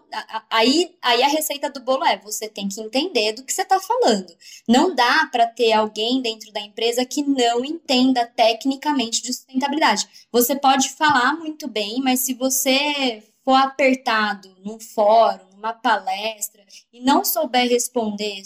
aí, 0.48 0.96
aí 1.02 1.20
a 1.24 1.28
receita 1.28 1.68
do 1.68 1.80
bolo 1.80 2.04
é: 2.04 2.16
você 2.16 2.48
tem 2.48 2.68
que 2.68 2.80
entender 2.80 3.32
do 3.32 3.42
que 3.42 3.52
você 3.52 3.62
está 3.62 3.80
falando. 3.80 4.32
Não 4.68 4.94
dá 4.94 5.28
para 5.32 5.48
ter 5.48 5.72
alguém 5.72 6.22
dentro 6.22 6.52
da 6.52 6.60
empresa 6.60 7.04
que 7.04 7.22
não 7.22 7.64
entenda 7.64 8.24
tecnicamente 8.24 9.20
de 9.20 9.32
sustentabilidade. 9.32 10.08
Você 10.30 10.54
pode 10.54 10.90
falar 10.90 11.36
muito 11.36 11.66
bem, 11.66 12.00
mas 12.00 12.20
se 12.20 12.34
você 12.34 13.20
for 13.44 13.56
apertado 13.56 14.56
num 14.64 14.78
fórum, 14.78 15.50
numa 15.52 15.72
palestra, 15.72 16.64
e 16.92 17.00
não 17.00 17.24
souber 17.24 17.68
responder 17.68 18.42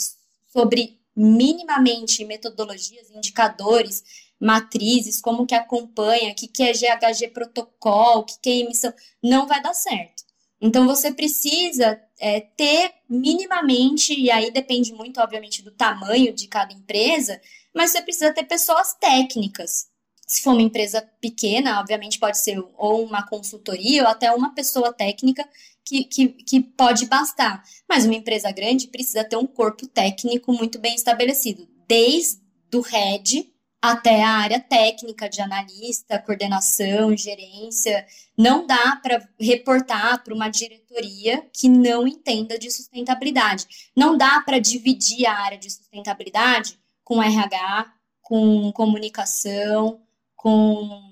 sobre 0.50 0.98
minimamente 1.14 2.24
metodologias, 2.24 3.10
indicadores, 3.10 4.02
matrizes, 4.40 5.20
como 5.20 5.46
que 5.46 5.54
acompanha, 5.54 6.32
o 6.32 6.34
que, 6.34 6.48
que 6.48 6.62
é 6.62 6.72
GHG 6.72 7.28
protocolo, 7.28 8.20
o 8.20 8.24
que, 8.24 8.40
que 8.40 8.50
é 8.50 8.56
emissão, 8.60 8.92
não 9.22 9.46
vai 9.46 9.60
dar 9.62 9.74
certo. 9.74 10.24
Então 10.60 10.86
você 10.86 11.12
precisa 11.12 12.00
é, 12.18 12.40
ter 12.40 12.92
minimamente, 13.08 14.18
e 14.18 14.30
aí 14.30 14.50
depende 14.50 14.92
muito, 14.92 15.20
obviamente, 15.20 15.62
do 15.62 15.70
tamanho 15.70 16.32
de 16.32 16.48
cada 16.48 16.72
empresa, 16.72 17.40
mas 17.74 17.90
você 17.90 18.02
precisa 18.02 18.32
ter 18.32 18.44
pessoas 18.44 18.94
técnicas. 18.94 19.88
Se 20.26 20.42
for 20.42 20.52
uma 20.52 20.62
empresa 20.62 21.02
pequena, 21.20 21.80
obviamente 21.80 22.18
pode 22.18 22.38
ser 22.38 22.62
ou 22.76 23.04
uma 23.04 23.26
consultoria 23.26 24.02
ou 24.02 24.08
até 24.08 24.30
uma 24.32 24.54
pessoa 24.54 24.92
técnica 24.92 25.48
que, 25.84 26.04
que, 26.04 26.28
que 26.28 26.60
pode 26.60 27.06
bastar. 27.06 27.64
Mas 27.88 28.04
uma 28.04 28.14
empresa 28.14 28.52
grande 28.52 28.86
precisa 28.88 29.24
ter 29.24 29.36
um 29.36 29.46
corpo 29.46 29.86
técnico 29.88 30.52
muito 30.52 30.78
bem 30.78 30.94
estabelecido, 30.94 31.66
desde 31.88 32.40
o 32.72 32.80
head 32.80 33.49
até 33.80 34.22
a 34.22 34.30
área 34.30 34.60
técnica 34.60 35.28
de 35.28 35.40
analista, 35.40 36.18
coordenação, 36.18 37.16
gerência. 37.16 38.06
Não 38.36 38.66
dá 38.66 38.96
para 38.96 39.26
reportar 39.38 40.22
para 40.22 40.34
uma 40.34 40.48
diretoria 40.48 41.48
que 41.52 41.68
não 41.68 42.06
entenda 42.06 42.58
de 42.58 42.70
sustentabilidade. 42.70 43.66
Não 43.96 44.16
dá 44.16 44.42
para 44.42 44.58
dividir 44.58 45.26
a 45.26 45.38
área 45.38 45.58
de 45.58 45.70
sustentabilidade 45.70 46.78
com 47.02 47.22
RH, 47.22 47.92
com 48.20 48.70
comunicação, 48.72 50.00
com 50.36 51.10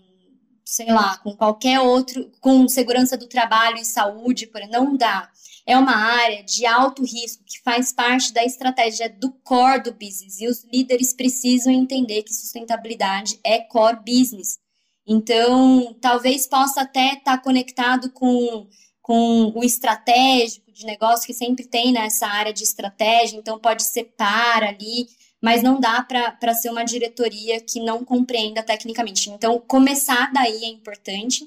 sei 0.64 0.92
lá, 0.92 1.16
com 1.16 1.34
qualquer 1.34 1.80
outro, 1.80 2.30
com 2.42 2.68
segurança 2.68 3.16
do 3.16 3.26
trabalho 3.26 3.78
e 3.78 3.84
saúde, 3.86 4.50
não 4.70 4.94
dá. 4.94 5.30
É 5.68 5.76
uma 5.76 5.94
área 5.94 6.42
de 6.44 6.64
alto 6.64 7.02
risco 7.04 7.44
que 7.44 7.60
faz 7.62 7.92
parte 7.92 8.32
da 8.32 8.42
estratégia 8.42 9.06
do 9.06 9.30
core 9.44 9.82
do 9.82 9.92
business 9.92 10.40
e 10.40 10.48
os 10.48 10.64
líderes 10.64 11.12
precisam 11.12 11.70
entender 11.70 12.22
que 12.22 12.32
sustentabilidade 12.32 13.38
é 13.44 13.58
core 13.58 13.98
business. 13.98 14.58
Então, 15.06 15.94
talvez 16.00 16.46
possa 16.46 16.80
até 16.80 17.08
estar 17.08 17.36
tá 17.36 17.38
conectado 17.38 18.10
com, 18.12 18.66
com 19.02 19.52
o 19.54 19.62
estratégico 19.62 20.72
de 20.72 20.86
negócio 20.86 21.26
que 21.26 21.34
sempre 21.34 21.66
tem 21.66 21.92
nessa 21.92 22.26
área 22.26 22.52
de 22.52 22.64
estratégia, 22.64 23.36
então 23.36 23.58
pode 23.58 23.82
ser 23.82 24.10
ali, 24.18 25.06
mas 25.38 25.62
não 25.62 25.78
dá 25.78 26.02
para 26.02 26.54
ser 26.54 26.70
uma 26.70 26.82
diretoria 26.82 27.60
que 27.60 27.78
não 27.78 28.02
compreenda 28.06 28.62
tecnicamente. 28.62 29.28
Então, 29.28 29.60
começar 29.60 30.32
daí 30.32 30.64
é 30.64 30.68
importante, 30.68 31.46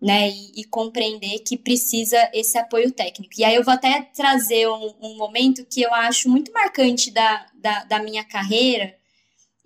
né, 0.00 0.30
e, 0.30 0.60
e, 0.60 0.64
compreender 0.64 1.40
que 1.40 1.56
precisa 1.56 2.30
esse 2.32 2.56
apoio 2.56 2.92
técnico. 2.92 3.34
E 3.36 3.44
aí 3.44 3.56
eu 3.56 3.64
vou 3.64 3.74
até 3.74 4.02
trazer 4.14 4.68
um, 4.68 4.94
um 5.00 5.16
momento 5.16 5.66
que 5.66 5.82
eu 5.82 5.92
acho 5.92 6.28
muito 6.28 6.52
marcante 6.52 7.10
da, 7.10 7.46
da, 7.54 7.84
da 7.84 8.02
minha 8.02 8.24
carreira, 8.24 8.96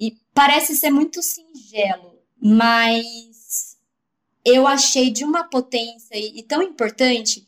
e 0.01 0.17
parece 0.35 0.75
ser 0.75 0.91
muito 0.91 1.23
singelo, 1.23 2.19
mas 2.41 3.77
eu 4.45 4.67
achei 4.67 5.11
de 5.11 5.25
uma 5.25 5.45
potência 5.45 6.17
e, 6.17 6.39
e 6.39 6.43
tão 6.43 6.63
importante 6.63 7.47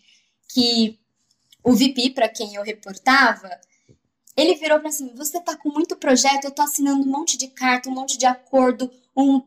que 0.53 0.99
o 1.64 1.72
VP, 1.72 2.11
para 2.11 2.28
quem 2.28 2.55
eu 2.55 2.62
reportava, 2.62 3.51
ele 4.37 4.55
virou 4.55 4.78
para 4.78 4.89
assim: 4.89 5.14
você 5.14 5.41
tá 5.41 5.57
com 5.57 5.70
muito 5.70 5.97
projeto, 5.97 6.45
eu 6.45 6.51
tô 6.51 6.62
assinando 6.62 7.03
um 7.03 7.11
monte 7.11 7.37
de 7.37 7.49
carta, 7.49 7.89
um 7.89 7.95
monte 7.95 8.18
de 8.18 8.26
acordo, 8.26 8.91
um. 9.16 9.43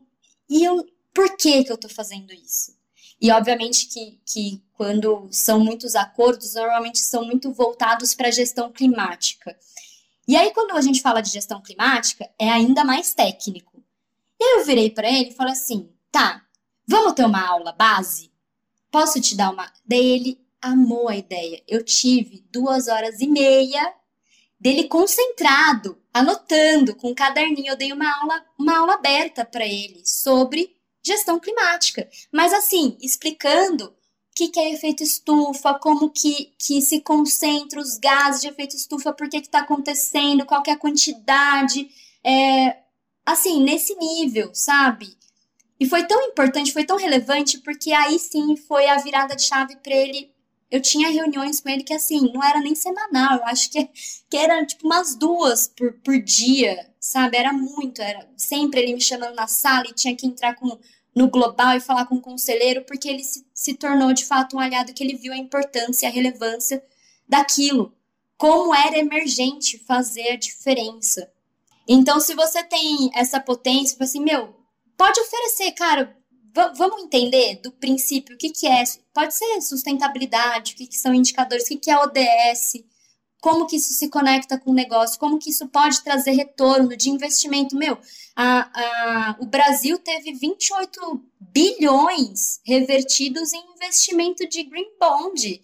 E 0.48 0.64
eu. 0.64 0.86
Por 1.14 1.36
que, 1.36 1.64
que 1.64 1.72
eu 1.72 1.78
tô 1.78 1.88
fazendo 1.88 2.32
isso? 2.32 2.77
E 3.20 3.30
obviamente 3.32 3.86
que, 3.86 4.20
que 4.24 4.62
quando 4.74 5.28
são 5.30 5.58
muitos 5.58 5.96
acordos, 5.96 6.54
normalmente 6.54 6.98
são 6.98 7.24
muito 7.24 7.52
voltados 7.52 8.14
para 8.14 8.28
a 8.28 8.32
gestão 8.32 8.70
climática. 8.70 9.58
E 10.26 10.36
aí, 10.36 10.52
quando 10.52 10.76
a 10.76 10.80
gente 10.80 11.00
fala 11.00 11.20
de 11.20 11.30
gestão 11.30 11.60
climática, 11.60 12.30
é 12.38 12.48
ainda 12.48 12.84
mais 12.84 13.14
técnico. 13.14 13.82
E 14.40 14.44
aí 14.44 14.60
eu 14.60 14.64
virei 14.64 14.90
para 14.90 15.08
ele 15.08 15.30
e 15.30 15.34
falei 15.34 15.52
assim: 15.52 15.90
tá, 16.12 16.42
vamos 16.86 17.14
ter 17.14 17.24
uma 17.24 17.44
aula 17.44 17.72
base? 17.72 18.30
Posso 18.90 19.20
te 19.20 19.36
dar 19.36 19.50
uma. 19.50 19.72
Daí 19.84 20.06
ele 20.06 20.40
amou 20.60 21.08
a 21.08 21.16
ideia. 21.16 21.62
Eu 21.66 21.84
tive 21.84 22.44
duas 22.52 22.88
horas 22.88 23.20
e 23.20 23.26
meia 23.26 23.94
dele 24.60 24.84
concentrado, 24.84 26.00
anotando 26.12 26.94
com 26.94 27.10
um 27.10 27.14
caderninho. 27.14 27.72
Eu 27.72 27.76
dei 27.76 27.92
uma 27.92 28.08
aula, 28.20 28.44
uma 28.58 28.78
aula 28.78 28.94
aberta 28.94 29.44
para 29.44 29.66
ele 29.66 30.02
sobre 30.04 30.77
gestão 31.08 31.40
climática, 31.40 32.08
mas 32.32 32.52
assim, 32.52 32.96
explicando 33.00 33.86
o 33.86 33.94
que, 34.34 34.48
que 34.48 34.60
é 34.60 34.72
efeito 34.72 35.02
estufa, 35.02 35.74
como 35.74 36.10
que, 36.10 36.54
que 36.58 36.80
se 36.80 37.00
concentra 37.00 37.80
os 37.80 37.98
gases 37.98 38.40
de 38.40 38.48
efeito 38.48 38.76
estufa, 38.76 39.12
por 39.12 39.28
que 39.28 39.38
está 39.38 39.60
acontecendo, 39.60 40.46
qual 40.46 40.62
que 40.62 40.70
é 40.70 40.74
a 40.74 40.78
quantidade, 40.78 41.90
é, 42.24 42.78
assim, 43.26 43.62
nesse 43.62 43.94
nível, 43.96 44.54
sabe? 44.54 45.16
E 45.80 45.86
foi 45.88 46.04
tão 46.06 46.22
importante, 46.22 46.72
foi 46.72 46.84
tão 46.84 46.96
relevante, 46.96 47.58
porque 47.58 47.92
aí 47.92 48.18
sim 48.18 48.56
foi 48.56 48.88
a 48.88 48.98
virada 48.98 49.34
de 49.34 49.42
chave 49.42 49.76
para 49.76 49.94
ele 49.94 50.32
eu 50.70 50.82
tinha 50.82 51.08
reuniões 51.08 51.60
com 51.60 51.68
ele 51.68 51.82
que, 51.82 51.94
assim, 51.94 52.30
não 52.32 52.42
era 52.44 52.60
nem 52.60 52.74
semanal, 52.74 53.38
eu 53.38 53.46
acho 53.46 53.70
que, 53.70 53.88
que 54.28 54.36
era, 54.36 54.64
tipo, 54.66 54.86
umas 54.86 55.16
duas 55.16 55.66
por, 55.66 55.94
por 56.04 56.20
dia, 56.20 56.90
sabe? 57.00 57.36
Era 57.38 57.52
muito, 57.52 58.02
era 58.02 58.28
sempre 58.36 58.80
ele 58.80 58.94
me 58.94 59.00
chamando 59.00 59.34
na 59.34 59.46
sala 59.46 59.86
e 59.88 59.94
tinha 59.94 60.14
que 60.14 60.26
entrar 60.26 60.54
com, 60.56 60.78
no 61.18 61.28
global 61.28 61.76
e 61.76 61.80
falar 61.80 62.06
com 62.06 62.14
o 62.14 62.20
conselheiro, 62.20 62.84
porque 62.84 63.08
ele 63.08 63.24
se, 63.24 63.44
se 63.52 63.74
tornou, 63.74 64.12
de 64.12 64.24
fato, 64.24 64.56
um 64.56 64.60
aliado 64.60 64.94
que 64.94 65.02
ele 65.02 65.16
viu 65.16 65.32
a 65.32 65.36
importância 65.36 66.06
e 66.06 66.08
a 66.08 66.12
relevância 66.12 66.80
daquilo. 67.28 67.92
Como 68.36 68.72
era 68.72 68.96
emergente 68.96 69.78
fazer 69.78 70.28
a 70.28 70.36
diferença. 70.36 71.28
Então, 71.88 72.20
se 72.20 72.34
você 72.34 72.62
tem 72.62 73.10
essa 73.14 73.40
potência, 73.40 73.96
assim, 73.98 74.20
meu, 74.20 74.54
pode 74.96 75.18
oferecer, 75.18 75.72
cara, 75.72 76.16
vamos 76.76 77.02
entender 77.02 77.60
do 77.62 77.72
princípio 77.72 78.36
o 78.36 78.38
que, 78.38 78.50
que 78.50 78.68
é. 78.68 78.84
Pode 79.12 79.34
ser 79.34 79.60
sustentabilidade, 79.60 80.74
o 80.74 80.76
que, 80.76 80.86
que 80.86 80.96
são 80.96 81.12
indicadores, 81.12 81.64
o 81.64 81.68
que, 81.68 81.76
que 81.78 81.90
é 81.90 81.98
ODS, 81.98 82.84
como 83.40 83.66
que 83.66 83.76
isso 83.76 83.92
se 83.94 84.08
conecta 84.08 84.58
com 84.58 84.70
o 84.70 84.74
negócio, 84.74 85.18
como 85.18 85.38
que 85.38 85.50
isso 85.50 85.68
pode 85.68 86.02
trazer 86.02 86.32
retorno 86.32 86.96
de 86.96 87.10
investimento. 87.10 87.76
Meu, 87.76 87.98
a, 88.34 88.70
a, 88.72 89.36
o 89.40 89.46
Brasil 89.46 89.98
teve 89.98 90.32
28 90.32 91.22
bilhões 91.40 92.60
revertidos 92.64 93.52
em 93.52 93.62
investimento 93.74 94.48
de 94.48 94.64
green 94.64 94.90
bond. 94.98 95.60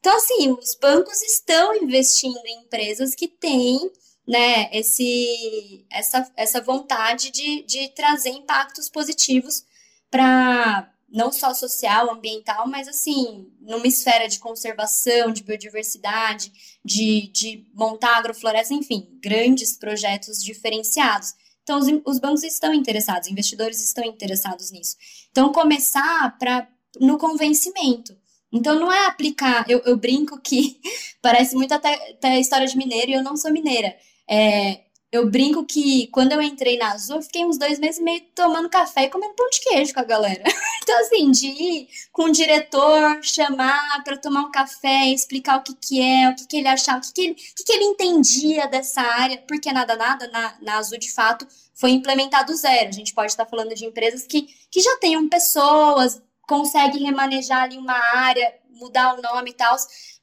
Então, 0.00 0.16
assim, 0.16 0.50
os 0.50 0.74
bancos 0.74 1.22
estão 1.22 1.74
investindo 1.76 2.40
em 2.44 2.60
empresas 2.62 3.14
que 3.14 3.28
têm 3.28 3.90
né, 4.26 4.68
esse, 4.72 5.86
essa, 5.90 6.30
essa 6.36 6.60
vontade 6.60 7.30
de, 7.30 7.62
de 7.62 7.88
trazer 7.90 8.30
impactos 8.30 8.88
positivos 8.88 9.64
para 10.10 10.93
não 11.14 11.30
só 11.30 11.54
social, 11.54 12.10
ambiental, 12.10 12.66
mas 12.66 12.88
assim, 12.88 13.46
numa 13.60 13.86
esfera 13.86 14.28
de 14.28 14.40
conservação, 14.40 15.30
de 15.30 15.44
biodiversidade, 15.44 16.52
de, 16.84 17.28
de 17.28 17.64
montar 17.72 18.16
agrofloresta, 18.16 18.74
enfim, 18.74 19.08
grandes 19.22 19.76
projetos 19.76 20.42
diferenciados. 20.42 21.32
Então, 21.62 21.78
os, 21.78 21.86
os 22.04 22.18
bancos 22.18 22.42
estão 22.42 22.74
interessados, 22.74 23.28
investidores 23.28 23.80
estão 23.80 24.04
interessados 24.04 24.72
nisso. 24.72 24.96
Então, 25.30 25.52
começar 25.52 26.36
pra, 26.36 26.68
no 27.00 27.16
convencimento. 27.16 28.16
Então, 28.52 28.74
não 28.74 28.92
é 28.92 29.06
aplicar. 29.06 29.64
Eu, 29.70 29.80
eu 29.84 29.96
brinco 29.96 30.40
que 30.40 30.80
parece 31.22 31.54
muito 31.54 31.72
até, 31.72 32.18
a 32.24 32.40
história 32.40 32.66
de 32.66 32.76
mineiro 32.76 33.12
e 33.12 33.14
eu 33.14 33.22
não 33.22 33.36
sou 33.36 33.52
mineira. 33.52 33.96
É, 34.28 34.80
eu 35.14 35.30
brinco 35.30 35.64
que 35.64 36.08
quando 36.08 36.32
eu 36.32 36.42
entrei 36.42 36.76
na 36.76 36.90
Azul, 36.90 37.16
eu 37.16 37.22
fiquei 37.22 37.44
uns 37.44 37.56
dois 37.56 37.78
meses 37.78 38.02
meio 38.02 38.20
tomando 38.34 38.68
café 38.68 39.04
e 39.04 39.08
comendo 39.08 39.32
pão 39.34 39.48
de 39.48 39.60
queijo 39.60 39.94
com 39.94 40.00
a 40.00 40.04
galera. 40.04 40.42
Então, 40.84 41.00
assim, 41.00 41.30
de 41.30 41.46
ir 41.46 41.88
com 42.12 42.24
o 42.24 42.30
diretor, 42.30 43.18
chamar 43.22 44.04
para 44.04 44.18
tomar 44.18 44.42
um 44.42 44.50
café, 44.50 45.06
explicar 45.06 45.56
o 45.56 45.62
que, 45.62 45.74
que 45.74 45.98
é, 45.98 46.28
o 46.28 46.36
que, 46.36 46.46
que 46.46 46.58
ele 46.58 46.68
achava, 46.68 46.98
o 46.98 47.00
que, 47.00 47.12
que, 47.14 47.20
ele, 47.22 47.32
o 47.32 47.36
que, 47.36 47.64
que 47.64 47.72
ele 47.72 47.84
entendia 47.84 48.66
dessa 48.66 49.00
área, 49.00 49.42
porque 49.48 49.72
nada, 49.72 49.96
nada, 49.96 50.28
na, 50.28 50.54
na 50.60 50.76
Azul, 50.76 50.98
de 50.98 51.10
fato, 51.10 51.48
foi 51.74 51.92
implementado 51.92 52.54
zero. 52.54 52.90
A 52.90 52.92
gente 52.92 53.14
pode 53.14 53.32
estar 53.32 53.46
falando 53.46 53.74
de 53.74 53.86
empresas 53.86 54.26
que, 54.26 54.42
que 54.70 54.82
já 54.82 54.94
tenham 54.98 55.26
pessoas, 55.26 56.20
conseguem 56.46 57.04
remanejar 57.04 57.62
ali 57.62 57.78
uma 57.78 57.96
área, 58.14 58.54
mudar 58.72 59.14
o 59.14 59.22
nome 59.22 59.52
e 59.52 59.54
tal, 59.54 59.74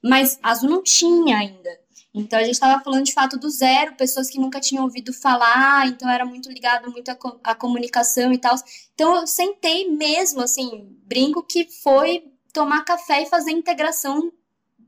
mas 0.03 0.37
a 0.43 0.51
Azul 0.51 0.69
não 0.69 0.83
tinha 0.83 1.39
ainda. 1.39 1.79
Então 2.13 2.37
a 2.37 2.43
gente 2.43 2.55
estava 2.55 2.83
falando 2.83 3.05
de 3.05 3.13
fato 3.13 3.37
do 3.37 3.49
zero, 3.49 3.95
pessoas 3.95 4.29
que 4.29 4.39
nunca 4.39 4.59
tinham 4.59 4.83
ouvido 4.83 5.13
falar, 5.13 5.87
então 5.87 6.09
era 6.09 6.25
muito 6.25 6.51
ligado 6.51 6.91
muito 6.91 7.09
à, 7.43 7.55
comunicação 7.55 8.33
e 8.33 8.37
tal. 8.37 8.55
Então 8.93 9.15
eu 9.15 9.27
sentei 9.27 9.89
mesmo, 9.89 10.41
assim, 10.41 10.89
brinco 11.05 11.41
que 11.41 11.65
foi 11.81 12.25
tomar 12.53 12.83
café 12.83 13.23
e 13.23 13.29
fazer 13.29 13.51
integração 13.51 14.31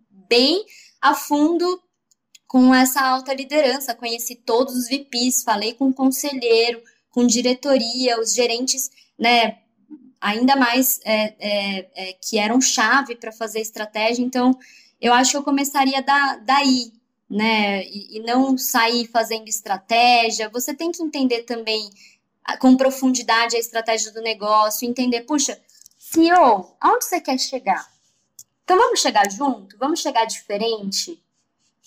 bem 0.10 0.66
a 1.02 1.16
fundo 1.16 1.82
com 2.46 2.74
essa 2.76 3.02
alta 3.02 3.34
liderança. 3.34 3.96
Conheci 3.96 4.36
todos 4.36 4.76
os 4.76 4.88
VPs, 4.88 5.44
falei 5.44 5.74
com 5.74 5.88
o 5.88 5.94
conselheiro, 5.94 6.84
com 7.10 7.26
diretoria, 7.26 8.20
os 8.20 8.34
gerentes, 8.34 8.92
né, 9.18 9.60
ainda 10.20 10.56
mais 10.56 11.00
é, 11.06 11.36
é, 11.40 11.90
é, 11.96 12.14
que 12.14 12.38
eram 12.38 12.60
chave 12.60 13.16
para 13.16 13.32
fazer 13.32 13.60
estratégia. 13.60 14.24
Então, 14.24 14.58
eu 15.00 15.14
acho 15.14 15.32
que 15.32 15.38
eu 15.38 15.44
começaria 15.44 16.02
da, 16.02 16.38
daí, 16.38 16.92
né? 17.34 17.84
E, 17.86 18.18
e 18.18 18.20
não 18.22 18.58
sair 18.58 19.08
fazendo 19.08 19.48
estratégia. 19.48 20.50
Você 20.50 20.74
tem 20.74 20.92
que 20.92 21.02
entender 21.02 21.44
também 21.44 21.90
com 22.60 22.78
profundidade 22.78 23.56
a 23.56 23.60
estratégia 23.60 24.12
do 24.12 24.22
negócio, 24.22 24.88
entender, 24.88 25.22
puxa, 25.22 25.60
CEO, 25.98 26.76
aonde 26.80 27.06
você 27.06 27.20
quer 27.20 27.40
chegar? 27.40 27.86
Então 28.64 28.78
vamos 28.78 29.02
chegar 29.02 29.30
junto? 29.32 29.78
Vamos 29.78 30.00
chegar 30.00 30.26
diferente? 30.26 31.22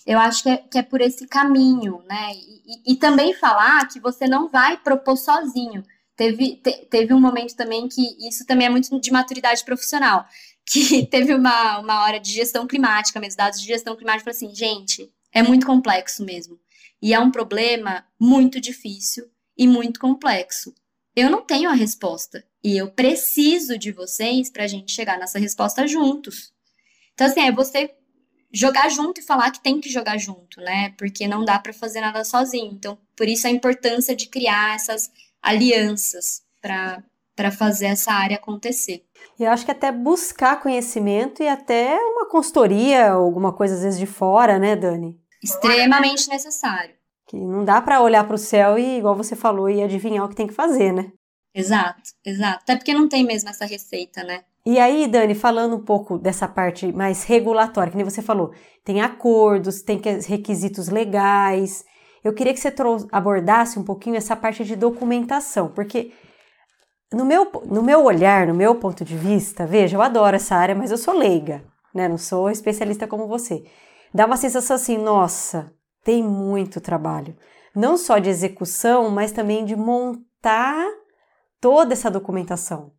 Eu 0.04 0.18
acho 0.18 0.42
que 0.42 0.48
é, 0.48 0.56
que 0.56 0.78
é 0.78 0.82
por 0.82 1.00
esse 1.00 1.26
caminho, 1.26 2.02
né? 2.08 2.32
E, 2.34 2.62
e, 2.66 2.92
e, 2.92 2.96
também 2.96 3.34
falar 3.34 3.86
que 3.88 4.00
você 4.00 4.26
não 4.26 4.48
vai 4.48 4.76
propor 4.76 5.16
sozinho. 5.16 5.84
Teve, 6.16 6.56
te, 6.56 6.86
teve 6.86 7.12
um 7.12 7.20
momento 7.20 7.54
também 7.54 7.88
que 7.88 8.02
isso 8.26 8.46
também 8.46 8.66
é 8.66 8.70
muito 8.70 9.00
de 9.00 9.10
maturidade 9.12 9.64
profissional, 9.64 10.24
que 10.66 11.06
teve 11.06 11.34
uma, 11.34 11.78
uma 11.78 12.02
hora 12.04 12.18
de 12.18 12.30
gestão 12.30 12.66
climática, 12.66 13.20
mesmo 13.20 13.36
dados 13.36 13.60
de 13.60 13.66
gestão 13.66 13.96
climática, 13.96 14.24
falei 14.24 14.36
assim, 14.36 14.54
gente, 14.54 15.12
é 15.36 15.42
muito 15.42 15.66
complexo 15.66 16.24
mesmo. 16.24 16.58
E 17.00 17.12
é 17.12 17.20
um 17.20 17.30
problema 17.30 18.06
muito 18.18 18.58
difícil 18.58 19.26
e 19.54 19.68
muito 19.68 20.00
complexo. 20.00 20.74
Eu 21.14 21.28
não 21.28 21.42
tenho 21.42 21.68
a 21.68 21.74
resposta. 21.74 22.42
E 22.64 22.74
eu 22.74 22.90
preciso 22.90 23.76
de 23.76 23.92
vocês 23.92 24.48
para 24.48 24.64
a 24.64 24.66
gente 24.66 24.92
chegar 24.92 25.18
nessa 25.18 25.38
resposta 25.38 25.86
juntos. 25.86 26.54
Então, 27.12 27.26
assim, 27.26 27.40
é 27.40 27.52
você 27.52 27.94
jogar 28.50 28.88
junto 28.88 29.20
e 29.20 29.24
falar 29.24 29.50
que 29.50 29.62
tem 29.62 29.78
que 29.78 29.90
jogar 29.90 30.16
junto, 30.16 30.58
né? 30.62 30.94
Porque 30.96 31.28
não 31.28 31.44
dá 31.44 31.58
para 31.58 31.74
fazer 31.74 32.00
nada 32.00 32.24
sozinho. 32.24 32.72
Então, 32.72 32.96
por 33.14 33.28
isso 33.28 33.46
a 33.46 33.50
importância 33.50 34.16
de 34.16 34.28
criar 34.28 34.74
essas 34.74 35.10
alianças 35.42 36.42
para 36.62 37.50
fazer 37.52 37.88
essa 37.88 38.10
área 38.10 38.36
acontecer. 38.36 39.04
Eu 39.38 39.50
acho 39.50 39.66
que 39.66 39.70
até 39.70 39.92
buscar 39.92 40.62
conhecimento 40.62 41.42
e 41.42 41.48
até 41.48 41.94
uma 42.00 42.26
consultoria, 42.26 43.10
alguma 43.10 43.52
coisa 43.52 43.74
às 43.74 43.82
vezes 43.82 43.98
de 43.98 44.06
fora, 44.06 44.58
né, 44.58 44.74
Dani? 44.74 45.25
Extremamente 45.42 46.28
necessário. 46.28 46.94
Que 47.28 47.36
não 47.36 47.64
dá 47.64 47.80
para 47.80 48.00
olhar 48.00 48.24
para 48.24 48.36
o 48.36 48.38
céu 48.38 48.78
e, 48.78 48.98
igual 48.98 49.14
você 49.14 49.34
falou, 49.34 49.68
e 49.68 49.82
adivinhar 49.82 50.24
o 50.24 50.28
que 50.28 50.36
tem 50.36 50.46
que 50.46 50.54
fazer, 50.54 50.92
né? 50.92 51.12
Exato, 51.54 52.10
exato. 52.24 52.58
Até 52.62 52.76
porque 52.76 52.92
não 52.92 53.08
tem 53.08 53.24
mesmo 53.24 53.48
essa 53.48 53.64
receita, 53.64 54.22
né? 54.22 54.44
E 54.64 54.78
aí, 54.78 55.06
Dani, 55.06 55.34
falando 55.34 55.76
um 55.76 55.84
pouco 55.84 56.18
dessa 56.18 56.46
parte 56.46 56.92
mais 56.92 57.24
regulatória, 57.24 57.90
que 57.90 57.96
nem 57.96 58.04
você 58.04 58.20
falou, 58.20 58.52
tem 58.84 59.00
acordos, 59.00 59.80
tem 59.80 60.00
requisitos 60.26 60.88
legais. 60.88 61.84
Eu 62.22 62.34
queria 62.34 62.52
que 62.52 62.60
você 62.60 62.74
abordasse 63.12 63.78
um 63.78 63.84
pouquinho 63.84 64.16
essa 64.16 64.36
parte 64.36 64.64
de 64.64 64.76
documentação, 64.76 65.68
porque 65.68 66.12
no 67.12 67.24
meu, 67.24 67.50
no 67.64 67.82
meu 67.82 68.04
olhar, 68.04 68.48
no 68.48 68.54
meu 68.54 68.74
ponto 68.74 69.04
de 69.04 69.16
vista, 69.16 69.64
veja, 69.64 69.96
eu 69.96 70.02
adoro 70.02 70.36
essa 70.36 70.56
área, 70.56 70.74
mas 70.74 70.90
eu 70.90 70.98
sou 70.98 71.14
leiga, 71.14 71.64
né? 71.94 72.08
Não 72.08 72.18
sou 72.18 72.50
especialista 72.50 73.06
como 73.06 73.28
você. 73.28 73.64
Dá 74.12 74.26
uma 74.26 74.36
sensação 74.36 74.76
assim, 74.76 74.98
nossa, 74.98 75.72
tem 76.02 76.22
muito 76.22 76.80
trabalho. 76.80 77.36
Não 77.74 77.96
só 77.96 78.18
de 78.18 78.30
execução, 78.30 79.10
mas 79.10 79.32
também 79.32 79.64
de 79.64 79.76
montar 79.76 80.86
toda 81.60 81.92
essa 81.92 82.10
documentação. 82.10 82.92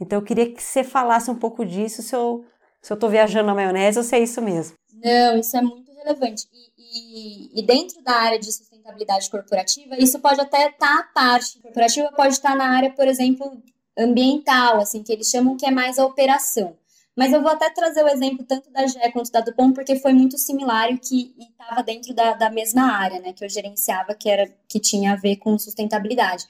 Então 0.00 0.18
eu 0.18 0.24
queria 0.24 0.52
que 0.52 0.62
você 0.62 0.84
falasse 0.84 1.30
um 1.30 1.34
pouco 1.34 1.64
disso, 1.64 2.02
se 2.02 2.14
eu 2.14 2.44
se 2.82 2.92
eu 2.92 2.94
estou 2.94 3.10
viajando 3.10 3.46
na 3.46 3.54
maionese 3.54 3.98
ou 3.98 4.04
se 4.04 4.16
é 4.16 4.20
isso 4.20 4.40
mesmo. 4.40 4.76
Não, 4.94 5.38
isso 5.38 5.56
é 5.56 5.62
muito 5.62 5.92
relevante. 5.92 6.46
E, 6.52 7.52
e, 7.56 7.60
e, 7.60 7.66
dentro 7.66 8.02
da 8.02 8.12
área 8.12 8.38
de 8.38 8.50
sustentabilidade 8.50 9.30
corporativa, 9.30 9.96
isso 9.98 10.18
pode 10.18 10.40
até 10.40 10.68
estar 10.68 10.78
tá 10.78 11.00
à 11.00 11.02
parte. 11.12 11.60
corporativa 11.60 12.10
pode 12.12 12.34
estar 12.34 12.50
tá 12.50 12.56
na 12.56 12.76
área, 12.76 12.90
por 12.90 13.06
exemplo, 13.06 13.62
ambiental, 13.98 14.78
assim, 14.80 15.02
que 15.02 15.12
eles 15.12 15.28
chamam 15.28 15.56
que 15.56 15.66
é 15.66 15.70
mais 15.70 15.98
a 15.98 16.06
operação. 16.06 16.76
Mas 17.16 17.32
eu 17.32 17.42
vou 17.42 17.50
até 17.50 17.68
trazer 17.70 18.04
o 18.04 18.08
exemplo 18.08 18.44
tanto 18.44 18.70
da 18.70 18.86
GE 18.86 19.12
quanto 19.12 19.30
da 19.30 19.40
Dupont, 19.40 19.74
porque 19.74 19.96
foi 19.96 20.12
muito 20.12 20.38
similar 20.38 20.90
e 20.90 20.98
que 20.98 21.34
estava 21.38 21.82
dentro 21.82 22.14
da, 22.14 22.34
da 22.34 22.50
mesma 22.50 22.92
área, 22.92 23.20
né, 23.20 23.32
que 23.32 23.44
eu 23.44 23.48
gerenciava, 23.48 24.14
que 24.14 24.28
era 24.28 24.46
que 24.68 24.78
tinha 24.78 25.12
a 25.12 25.16
ver 25.16 25.36
com 25.36 25.58
sustentabilidade. 25.58 26.46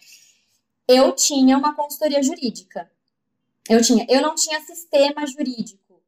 Eu 0.86 1.12
tinha 1.12 1.56
uma 1.56 1.74
consultoria 1.74 2.22
jurídica. 2.22 2.90
Eu 3.68 3.80
tinha, 3.82 4.04
eu 4.08 4.20
não 4.20 4.34
tinha 4.34 4.60
sistema 4.60 5.26
jurídico, 5.26 6.02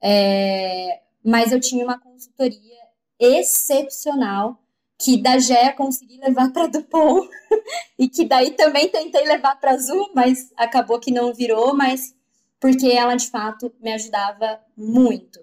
é, 0.00 1.00
mas 1.24 1.52
eu 1.52 1.60
tinha 1.60 1.84
uma 1.84 1.98
consultoria 1.98 2.78
excepcional 3.18 4.62
que 4.98 5.16
da 5.16 5.38
GE 5.38 5.72
consegui 5.76 6.18
levar 6.18 6.52
para 6.52 6.66
Dupont 6.66 7.28
e 7.98 8.08
que 8.08 8.24
daí 8.24 8.52
também 8.52 8.88
tentei 8.88 9.24
levar 9.24 9.56
para 9.56 9.72
Azul, 9.72 10.10
mas 10.14 10.52
acabou 10.56 10.98
que 10.98 11.12
não 11.12 11.32
virou, 11.32 11.74
mas 11.74 12.14
porque 12.60 12.88
ela 12.88 13.14
de 13.14 13.30
fato 13.30 13.72
me 13.80 13.92
ajudava 13.92 14.60
muito. 14.76 15.40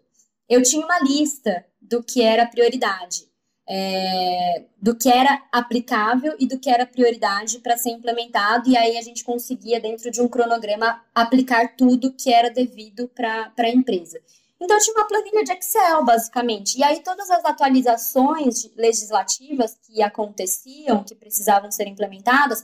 Eu 0.48 0.62
tinha 0.62 0.86
uma 0.86 1.00
lista 1.00 1.66
do 1.82 2.04
que 2.04 2.22
era 2.22 2.46
prioridade, 2.46 3.28
é, 3.68 4.66
do 4.80 4.96
que 4.96 5.10
era 5.10 5.42
aplicável 5.52 6.36
e 6.40 6.48
do 6.48 6.60
que 6.60 6.70
era 6.70 6.86
prioridade 6.86 7.60
para 7.60 7.78
ser 7.78 7.90
implementado, 7.92 8.70
e 8.70 8.78
aí 8.78 8.98
a 8.98 9.02
gente 9.02 9.24
conseguia, 9.24 9.80
dentro 9.80 10.12
de 10.12 10.22
um 10.22 10.28
cronograma, 10.28 11.04
aplicar 11.14 11.76
tudo 11.76 12.14
que 12.14 12.32
era 12.32 12.50
devido 12.50 13.08
para 13.08 13.52
a 13.58 13.70
empresa. 13.70 14.20
Então, 14.60 14.78
eu 14.78 14.84
tinha 14.84 14.96
uma 14.96 15.08
planilha 15.08 15.44
de 15.44 15.52
Excel, 15.52 16.06
basicamente. 16.06 16.78
E 16.78 16.84
aí, 16.84 17.02
todas 17.04 17.30
as 17.30 17.44
atualizações 17.44 18.72
legislativas 18.76 19.78
que 19.86 20.02
aconteciam, 20.02 21.04
que 21.04 21.14
precisavam 21.14 21.70
ser 21.72 21.88
implementadas, 21.88 22.64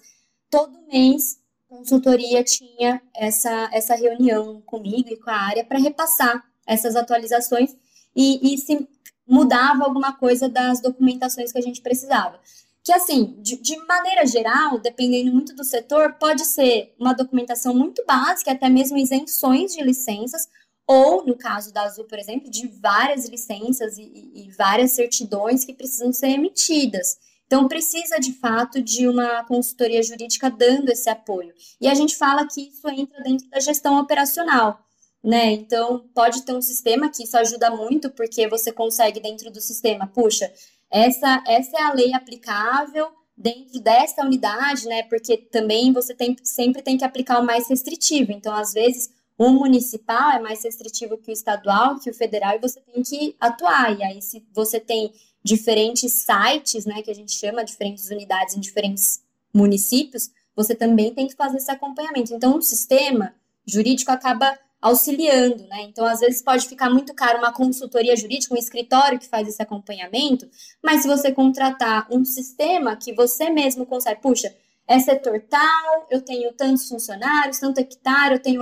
todo 0.50 0.88
mês 0.88 1.41
consultoria 1.72 2.44
tinha 2.44 3.02
essa, 3.16 3.70
essa 3.72 3.96
reunião 3.96 4.60
comigo 4.66 5.08
e 5.08 5.16
com 5.16 5.30
a 5.30 5.38
área 5.38 5.64
para 5.64 5.80
repassar 5.80 6.46
essas 6.68 6.98
atualizações 6.98 7.74
e, 8.14 8.54
e 8.54 8.58
se 8.58 8.86
mudava 9.26 9.86
alguma 9.86 10.12
coisa 10.12 10.50
das 10.50 10.82
documentações 10.82 11.50
que 11.50 11.58
a 11.58 11.62
gente 11.62 11.82
precisava. 11.82 12.38
Que, 12.84 12.92
assim, 12.92 13.38
de, 13.42 13.56
de, 13.56 13.78
maneira 13.86 14.26
geral, 14.26 14.80
dependendo 14.80 15.32
muito 15.32 15.56
do 15.56 15.64
setor, 15.64 16.16
pode 16.20 16.44
ser 16.44 16.94
uma 17.00 17.14
documentação 17.14 17.74
muito 17.74 18.04
básica, 18.06 18.52
até 18.52 18.68
mesmo 18.68 18.98
isenções 18.98 19.74
de 19.74 19.82
licenças, 19.82 20.50
ou, 20.86 21.26
no 21.26 21.38
caso 21.38 21.72
da 21.72 21.84
Azul, 21.84 22.04
por 22.04 22.20
exemplo, 22.20 22.50
de 22.50 22.68
várias 22.68 23.30
licenças 23.30 23.98
e, 23.98 24.02
e, 24.02 24.48
e 24.48 24.52
várias 24.52 24.92
certidões 24.92 25.64
que 25.64 25.74
precisam 25.74 26.12
ser 26.12 26.32
emitidas. 26.32 27.18
Então, 27.52 27.68
precisa 27.68 28.18
de 28.18 28.32
fato 28.32 28.82
de 28.82 29.10
uma 29.10 29.44
consultoria 29.44 30.02
jurídica 30.02 30.50
dando 30.50 30.88
esse 30.88 31.10
apoio. 31.10 31.54
E 31.82 31.88
a 31.90 31.94
gente 31.94 32.16
fala 32.16 32.48
que 32.48 32.70
isso 32.70 32.88
entra 32.88 33.22
dentro 33.22 33.50
da 33.50 33.60
gestão 33.60 34.00
operacional. 34.00 34.80
Né? 35.22 35.52
Então, 35.52 36.08
pode 36.16 36.44
ter 36.44 36.54
um 36.54 36.62
sistema 36.62 37.12
que 37.12 37.24
isso 37.24 37.38
ajuda 37.38 37.70
muito, 37.70 38.10
porque 38.10 38.48
você 38.48 38.72
consegue, 38.72 39.20
dentro 39.20 39.52
do 39.52 39.60
sistema, 39.60 40.08
puxa, 40.08 40.50
essa, 40.90 41.44
essa 41.46 41.78
é 41.78 41.82
a 41.82 41.92
lei 41.92 42.14
aplicável 42.14 43.10
dentro 43.36 43.82
dessa 43.82 44.24
unidade, 44.24 44.88
né? 44.88 45.04
Porque 45.04 45.36
também 45.36 45.92
você 45.92 46.16
tem, 46.16 46.38
sempre 46.46 46.82
tem 46.82 46.98
que 46.98 47.04
aplicar 47.04 47.42
o 47.42 47.46
mais 47.46 47.68
restritivo. 47.68 48.32
Então, 48.32 48.56
às 48.56 48.72
vezes, 48.72 49.10
o 49.38 49.50
municipal 49.50 50.32
é 50.32 50.40
mais 50.40 50.64
restritivo 50.64 51.18
que 51.18 51.32
o 51.32 51.34
estadual, 51.34 52.00
que 52.00 52.10
o 52.10 52.14
federal, 52.14 52.56
e 52.56 52.60
você 52.60 52.80
tem 52.80 53.04
que 53.04 53.36
atuar. 53.42 54.00
E 54.00 54.04
aí, 54.04 54.22
se 54.22 54.42
você 54.54 54.80
tem 54.80 55.12
diferentes 55.44 56.14
sites, 56.14 56.86
né, 56.86 57.02
que 57.02 57.12
a 57.12 57.16
gente 57.16 57.32
chama, 57.32 57.64
diferentes 57.64 58.10
unidades 58.10 58.56
em 58.56 58.60
diferentes 58.60 59.24
municípios, 59.54 60.30
você 60.56 60.76
também 60.76 61.14
tem 61.14 61.28
que 61.28 61.36
fazer 61.36 61.58
esse 61.58 61.72
acompanhamento. 61.72 62.34
Então, 62.34 62.58
o 62.58 62.62
sistema 62.62 63.34
jurídico 63.66 64.12
acaba 64.12 64.58
auxiliando, 64.82 65.68
né? 65.68 65.84
Então, 65.84 66.06
às 66.06 66.20
vezes 66.20 66.42
pode 66.42 66.68
ficar 66.68 66.90
muito 66.90 67.14
caro 67.14 67.38
uma 67.38 67.54
consultoria 67.54 68.16
jurídica, 68.16 68.56
um 68.56 68.58
escritório 68.58 69.20
que 69.20 69.28
faz 69.28 69.48
esse 69.48 69.62
acompanhamento, 69.62 70.50
mas 70.84 71.04
se 71.04 71.08
você 71.08 71.32
contratar 71.32 72.08
um 72.10 72.26
sistema 72.26 72.96
que 72.96 73.14
você 73.14 73.50
mesmo 73.50 73.86
consegue, 73.86 74.22
puxa, 74.22 74.54
é 74.88 75.00
setor 75.00 75.40
tal, 75.48 76.08
eu 76.10 76.20
tenho 76.22 76.52
tantos 76.54 76.90
funcionários, 76.90 77.60
tanto 77.60 77.80
hectare, 77.80 78.34
eu 78.34 78.42
tenho 78.42 78.62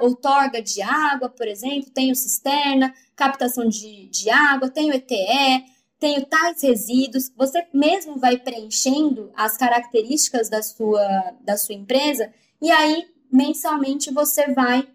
outorga 0.00 0.62
de 0.62 0.80
água, 0.80 1.28
por 1.28 1.48
exemplo, 1.48 1.90
tenho 1.90 2.14
cisterna, 2.14 2.94
captação 3.16 3.68
de, 3.68 4.06
de 4.06 4.30
água, 4.30 4.70
tenho 4.70 4.94
ETE, 4.94 5.64
tenho 5.98 6.24
tais 6.26 6.62
resíduos, 6.62 7.32
você 7.36 7.66
mesmo 7.72 8.18
vai 8.18 8.36
preenchendo 8.36 9.30
as 9.34 9.56
características 9.56 10.48
da 10.48 10.62
sua, 10.62 11.34
da 11.40 11.56
sua 11.56 11.74
empresa 11.74 12.32
e 12.60 12.70
aí 12.70 13.06
mensalmente 13.32 14.12
você 14.12 14.52
vai 14.52 14.86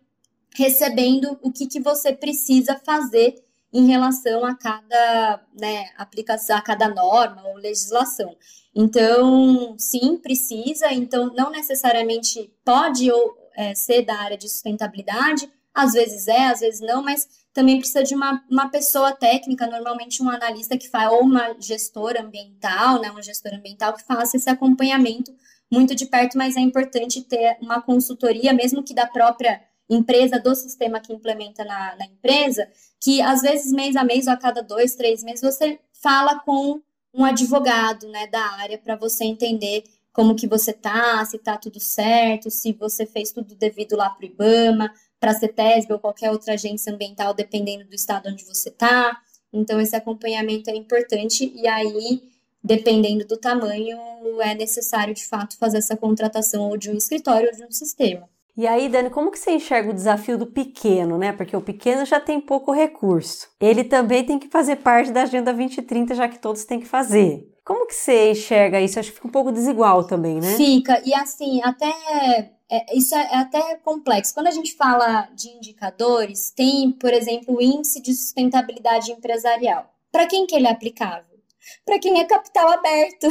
recebendo 0.56 1.40
o 1.42 1.52
que, 1.52 1.68
que 1.68 1.80
você 1.80 2.14
precisa 2.14 2.80
fazer 2.86 3.36
em 3.74 3.88
relação 3.88 4.44
a 4.44 4.56
cada 4.56 5.42
né, 5.60 5.90
aplicação, 5.98 6.58
a 6.58 6.62
cada 6.62 6.90
norma 6.90 7.48
ou 7.48 7.56
legislação. 7.56 8.36
Então, 8.76 9.76
sim, 9.78 10.18
precisa, 10.18 10.92
então 10.92 11.34
não 11.34 11.50
necessariamente 11.50 12.54
pode 12.66 13.10
ou, 13.12 13.38
é, 13.56 13.74
ser 13.74 14.04
da 14.04 14.16
área 14.16 14.38
de 14.38 14.50
sustentabilidade, 14.50 15.50
às 15.74 15.94
vezes 15.94 16.28
é, 16.28 16.48
às 16.48 16.60
vezes 16.60 16.82
não, 16.82 17.02
mas 17.02 17.28
também 17.54 17.80
precisa 17.80 18.04
de 18.04 18.16
uma, 18.16 18.44
uma 18.50 18.70
pessoa 18.70 19.12
técnica, 19.12 19.68
normalmente 19.68 20.24
um 20.24 20.30
analista 20.30 20.78
que 20.78 20.90
faz, 20.90 21.12
ou 21.12 21.22
uma 21.22 21.56
gestora 21.60 22.22
ambiental, 22.22 23.02
né, 23.02 23.12
um 23.12 23.22
gestor 23.22 23.54
ambiental 23.54 23.94
que 23.94 24.04
faça 24.04 24.38
esse 24.38 24.50
acompanhamento 24.50 25.34
muito 25.70 25.96
de 25.96 26.06
perto, 26.06 26.38
mas 26.38 26.58
é 26.58 26.60
importante 26.60 27.22
ter 27.22 27.58
uma 27.62 27.82
consultoria, 27.82 28.54
mesmo 28.54 28.84
que 28.84 28.94
da 28.94 29.08
própria 29.08 29.62
empresa, 29.90 30.40
do 30.40 30.56
sistema 30.56 31.00
que 31.00 31.14
implementa 31.14 31.64
na, 31.66 31.96
na 31.98 32.06
empresa, 32.06 32.68
que 33.00 33.22
às 33.22 33.42
vezes 33.42 33.72
mês 33.72 33.96
a 33.96 34.04
mês 34.04 34.28
ou 34.28 34.34
a 34.34 34.38
cada 34.38 34.62
dois, 34.62 34.96
três 34.96 35.24
meses 35.24 35.42
você 35.42 35.80
fala 35.92 36.40
com 36.40 36.82
um 37.14 37.26
advogado 37.26 38.08
né, 38.08 38.28
da 38.28 38.42
área 38.54 38.78
para 38.78 38.96
você 38.96 39.26
entender 39.26 39.84
como 40.14 40.36
que 40.36 40.48
você 40.48 40.74
tá, 40.74 41.24
se 41.26 41.38
tá 41.38 41.58
tudo 41.58 41.80
certo, 41.80 42.50
se 42.50 42.74
você 42.74 43.06
fez 43.06 43.32
tudo 43.32 43.56
devido 43.56 43.96
lá 43.96 44.10
para 44.10 44.26
o 44.26 44.30
IBAMA, 44.30 44.94
para 45.22 45.32
a 45.32 45.36
CETESB 45.36 45.94
ou 45.94 46.00
qualquer 46.00 46.32
outra 46.32 46.56
agência 46.56 46.92
ambiental, 46.92 47.32
dependendo 47.32 47.86
do 47.86 47.94
estado 47.94 48.28
onde 48.28 48.44
você 48.44 48.70
está. 48.70 49.16
Então, 49.54 49.80
esse 49.80 49.96
acompanhamento 49.96 50.70
é 50.72 50.76
importante 50.76 51.54
e 51.56 51.68
aí, 51.68 52.24
dependendo 52.64 53.26
do 53.28 53.38
tamanho, 53.38 53.98
é 54.42 54.56
necessário, 54.56 55.14
de 55.14 55.26
fato, 55.26 55.58
fazer 55.60 55.78
essa 55.78 55.96
contratação 55.96 56.70
ou 56.70 56.76
de 56.76 56.90
um 56.90 56.96
escritório 56.96 57.50
ou 57.52 57.56
de 57.56 57.64
um 57.64 57.72
sistema. 57.72 58.28
E 58.58 58.66
aí, 58.66 58.90
Dani, 58.90 59.10
como 59.10 59.32
que 59.32 59.40
você 59.40 59.52
enxerga 59.52 59.92
o 59.92 59.94
desafio 59.94 60.38
do 60.38 60.48
pequeno, 60.48 61.18
né? 61.18 61.32
Porque 61.32 61.56
o 61.56 61.62
pequeno 61.62 62.04
já 62.04 62.20
tem 62.20 62.42
pouco 62.42 62.72
recurso. 62.72 63.48
Ele 63.62 63.84
também 63.84 64.26
tem 64.26 64.40
que 64.40 64.50
fazer 64.50 64.78
parte 64.78 65.12
da 65.12 65.22
Agenda 65.22 65.54
2030, 65.54 66.16
já 66.16 66.28
que 66.28 66.40
todos 66.40 66.66
têm 66.66 66.80
que 66.80 66.88
fazer. 66.88 67.48
Como 67.64 67.88
que 67.88 67.94
você 67.94 68.32
enxerga 68.32 68.82
isso? 68.82 69.00
Acho 69.00 69.10
que 69.10 69.16
fica 69.16 69.28
um 69.28 69.32
pouco 69.32 69.52
desigual 69.52 70.04
também, 70.04 70.40
né? 70.42 70.56
Fica. 70.58 71.02
E 71.06 71.14
assim, 71.14 71.62
até 71.64 72.52
é, 72.72 72.98
isso 72.98 73.14
é, 73.14 73.20
é 73.20 73.36
até 73.36 73.76
complexo. 73.78 74.34
Quando 74.34 74.48
a 74.48 74.52
gente 74.52 74.74
fala 74.76 75.30
de 75.36 75.50
indicadores, 75.50 76.52
tem, 76.52 76.92
por 76.92 77.14
exemplo, 77.14 77.58
o 77.58 77.62
índice 77.62 78.02
de 78.02 78.14
sustentabilidade 78.14 79.12
empresarial. 79.12 79.94
Para 80.10 80.26
quem 80.26 80.48
que 80.48 80.56
ele 80.56 80.68
é 80.68 80.72
aplicável? 80.72 81.38
Para 81.86 82.00
quem 82.00 82.20
é 82.20 82.26
capital 82.26 82.70
aberto. 82.70 83.28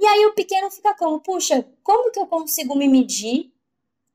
E 0.00 0.06
aí 0.06 0.24
o 0.24 0.34
pequeno 0.34 0.70
fica 0.70 0.94
como, 0.94 1.20
puxa, 1.20 1.62
como 1.82 2.10
que 2.10 2.18
eu 2.18 2.26
consigo 2.26 2.74
me 2.74 2.88
medir? 2.88 3.52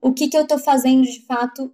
O 0.02 0.12
que 0.12 0.28
que 0.28 0.36
eu 0.36 0.44
estou 0.44 0.58
fazendo 0.58 1.04
de 1.04 1.22
fato 1.26 1.72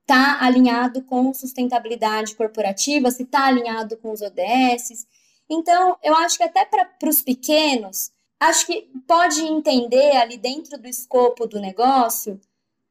está 0.00 0.42
alinhado 0.42 1.02
com 1.02 1.34
sustentabilidade 1.34 2.34
corporativa, 2.34 3.10
se 3.10 3.24
está 3.24 3.46
alinhado 3.46 3.96
com 3.98 4.10
os 4.10 4.22
ODS. 4.22 5.06
Então, 5.50 5.98
eu 6.02 6.14
acho 6.16 6.38
que 6.38 6.44
até 6.44 6.64
para 6.64 7.08
os 7.08 7.20
pequenos, 7.20 8.10
acho 8.48 8.66
que 8.66 8.88
pode 9.06 9.40
entender 9.42 10.16
ali 10.16 10.36
dentro 10.36 10.78
do 10.78 10.88
escopo 10.88 11.46
do 11.46 11.60
negócio, 11.60 12.40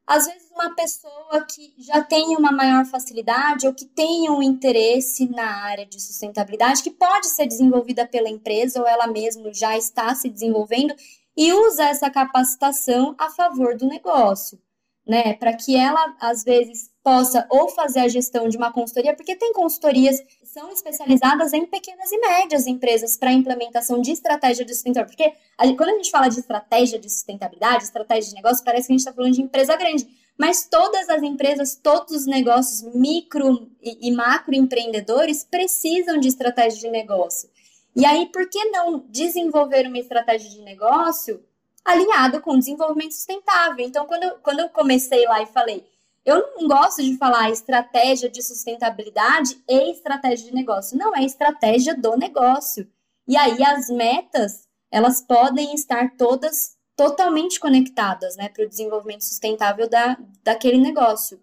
às 0.06 0.26
vezes 0.26 0.50
uma 0.50 0.74
pessoa 0.74 1.44
que 1.48 1.74
já 1.78 2.02
tem 2.02 2.36
uma 2.36 2.52
maior 2.52 2.84
facilidade 2.84 3.66
ou 3.66 3.72
que 3.72 3.86
tenha 3.86 4.30
um 4.32 4.42
interesse 4.42 5.28
na 5.30 5.64
área 5.64 5.86
de 5.86 6.00
sustentabilidade, 6.00 6.82
que 6.82 6.90
pode 6.90 7.26
ser 7.28 7.46
desenvolvida 7.46 8.06
pela 8.06 8.28
empresa 8.28 8.80
ou 8.80 8.86
ela 8.86 9.06
mesma 9.06 9.52
já 9.52 9.76
está 9.76 10.14
se 10.14 10.28
desenvolvendo 10.28 10.94
e 11.36 11.52
usa 11.52 11.84
essa 11.84 12.10
capacitação 12.10 13.14
a 13.18 13.30
favor 13.30 13.76
do 13.76 13.86
negócio, 13.86 14.60
né? 15.06 15.34
Para 15.34 15.54
que 15.54 15.74
ela, 15.74 16.14
às 16.20 16.44
vezes, 16.44 16.90
possa 17.02 17.46
ou 17.50 17.68
fazer 17.70 18.00
a 18.00 18.08
gestão 18.08 18.48
de 18.48 18.56
uma 18.56 18.72
consultoria, 18.72 19.16
porque 19.16 19.34
tem 19.34 19.52
consultorias 19.52 20.18
são 20.54 20.70
especializadas 20.70 21.52
em 21.52 21.66
pequenas 21.66 22.12
e 22.12 22.18
médias 22.20 22.68
empresas 22.68 23.16
para 23.16 23.32
implementação 23.32 24.00
de 24.00 24.12
estratégia 24.12 24.64
de 24.64 24.72
sustentabilidade. 24.72 25.16
Porque 25.16 25.36
a, 25.58 25.76
quando 25.76 25.90
a 25.90 25.96
gente 25.96 26.12
fala 26.12 26.28
de 26.28 26.38
estratégia 26.38 26.96
de 26.96 27.10
sustentabilidade, 27.10 27.82
estratégia 27.82 28.30
de 28.30 28.36
negócio, 28.36 28.64
parece 28.64 28.86
que 28.86 28.92
a 28.92 28.94
gente 28.94 29.00
está 29.00 29.12
falando 29.12 29.32
de 29.32 29.42
empresa 29.42 29.74
grande. 29.74 30.06
Mas 30.38 30.68
todas 30.68 31.08
as 31.08 31.24
empresas, 31.24 31.74
todos 31.74 32.14
os 32.14 32.26
negócios 32.26 32.82
micro 32.94 33.68
e, 33.82 34.08
e 34.08 34.12
macro 34.12 34.54
empreendedores 34.54 35.42
precisam 35.42 36.20
de 36.20 36.28
estratégia 36.28 36.78
de 36.82 36.88
negócio. 36.88 37.50
E 37.96 38.06
aí, 38.06 38.26
por 38.26 38.48
que 38.48 38.64
não 38.66 39.04
desenvolver 39.08 39.88
uma 39.88 39.98
estratégia 39.98 40.50
de 40.50 40.60
negócio 40.60 41.42
alinhada 41.84 42.40
com 42.40 42.56
desenvolvimento 42.56 43.14
sustentável? 43.14 43.84
Então, 43.84 44.06
quando 44.06 44.22
eu, 44.22 44.36
quando 44.36 44.60
eu 44.60 44.68
comecei 44.68 45.24
lá 45.26 45.42
e 45.42 45.46
falei, 45.46 45.84
eu 46.24 46.54
não 46.56 46.66
gosto 46.66 47.02
de 47.02 47.16
falar 47.16 47.50
estratégia 47.50 48.30
de 48.30 48.42
sustentabilidade 48.42 49.62
e 49.68 49.90
estratégia 49.90 50.46
de 50.46 50.54
negócio. 50.54 50.96
Não, 50.96 51.14
é 51.14 51.22
estratégia 51.22 51.94
do 51.94 52.16
negócio. 52.16 52.88
E 53.28 53.36
aí 53.36 53.62
as 53.62 53.88
metas, 53.88 54.66
elas 54.90 55.20
podem 55.20 55.74
estar 55.74 56.16
todas 56.16 56.76
totalmente 56.96 57.58
conectadas, 57.58 58.36
né, 58.36 58.48
para 58.48 58.64
o 58.64 58.68
desenvolvimento 58.68 59.24
sustentável 59.24 59.88
da, 59.88 60.16
daquele 60.42 60.78
negócio. 60.78 61.40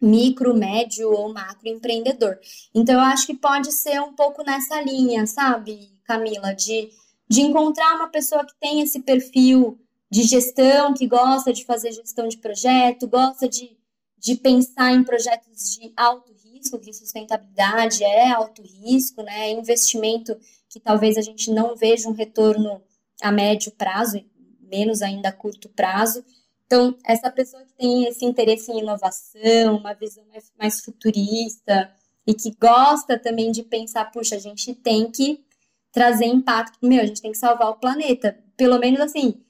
Micro, 0.00 0.56
médio 0.56 1.10
ou 1.10 1.32
macro 1.32 1.68
empreendedor. 1.68 2.38
Então, 2.72 2.94
eu 2.94 3.00
acho 3.00 3.26
que 3.26 3.34
pode 3.34 3.72
ser 3.72 4.00
um 4.00 4.14
pouco 4.14 4.44
nessa 4.44 4.80
linha, 4.80 5.26
sabe, 5.26 5.90
Camila, 6.04 6.54
de, 6.54 6.88
de 7.28 7.40
encontrar 7.40 7.96
uma 7.96 8.08
pessoa 8.08 8.46
que 8.46 8.54
tem 8.60 8.80
esse 8.80 9.00
perfil 9.00 9.76
de 10.08 10.22
gestão, 10.22 10.94
que 10.94 11.06
gosta 11.06 11.52
de 11.52 11.64
fazer 11.64 11.90
gestão 11.90 12.28
de 12.28 12.38
projeto, 12.38 13.08
gosta 13.08 13.48
de 13.48 13.77
de 14.18 14.34
pensar 14.34 14.92
em 14.92 15.04
projetos 15.04 15.74
de 15.74 15.92
alto 15.96 16.32
risco, 16.44 16.78
que 16.78 16.92
sustentabilidade 16.92 18.02
é 18.02 18.30
alto 18.30 18.62
risco, 18.62 19.22
né? 19.22 19.50
Investimento 19.50 20.36
que 20.68 20.80
talvez 20.80 21.16
a 21.16 21.22
gente 21.22 21.50
não 21.50 21.76
veja 21.76 22.08
um 22.08 22.12
retorno 22.12 22.82
a 23.22 23.32
médio 23.32 23.72
prazo, 23.72 24.22
menos 24.60 25.02
ainda 25.02 25.30
a 25.30 25.32
curto 25.32 25.68
prazo. 25.68 26.24
Então, 26.66 26.96
essa 27.04 27.30
pessoa 27.30 27.64
que 27.64 27.72
tem 27.72 28.04
esse 28.04 28.24
interesse 28.24 28.70
em 28.70 28.80
inovação, 28.80 29.76
uma 29.76 29.94
visão 29.94 30.24
mais, 30.58 30.80
futurista 30.80 31.90
e 32.26 32.34
que 32.34 32.54
gosta 32.60 33.18
também 33.18 33.50
de 33.50 33.62
pensar, 33.62 34.04
puxa, 34.10 34.36
a 34.36 34.38
gente 34.38 34.74
tem 34.74 35.10
que 35.10 35.42
trazer 35.90 36.26
impacto, 36.26 36.78
meu, 36.82 37.00
a 37.02 37.06
gente 37.06 37.22
tem 37.22 37.32
que 37.32 37.38
salvar 37.38 37.70
o 37.70 37.76
planeta. 37.76 38.38
Pelo 38.54 38.78
menos 38.78 39.00
assim, 39.00 39.42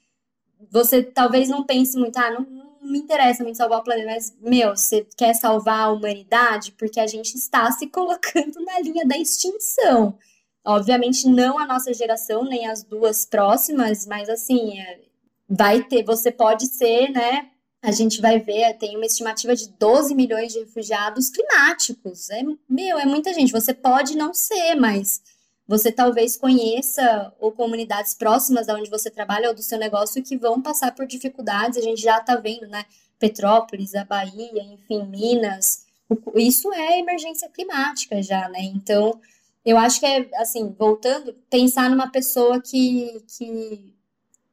você 0.70 1.02
talvez 1.02 1.48
não 1.48 1.64
pense 1.64 1.98
muito, 1.98 2.16
ah, 2.16 2.30
não, 2.30 2.46
me 2.88 2.98
interessa 2.98 3.42
muito 3.42 3.56
salvar 3.56 3.80
o 3.80 3.84
planeta, 3.84 4.06
mas, 4.06 4.36
meu, 4.40 4.76
você 4.76 5.06
quer 5.16 5.34
salvar 5.34 5.80
a 5.80 5.92
humanidade 5.92 6.72
porque 6.72 6.98
a 6.98 7.06
gente 7.06 7.34
está 7.34 7.70
se 7.72 7.86
colocando 7.90 8.60
na 8.64 8.80
linha 8.80 9.06
da 9.06 9.16
extinção. 9.16 10.18
Obviamente, 10.64 11.28
não 11.28 11.58
a 11.58 11.66
nossa 11.66 11.94
geração, 11.94 12.44
nem 12.44 12.66
as 12.66 12.82
duas 12.82 13.24
próximas, 13.24 14.06
mas 14.06 14.28
assim, 14.28 14.78
é, 14.80 15.00
vai 15.48 15.82
ter, 15.82 16.04
você 16.04 16.30
pode 16.30 16.66
ser, 16.66 17.10
né? 17.10 17.50
A 17.80 17.92
gente 17.92 18.20
vai 18.20 18.40
ver, 18.40 18.76
tem 18.76 18.96
uma 18.96 19.06
estimativa 19.06 19.54
de 19.54 19.68
12 19.78 20.14
milhões 20.14 20.52
de 20.52 20.58
refugiados 20.58 21.30
climáticos. 21.30 22.28
É, 22.30 22.42
meu, 22.68 22.98
é 22.98 23.06
muita 23.06 23.32
gente. 23.32 23.52
Você 23.52 23.72
pode 23.72 24.16
não 24.16 24.34
ser, 24.34 24.74
mas 24.74 25.22
você 25.68 25.92
talvez 25.92 26.34
conheça 26.34 27.30
ou 27.38 27.52
comunidades 27.52 28.14
próximas 28.14 28.66
da 28.66 28.74
onde 28.74 28.88
você 28.88 29.10
trabalha 29.10 29.50
ou 29.50 29.54
do 29.54 29.62
seu 29.62 29.78
negócio 29.78 30.22
que 30.22 30.34
vão 30.34 30.62
passar 30.62 30.94
por 30.94 31.06
dificuldades. 31.06 31.76
A 31.76 31.82
gente 31.82 32.00
já 32.00 32.16
está 32.16 32.36
vendo, 32.36 32.66
né? 32.66 32.86
Petrópolis, 33.18 33.94
a 33.94 34.02
Bahia, 34.02 34.62
enfim, 34.62 35.04
Minas. 35.04 35.86
Isso 36.34 36.72
é 36.72 36.98
emergência 36.98 37.50
climática 37.50 38.22
já, 38.22 38.48
né? 38.48 38.62
Então, 38.62 39.20
eu 39.62 39.76
acho 39.76 40.00
que 40.00 40.06
é, 40.06 40.26
assim, 40.36 40.74
voltando, 40.78 41.34
pensar 41.50 41.90
numa 41.90 42.10
pessoa 42.10 42.62
que, 42.62 43.22
que 43.36 43.94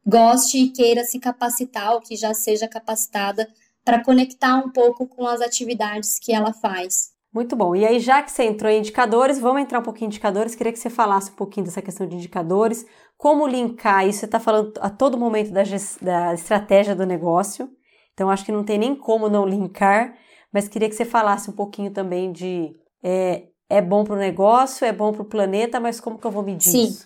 goste 0.05 0.57
e 0.57 0.69
queira 0.69 1.05
se 1.05 1.17
capacitar, 1.17 1.93
ou 1.93 2.01
que 2.01 2.17
já 2.17 2.33
seja 2.33 2.67
capacitada 2.67 3.49
para 3.85 4.03
conectar 4.03 4.57
um 4.57 4.69
pouco 4.69 5.07
com 5.07 5.25
as 5.25 5.39
atividades 5.39 6.19
que 6.19 6.33
ela 6.33 6.51
faz. 6.51 7.14
Muito 7.35 7.53
bom. 7.53 7.75
E 7.75 7.85
aí, 7.85 7.99
já 7.99 8.23
que 8.23 8.31
você 8.31 8.45
entrou 8.45 8.71
em 8.71 8.79
indicadores, 8.79 9.37
vamos 9.37 9.61
entrar 9.61 9.79
um 9.79 9.83
pouquinho 9.83 10.05
em 10.05 10.07
indicadores. 10.07 10.55
Queria 10.55 10.71
que 10.71 10.79
você 10.79 10.89
falasse 10.89 11.31
um 11.31 11.35
pouquinho 11.35 11.65
dessa 11.65 11.81
questão 11.81 12.07
de 12.07 12.15
indicadores, 12.15 12.85
como 13.17 13.45
linkar 13.45 14.07
isso. 14.07 14.19
Você 14.19 14.25
está 14.25 14.39
falando 14.39 14.71
a 14.79 14.89
todo 14.89 15.17
momento 15.17 15.51
da, 15.51 15.63
da 16.01 16.33
estratégia 16.33 16.95
do 16.95 17.05
negócio, 17.05 17.69
então 18.13 18.29
acho 18.29 18.45
que 18.45 18.53
não 18.53 18.63
tem 18.63 18.77
nem 18.77 18.95
como 18.95 19.27
não 19.27 19.45
linkar, 19.45 20.17
mas 20.49 20.69
queria 20.69 20.87
que 20.87 20.95
você 20.95 21.03
falasse 21.03 21.49
um 21.49 21.53
pouquinho 21.53 21.91
também 21.91 22.31
de 22.31 22.73
é, 23.03 23.47
é 23.69 23.81
bom 23.81 24.05
para 24.05 24.15
o 24.15 24.17
negócio, 24.17 24.85
é 24.85 24.93
bom 24.93 25.11
para 25.11 25.23
o 25.23 25.25
planeta, 25.25 25.77
mas 25.77 25.99
como 25.99 26.17
que 26.17 26.25
eu 26.25 26.31
vou 26.31 26.41
medir 26.41 26.71
Sim. 26.71 26.83
isso? 26.85 27.05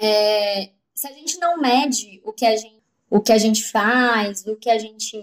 É, 0.00 0.70
se 0.92 1.06
a 1.06 1.12
gente 1.12 1.38
não 1.38 1.58
mede 1.58 2.20
o 2.24 2.32
que 2.32 2.44
a 2.44 2.56
gente, 2.56 2.82
o 3.08 3.20
que 3.20 3.32
a 3.32 3.38
gente 3.38 3.62
faz, 3.70 4.44
o 4.48 4.56
que 4.56 4.68
a 4.68 4.78
gente 4.78 5.16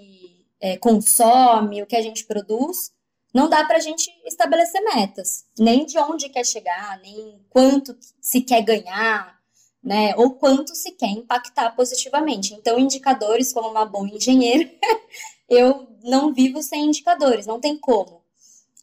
é, 0.61 0.77
consome, 0.77 1.83
o 1.83 1.85
que 1.85 1.97
a 1.97 2.01
gente 2.01 2.23
produz, 2.25 2.93
não 3.33 3.47
dá 3.49 3.63
para 3.63 3.77
a 3.77 3.81
gente 3.81 4.11
estabelecer 4.25 4.81
metas, 4.83 5.45
nem 5.57 5.85
de 5.85 5.97
onde 5.97 6.29
quer 6.29 6.45
chegar, 6.45 6.99
nem 6.99 7.39
quanto 7.49 7.97
se 8.19 8.41
quer 8.41 8.61
ganhar, 8.61 9.39
né? 9.83 10.13
Ou 10.17 10.31
quanto 10.31 10.75
se 10.75 10.91
quer 10.91 11.09
impactar 11.09 11.71
positivamente. 11.71 12.53
Então, 12.53 12.77
indicadores, 12.77 13.53
como 13.53 13.69
uma 13.69 13.85
boa 13.85 14.07
engenheira, 14.07 14.69
eu 15.49 15.87
não 16.03 16.33
vivo 16.33 16.61
sem 16.61 16.85
indicadores, 16.85 17.47
não 17.47 17.59
tem 17.59 17.77
como. 17.77 18.21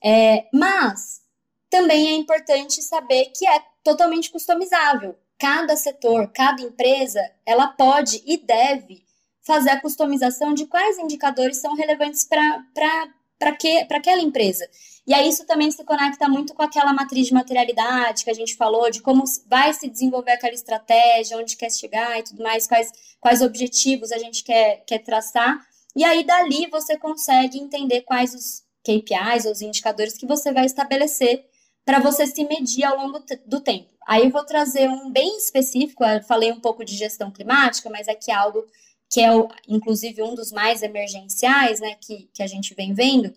É, 0.03 0.47
mas 0.53 1.21
também 1.69 2.09
é 2.09 2.15
importante 2.15 2.83
saber 2.83 3.27
que 3.27 3.47
é 3.47 3.63
totalmente 3.85 4.31
customizável. 4.31 5.17
Cada 5.39 5.77
setor, 5.77 6.33
cada 6.33 6.63
empresa, 6.63 7.21
ela 7.47 7.69
pode 7.69 8.23
e 8.27 8.39
deve 8.39 9.05
fazer 9.43 9.71
a 9.71 9.81
customização 9.81 10.53
de 10.53 10.67
quais 10.67 10.99
indicadores 10.99 11.59
são 11.59 11.75
relevantes 11.75 12.25
para 12.25 13.09
para 13.39 13.51
aquela 13.51 14.21
empresa. 14.21 14.69
E 15.07 15.15
aí 15.15 15.29
isso 15.29 15.47
também 15.47 15.71
se 15.71 15.83
conecta 15.85 16.29
muito 16.29 16.55
com 16.55 16.63
aquela 16.63 16.93
matriz 16.93 17.29
de 17.29 17.33
materialidade 17.33 18.25
que 18.25 18.31
a 18.31 18.35
gente 18.35 18.57
falou, 18.57 18.91
de 18.91 19.01
como 19.01 19.25
vai 19.47 19.73
se 19.73 19.89
desenvolver 19.89 20.33
aquela 20.33 20.53
estratégia, 20.53 21.39
onde 21.39 21.57
quer 21.57 21.71
chegar 21.71 22.19
e 22.19 22.25
tudo 22.25 22.43
mais, 22.43 22.67
quais, 22.67 22.93
quais 23.19 23.41
objetivos 23.41 24.13
a 24.13 24.19
gente 24.19 24.45
quer, 24.45 24.85
quer 24.87 24.99
traçar. 24.99 25.59
E 25.97 26.05
aí 26.05 26.25
dali 26.25 26.67
você 26.71 26.99
consegue 26.99 27.59
entender 27.59 28.03
quais 28.03 28.35
os 28.35 28.63
KPIs, 28.85 29.47
os 29.47 29.63
indicadores 29.63 30.17
que 30.17 30.27
você 30.27 30.53
vai 30.53 30.67
estabelecer 30.67 31.45
para 31.85 32.01
você 32.01 32.27
se 32.27 32.45
medir 32.45 32.85
ao 32.85 32.99
longo 32.99 33.19
do 33.47 33.61
tempo. 33.61 33.89
Aí 34.07 34.25
eu 34.25 34.31
vou 34.31 34.45
trazer 34.45 34.91
um 34.91 35.11
bem 35.11 35.39
específico, 35.39 36.05
eu 36.05 36.23
falei 36.23 36.53
um 36.53 36.61
pouco 36.61 36.85
de 36.85 36.95
gestão 36.95 37.31
climática, 37.31 37.89
mas 37.89 38.09
aqui 38.09 38.31
é 38.31 38.35
algo 38.35 38.63
que 39.11 39.21
é, 39.21 39.35
o, 39.35 39.49
inclusive, 39.67 40.23
um 40.23 40.35
dos 40.35 40.53
mais 40.53 40.83
emergenciais, 40.83 41.81
né, 41.81 41.97
que, 42.01 42.29
que 42.33 42.43
a 42.43 42.47
gente 42.47 42.75
vem 42.75 42.93
vendo 42.93 43.33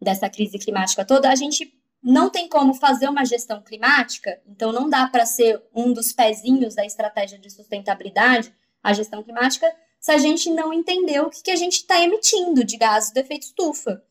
dessa 0.00 0.28
crise 0.28 0.58
climática 0.58 1.04
toda, 1.04 1.28
a 1.28 1.34
gente 1.34 1.74
não 2.02 2.30
tem 2.30 2.48
como 2.48 2.74
fazer 2.74 3.08
uma 3.08 3.24
gestão 3.24 3.60
climática, 3.60 4.40
então 4.46 4.72
não 4.72 4.88
dá 4.88 5.08
para 5.08 5.26
ser 5.26 5.60
um 5.74 5.92
dos 5.92 6.12
pezinhos 6.12 6.76
da 6.76 6.86
estratégia 6.86 7.38
de 7.38 7.50
sustentabilidade, 7.50 8.52
a 8.82 8.92
gestão 8.92 9.22
climática, 9.22 9.66
se 10.00 10.12
a 10.12 10.18
gente 10.18 10.48
não 10.50 10.72
entender 10.72 11.20
o 11.20 11.28
que, 11.28 11.42
que 11.42 11.50
a 11.50 11.56
gente 11.56 11.78
está 11.78 12.00
emitindo 12.00 12.62
de 12.62 12.76
gases 12.76 13.12
do 13.12 13.18
efeito 13.18 13.46
estufa. 13.46 14.02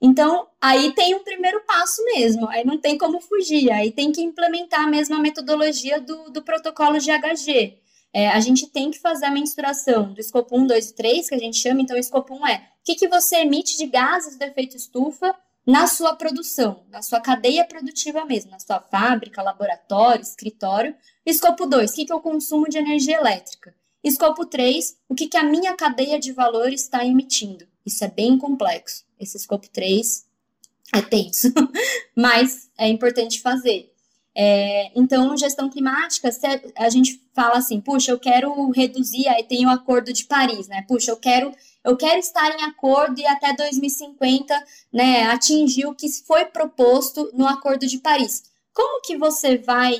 Então, 0.00 0.48
aí 0.60 0.92
tem 0.92 1.14
um 1.14 1.22
primeiro 1.22 1.60
passo 1.64 2.02
mesmo, 2.04 2.48
aí 2.48 2.64
não 2.64 2.78
tem 2.78 2.96
como 2.96 3.20
fugir, 3.20 3.70
aí 3.70 3.90
tem 3.90 4.10
que 4.10 4.20
implementar 4.20 4.88
mesmo 4.88 5.14
a 5.14 5.20
metodologia 5.20 6.00
do, 6.00 6.30
do 6.30 6.42
protocolo 6.42 6.98
GHG. 6.98 7.78
É, 8.12 8.28
a 8.28 8.40
gente 8.40 8.66
tem 8.66 8.90
que 8.90 8.98
fazer 8.98 9.24
a 9.26 9.30
mensuração 9.30 10.12
do 10.12 10.20
escopo 10.20 10.58
1, 10.58 10.66
2 10.66 10.90
e 10.90 10.94
3, 10.94 11.28
que 11.28 11.34
a 11.34 11.38
gente 11.38 11.56
chama, 11.56 11.80
então 11.80 11.96
o 11.96 12.00
escopo 12.00 12.34
1 12.34 12.46
é 12.46 12.56
o 12.56 12.84
que, 12.84 12.94
que 12.94 13.08
você 13.08 13.36
emite 13.36 13.76
de 13.76 13.86
gases 13.86 14.36
do 14.36 14.42
efeito 14.42 14.76
estufa 14.76 15.34
na 15.64 15.86
sua 15.86 16.16
produção, 16.16 16.82
na 16.90 17.00
sua 17.00 17.20
cadeia 17.20 17.64
produtiva 17.64 18.24
mesmo, 18.24 18.50
na 18.50 18.58
sua 18.58 18.80
fábrica, 18.80 19.42
laboratório, 19.42 20.22
escritório. 20.22 20.94
Escopo 21.24 21.66
2, 21.66 21.90
o 21.90 21.94
que, 21.94 22.04
que 22.04 22.12
eu 22.12 22.20
consumo 22.20 22.68
de 22.68 22.78
energia 22.78 23.16
elétrica. 23.16 23.72
Escopo 24.02 24.44
3, 24.44 24.98
o 25.08 25.14
que, 25.14 25.28
que 25.28 25.36
a 25.36 25.44
minha 25.44 25.76
cadeia 25.76 26.18
de 26.18 26.32
valor 26.32 26.72
está 26.72 27.06
emitindo. 27.06 27.64
Isso 27.86 28.04
é 28.04 28.08
bem 28.08 28.36
complexo. 28.36 29.04
Esse 29.18 29.36
escopo 29.36 29.68
3 29.68 30.26
é 30.92 31.00
tenso, 31.00 31.52
mas 32.16 32.68
é 32.76 32.88
importante 32.88 33.40
fazer. 33.40 33.92
É, 34.34 34.90
então, 34.98 35.36
gestão 35.36 35.70
climática, 35.70 36.28
a 36.76 36.88
gente 36.88 37.21
fala 37.34 37.58
assim, 37.58 37.80
puxa, 37.80 38.10
eu 38.12 38.18
quero 38.18 38.70
reduzir, 38.70 39.28
aí 39.28 39.42
tem 39.42 39.66
o 39.66 39.70
Acordo 39.70 40.12
de 40.12 40.24
Paris, 40.24 40.68
né? 40.68 40.84
Puxa, 40.86 41.10
eu 41.10 41.16
quero, 41.16 41.52
eu 41.84 41.96
quero 41.96 42.18
estar 42.18 42.50
em 42.58 42.62
acordo 42.62 43.18
e 43.20 43.26
até 43.26 43.54
2050, 43.54 44.54
né, 44.92 45.24
atingir 45.24 45.86
o 45.86 45.94
que 45.94 46.08
foi 46.24 46.44
proposto 46.46 47.30
no 47.34 47.46
Acordo 47.46 47.86
de 47.86 47.98
Paris. 47.98 48.44
Como 48.72 49.02
que 49.02 49.16
você 49.16 49.58
vai 49.58 49.96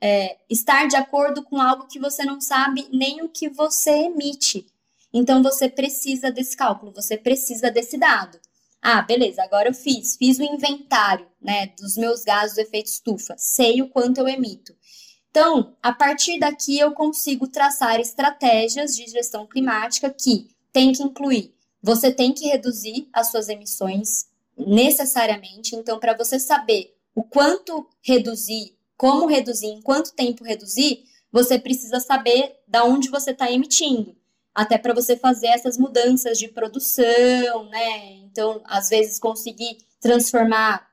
é, 0.00 0.36
estar 0.48 0.86
de 0.86 0.96
acordo 0.96 1.42
com 1.42 1.60
algo 1.60 1.86
que 1.86 1.98
você 1.98 2.24
não 2.24 2.40
sabe 2.40 2.86
nem 2.92 3.22
o 3.22 3.28
que 3.28 3.48
você 3.48 3.90
emite? 3.90 4.66
Então, 5.12 5.42
você 5.42 5.68
precisa 5.68 6.30
desse 6.30 6.56
cálculo, 6.56 6.92
você 6.92 7.16
precisa 7.16 7.70
desse 7.70 7.96
dado. 7.96 8.38
Ah, 8.82 9.02
beleza, 9.02 9.42
agora 9.42 9.68
eu 9.68 9.74
fiz, 9.74 10.16
fiz 10.16 10.38
o 10.38 10.44
inventário, 10.44 11.26
né, 11.40 11.72
dos 11.78 11.96
meus 11.96 12.22
gases 12.22 12.54
do 12.54 12.60
efeito 12.60 12.86
estufa, 12.86 13.34
sei 13.36 13.82
o 13.82 13.88
quanto 13.88 14.18
eu 14.18 14.28
emito. 14.28 14.72
Então, 15.36 15.76
a 15.82 15.92
partir 15.92 16.38
daqui 16.38 16.78
eu 16.78 16.92
consigo 16.92 17.46
traçar 17.46 18.00
estratégias 18.00 18.96
de 18.96 19.06
gestão 19.06 19.46
climática 19.46 20.08
que 20.08 20.48
tem 20.72 20.94
que 20.94 21.02
incluir, 21.02 21.54
você 21.82 22.10
tem 22.10 22.32
que 22.32 22.48
reduzir 22.48 23.06
as 23.12 23.30
suas 23.30 23.50
emissões 23.50 24.30
necessariamente, 24.56 25.76
então 25.76 25.98
para 26.00 26.16
você 26.16 26.38
saber 26.38 26.96
o 27.14 27.22
quanto 27.22 27.86
reduzir, 28.00 28.78
como 28.96 29.26
reduzir, 29.26 29.66
em 29.66 29.82
quanto 29.82 30.14
tempo 30.14 30.42
reduzir, 30.42 31.04
você 31.30 31.58
precisa 31.58 32.00
saber 32.00 32.58
da 32.66 32.84
onde 32.84 33.10
você 33.10 33.32
está 33.32 33.52
emitindo 33.52 34.16
até 34.54 34.78
para 34.78 34.94
você 34.94 35.18
fazer 35.18 35.48
essas 35.48 35.76
mudanças 35.76 36.38
de 36.38 36.48
produção, 36.48 37.68
né? 37.68 38.14
Então, 38.24 38.62
às 38.64 38.88
vezes, 38.88 39.18
conseguir 39.18 39.76
transformar 40.00 40.88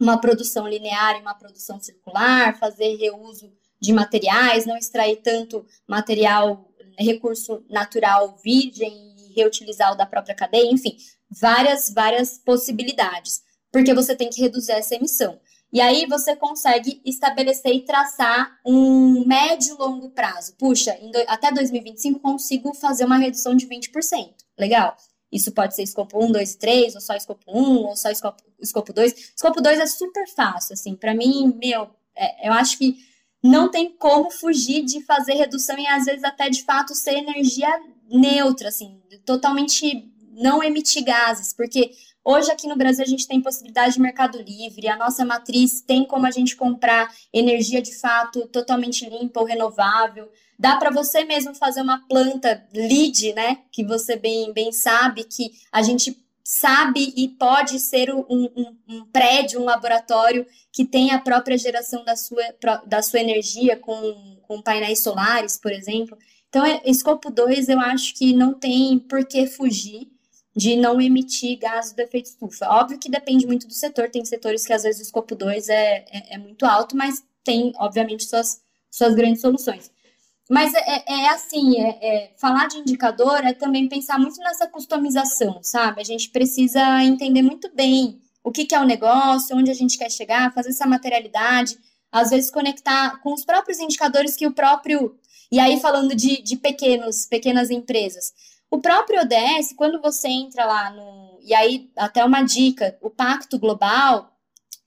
uma 0.00 0.18
produção 0.18 0.66
linear 0.66 1.16
em 1.16 1.20
uma 1.20 1.34
produção 1.34 1.78
circular, 1.78 2.58
fazer 2.58 2.96
reuso 2.96 3.52
de 3.82 3.92
materiais, 3.92 4.64
não 4.64 4.76
extrair 4.76 5.16
tanto 5.16 5.66
material, 5.88 6.72
recurso 6.96 7.64
natural 7.68 8.38
virgem 8.42 9.12
e 9.18 9.34
reutilizar 9.34 9.92
o 9.92 9.96
da 9.96 10.06
própria 10.06 10.36
cadeia, 10.36 10.70
enfim, 10.70 10.96
várias, 11.28 11.92
várias 11.92 12.38
possibilidades, 12.38 13.42
porque 13.72 13.92
você 13.92 14.14
tem 14.14 14.30
que 14.30 14.40
reduzir 14.40 14.70
essa 14.70 14.94
emissão. 14.94 15.40
E 15.72 15.80
aí 15.80 16.06
você 16.06 16.36
consegue 16.36 17.02
estabelecer 17.04 17.74
e 17.74 17.84
traçar 17.84 18.56
um 18.64 19.26
médio 19.26 19.74
e 19.74 19.78
longo 19.78 20.10
prazo. 20.10 20.54
Puxa, 20.56 20.96
do, 21.10 21.18
até 21.26 21.50
2025 21.50 22.20
consigo 22.20 22.72
fazer 22.74 23.04
uma 23.04 23.16
redução 23.16 23.56
de 23.56 23.66
20%. 23.66 24.32
Legal. 24.56 24.96
Isso 25.32 25.50
pode 25.50 25.74
ser 25.74 25.82
escopo 25.82 26.22
1, 26.22 26.30
2 26.30 26.52
e 26.52 26.58
3, 26.58 26.94
ou 26.94 27.00
só 27.00 27.14
escopo 27.14 27.42
1, 27.48 27.76
ou 27.86 27.96
só 27.96 28.10
escopo, 28.10 28.44
escopo 28.60 28.92
2. 28.92 29.32
Escopo 29.34 29.62
2 29.62 29.80
é 29.80 29.86
super 29.86 30.28
fácil, 30.28 30.74
assim. 30.74 30.94
Para 30.94 31.14
mim, 31.14 31.58
meu, 31.58 31.88
é, 32.14 32.48
eu 32.48 32.52
acho 32.52 32.76
que 32.76 32.98
não 33.42 33.70
tem 33.70 33.90
como 33.90 34.30
fugir 34.30 34.84
de 34.84 35.02
fazer 35.02 35.34
redução 35.34 35.78
e 35.78 35.86
às 35.86 36.04
vezes 36.04 36.22
até 36.22 36.48
de 36.48 36.62
fato 36.62 36.94
ser 36.94 37.14
energia 37.14 37.68
neutra, 38.08 38.68
assim, 38.68 39.00
totalmente 39.24 40.10
não 40.34 40.62
emitir 40.62 41.04
gases, 41.04 41.52
porque 41.52 41.90
Hoje, 42.24 42.52
aqui 42.52 42.68
no 42.68 42.76
Brasil, 42.76 43.02
a 43.02 43.08
gente 43.08 43.26
tem 43.26 43.40
possibilidade 43.40 43.94
de 43.94 44.00
mercado 44.00 44.40
livre, 44.40 44.86
a 44.86 44.96
nossa 44.96 45.24
matriz 45.24 45.80
tem 45.80 46.04
como 46.04 46.24
a 46.24 46.30
gente 46.30 46.54
comprar 46.54 47.12
energia 47.32 47.82
de 47.82 47.98
fato 47.98 48.46
totalmente 48.46 49.08
limpa 49.08 49.40
ou 49.40 49.46
renovável. 49.46 50.30
Dá 50.56 50.76
para 50.76 50.90
você 50.90 51.24
mesmo 51.24 51.52
fazer 51.52 51.80
uma 51.80 52.06
planta 52.06 52.64
lead, 52.72 53.32
né? 53.32 53.58
Que 53.72 53.84
você 53.84 54.14
bem, 54.14 54.52
bem 54.52 54.70
sabe 54.70 55.24
que 55.24 55.50
a 55.72 55.82
gente 55.82 56.12
sabe 56.44 57.12
e 57.16 57.28
pode 57.28 57.78
ser 57.78 58.12
um, 58.12 58.24
um, 58.28 58.76
um, 58.88 59.04
prédio, 59.06 59.60
um 59.60 59.64
laboratório 59.64 60.46
que 60.72 60.84
tem 60.84 61.12
a 61.12 61.20
própria 61.20 61.56
geração 61.56 62.04
da 62.04 62.16
sua, 62.16 62.42
da 62.86 63.02
sua 63.02 63.20
energia 63.20 63.76
com, 63.76 64.38
com 64.42 64.62
painéis 64.62 65.00
solares, 65.00 65.58
por 65.58 65.72
exemplo. 65.72 66.16
Então, 66.48 66.64
é, 66.66 66.82
escopo 66.84 67.30
2 67.30 67.68
eu 67.68 67.80
acho 67.80 68.14
que 68.14 68.32
não 68.32 68.54
tem 68.54 68.98
por 68.98 69.24
que 69.24 69.46
fugir 69.46 70.10
de 70.54 70.76
não 70.76 71.00
emitir 71.00 71.58
gases 71.58 71.92
do 71.92 72.00
efeito 72.00 72.26
estufa. 72.26 72.68
Óbvio 72.68 72.98
que 72.98 73.10
depende 73.10 73.46
muito 73.46 73.66
do 73.66 73.72
setor, 73.72 74.10
tem 74.10 74.24
setores 74.24 74.66
que 74.66 74.72
às 74.72 74.82
vezes 74.82 75.00
o 75.00 75.04
escopo 75.04 75.34
2 75.34 75.68
é, 75.68 76.04
é, 76.10 76.34
é 76.34 76.38
muito 76.38 76.66
alto, 76.66 76.96
mas 76.96 77.24
tem, 77.42 77.72
obviamente, 77.76 78.24
suas, 78.24 78.60
suas 78.90 79.14
grandes 79.14 79.40
soluções. 79.40 79.90
Mas 80.50 80.74
é, 80.74 80.80
é, 80.80 81.02
é 81.06 81.28
assim, 81.30 81.80
é, 81.80 81.98
é, 82.02 82.34
falar 82.36 82.66
de 82.66 82.78
indicador 82.78 83.44
é 83.44 83.52
também 83.52 83.88
pensar 83.88 84.18
muito 84.18 84.38
nessa 84.38 84.66
customização, 84.66 85.62
sabe? 85.62 86.00
A 86.00 86.04
gente 86.04 86.30
precisa 86.30 87.02
entender 87.02 87.42
muito 87.42 87.70
bem 87.74 88.20
o 88.42 88.50
que, 88.50 88.64
que 88.64 88.74
é 88.74 88.80
o 88.80 88.84
negócio, 88.84 89.56
onde 89.56 89.70
a 89.70 89.74
gente 89.74 89.96
quer 89.96 90.10
chegar, 90.10 90.52
fazer 90.52 90.70
essa 90.70 90.86
materialidade, 90.86 91.78
às 92.10 92.30
vezes 92.30 92.50
conectar 92.50 93.20
com 93.20 93.32
os 93.32 93.44
próprios 93.44 93.78
indicadores 93.78 94.36
que 94.36 94.46
o 94.46 94.52
próprio. 94.52 95.16
E 95.50 95.60
aí, 95.60 95.80
falando 95.80 96.14
de, 96.14 96.42
de 96.42 96.56
pequenos, 96.56 97.26
pequenas 97.26 97.70
empresas, 97.70 98.32
o 98.70 98.80
próprio 98.80 99.20
ODS, 99.20 99.74
quando 99.76 100.00
você 100.00 100.28
entra 100.28 100.64
lá 100.64 100.90
no. 100.90 101.38
E 101.42 101.54
aí, 101.54 101.90
até 101.96 102.24
uma 102.24 102.42
dica: 102.42 102.96
o 103.00 103.10
Pacto 103.10 103.58
Global 103.58 104.31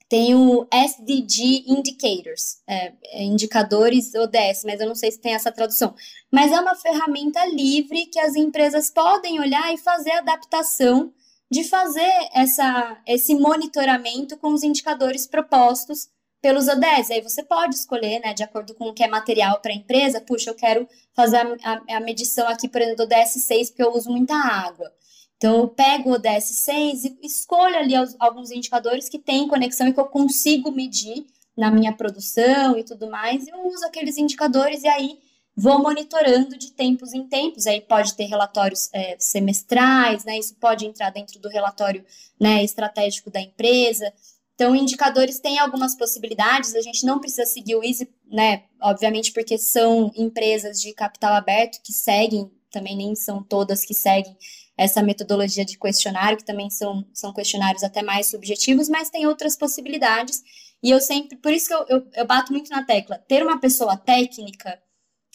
tem 0.08 0.34
o 0.34 0.66
SDG 0.72 1.64
Indicators, 1.66 2.58
é, 2.66 2.92
é, 3.04 3.24
indicadores 3.24 4.14
ODS, 4.14 4.62
mas 4.64 4.80
eu 4.80 4.86
não 4.86 4.94
sei 4.94 5.10
se 5.10 5.20
tem 5.20 5.34
essa 5.34 5.50
tradução. 5.50 5.94
Mas 6.30 6.52
é 6.52 6.60
uma 6.60 6.76
ferramenta 6.76 7.44
livre 7.46 8.06
que 8.06 8.20
as 8.20 8.36
empresas 8.36 8.90
podem 8.90 9.40
olhar 9.40 9.72
e 9.74 9.78
fazer 9.78 10.12
adaptação 10.12 11.12
de 11.50 11.64
fazer 11.64 12.12
essa, 12.32 13.00
esse 13.06 13.34
monitoramento 13.34 14.36
com 14.36 14.52
os 14.52 14.62
indicadores 14.62 15.26
propostos 15.26 16.08
pelos 16.40 16.68
ODS. 16.68 17.10
Aí 17.10 17.20
você 17.20 17.42
pode 17.42 17.74
escolher, 17.74 18.20
né, 18.20 18.32
de 18.32 18.42
acordo 18.42 18.74
com 18.74 18.88
o 18.88 18.94
que 18.94 19.02
é 19.02 19.08
material 19.08 19.60
para 19.60 19.72
a 19.72 19.76
empresa, 19.76 20.20
puxa, 20.20 20.50
eu 20.50 20.54
quero 20.54 20.88
fazer 21.14 21.38
a, 21.38 21.56
a, 21.64 21.96
a, 21.96 22.00
medição 22.00 22.46
aqui, 22.48 22.68
por 22.68 22.80
exemplo, 22.80 23.06
do 23.06 23.14
ODS 23.14 23.44
6, 23.44 23.70
porque 23.70 23.82
eu 23.82 23.92
uso 23.92 24.10
muita 24.10 24.34
água. 24.34 24.92
Então, 25.36 25.58
eu 25.58 25.68
pego 25.68 26.10
o 26.10 26.12
ODS 26.14 26.64
6 26.64 27.04
e 27.04 27.18
escolho 27.22 27.76
ali 27.76 27.94
alguns 28.18 28.50
indicadores 28.50 29.08
que 29.08 29.18
têm 29.18 29.48
conexão 29.48 29.86
e 29.86 29.92
que 29.92 30.00
eu 30.00 30.06
consigo 30.06 30.72
medir 30.72 31.26
na 31.56 31.70
minha 31.70 31.92
produção 31.92 32.78
e 32.78 32.84
tudo 32.84 33.10
mais, 33.10 33.46
e 33.46 33.50
eu 33.50 33.66
uso 33.66 33.84
aqueles 33.86 34.18
indicadores 34.18 34.82
e 34.82 34.88
aí 34.88 35.18
vou 35.56 35.82
monitorando 35.82 36.58
de 36.58 36.72
tempos 36.72 37.14
em 37.14 37.26
tempos. 37.26 37.66
Aí 37.66 37.80
pode 37.80 38.14
ter 38.14 38.24
relatórios 38.24 38.90
é, 38.92 39.16
semestrais, 39.18 40.24
né? 40.24 40.38
Isso 40.38 40.54
pode 40.56 40.84
entrar 40.84 41.10
dentro 41.10 41.38
do 41.40 41.48
relatório 41.48 42.04
né, 42.38 42.62
estratégico 42.62 43.30
da 43.30 43.40
empresa. 43.40 44.12
Então, 44.54 44.74
indicadores 44.74 45.38
têm 45.38 45.58
algumas 45.58 45.94
possibilidades, 45.94 46.74
a 46.74 46.80
gente 46.80 47.04
não 47.04 47.20
precisa 47.20 47.44
seguir 47.44 47.76
o 47.76 47.84
Easy, 47.84 48.08
né? 48.26 48.64
Obviamente, 48.80 49.32
porque 49.32 49.58
são 49.58 50.10
empresas 50.16 50.80
de 50.80 50.94
capital 50.94 51.34
aberto 51.34 51.80
que 51.82 51.92
seguem, 51.92 52.50
também 52.70 52.96
nem 52.96 53.14
são 53.14 53.42
todas 53.42 53.84
que 53.84 53.94
seguem 53.94 54.36
essa 54.76 55.02
metodologia 55.02 55.64
de 55.64 55.78
questionário, 55.78 56.36
que 56.36 56.44
também 56.44 56.68
são, 56.68 57.06
são 57.12 57.32
questionários 57.32 57.82
até 57.82 58.02
mais 58.02 58.26
subjetivos, 58.26 58.88
mas 58.88 59.10
tem 59.10 59.26
outras 59.26 59.56
possibilidades. 59.56 60.42
E 60.82 60.90
eu 60.90 61.00
sempre, 61.00 61.36
por 61.38 61.52
isso 61.52 61.68
que 61.68 61.74
eu, 61.74 61.86
eu, 61.88 62.06
eu 62.14 62.26
bato 62.26 62.52
muito 62.52 62.70
na 62.70 62.84
tecla, 62.84 63.18
ter 63.26 63.42
uma 63.42 63.58
pessoa 63.58 63.96
técnica 63.96 64.78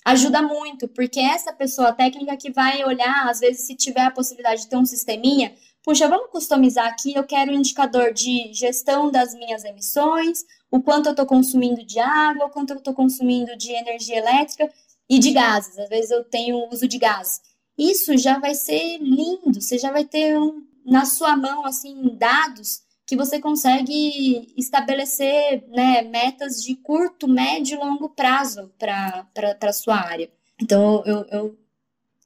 ajuda 0.06 0.42
muito, 0.42 0.88
porque 0.88 1.20
essa 1.20 1.54
pessoa 1.54 1.94
técnica 1.94 2.36
que 2.38 2.52
vai 2.52 2.84
olhar, 2.84 3.30
às 3.30 3.40
vezes, 3.40 3.66
se 3.66 3.76
tiver 3.76 4.02
a 4.02 4.12
possibilidade 4.12 4.62
de 4.62 4.68
ter 4.68 4.76
um 4.76 4.86
sisteminha, 4.86 5.54
puxa, 5.84 6.08
vamos 6.08 6.30
customizar 6.32 6.88
aqui, 6.88 7.14
eu 7.14 7.24
quero 7.24 7.52
um 7.52 7.56
indicador 7.56 8.14
de 8.14 8.52
gestão 8.54 9.12
das 9.12 9.34
minhas 9.34 9.64
emissões, 9.64 10.44
o 10.70 10.82
quanto 10.82 11.08
eu 11.08 11.12
estou 11.12 11.26
consumindo 11.26 11.84
de 11.84 12.00
água, 12.00 12.46
o 12.46 12.50
quanto 12.50 12.72
eu 12.72 12.78
estou 12.78 12.94
consumindo 12.94 13.56
de 13.58 13.72
energia 13.72 14.18
elétrica 14.18 14.70
e 15.10 15.20
de 15.20 15.32
gases. 15.32 15.78
Às 15.78 15.90
vezes 15.90 16.12
eu 16.12 16.24
tenho 16.24 16.68
uso 16.72 16.88
de 16.88 16.98
gás. 16.98 17.42
Isso 17.82 18.16
já 18.16 18.38
vai 18.38 18.54
ser 18.54 19.00
lindo, 19.00 19.60
você 19.60 19.76
já 19.76 19.92
vai 19.92 20.06
ter 20.06 20.38
um, 20.38 20.62
na 20.86 21.04
sua 21.04 21.36
mão, 21.36 21.66
assim, 21.66 22.16
dados 22.16 22.84
que 23.08 23.16
você 23.16 23.40
consegue 23.40 24.54
estabelecer 24.56 25.68
né, 25.68 26.04
metas 26.04 26.62
de 26.62 26.76
curto, 26.76 27.28
médio 27.28 27.76
e 27.76 27.84
longo 27.84 28.10
prazo 28.10 28.72
para 28.78 29.26
a 29.64 29.74
sua 29.74 29.96
área. 29.96 30.30
Então, 30.62 31.02
eu, 31.08 31.26
eu 31.32 31.58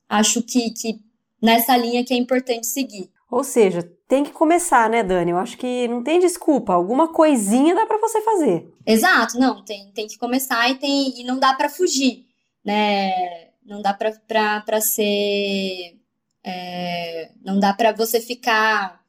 acho 0.10 0.44
que, 0.44 0.72
que 0.72 1.00
nessa 1.42 1.78
linha 1.78 2.04
que 2.04 2.14
é 2.14 2.18
importante 2.18 2.68
seguir. 2.68 3.10
Ou 3.32 3.42
seja, 3.42 3.82
tem 4.10 4.26
que 4.26 4.32
começar, 4.32 4.90
né, 4.90 5.04
Dani? 5.04 5.32
Eu 5.32 5.38
acho 5.38 5.58
que 5.58 5.88
não 5.88 6.04
tem 6.04 6.20
desculpa, 6.20 6.74
alguma 6.74 7.08
coisinha 7.14 7.74
dá 7.74 7.86
para 7.86 7.98
você 7.98 8.22
fazer. 8.22 8.70
Exato, 8.86 9.40
não, 9.40 9.64
tem, 9.64 9.90
tem 9.94 10.06
que 10.06 10.18
começar 10.18 10.70
e, 10.70 10.76
tem, 10.76 11.22
e 11.22 11.24
não 11.24 11.40
dá 11.40 11.54
para 11.54 11.70
fugir, 11.70 12.26
né? 12.64 13.46
Não 13.66 13.82
dá 13.82 13.94
para 13.94 14.82
ser. 14.82 15.98
É, 16.44 17.32
não 17.44 17.60
dá 17.60 17.74
para 17.74 17.92
você 17.92 18.22
ficar 18.22 19.02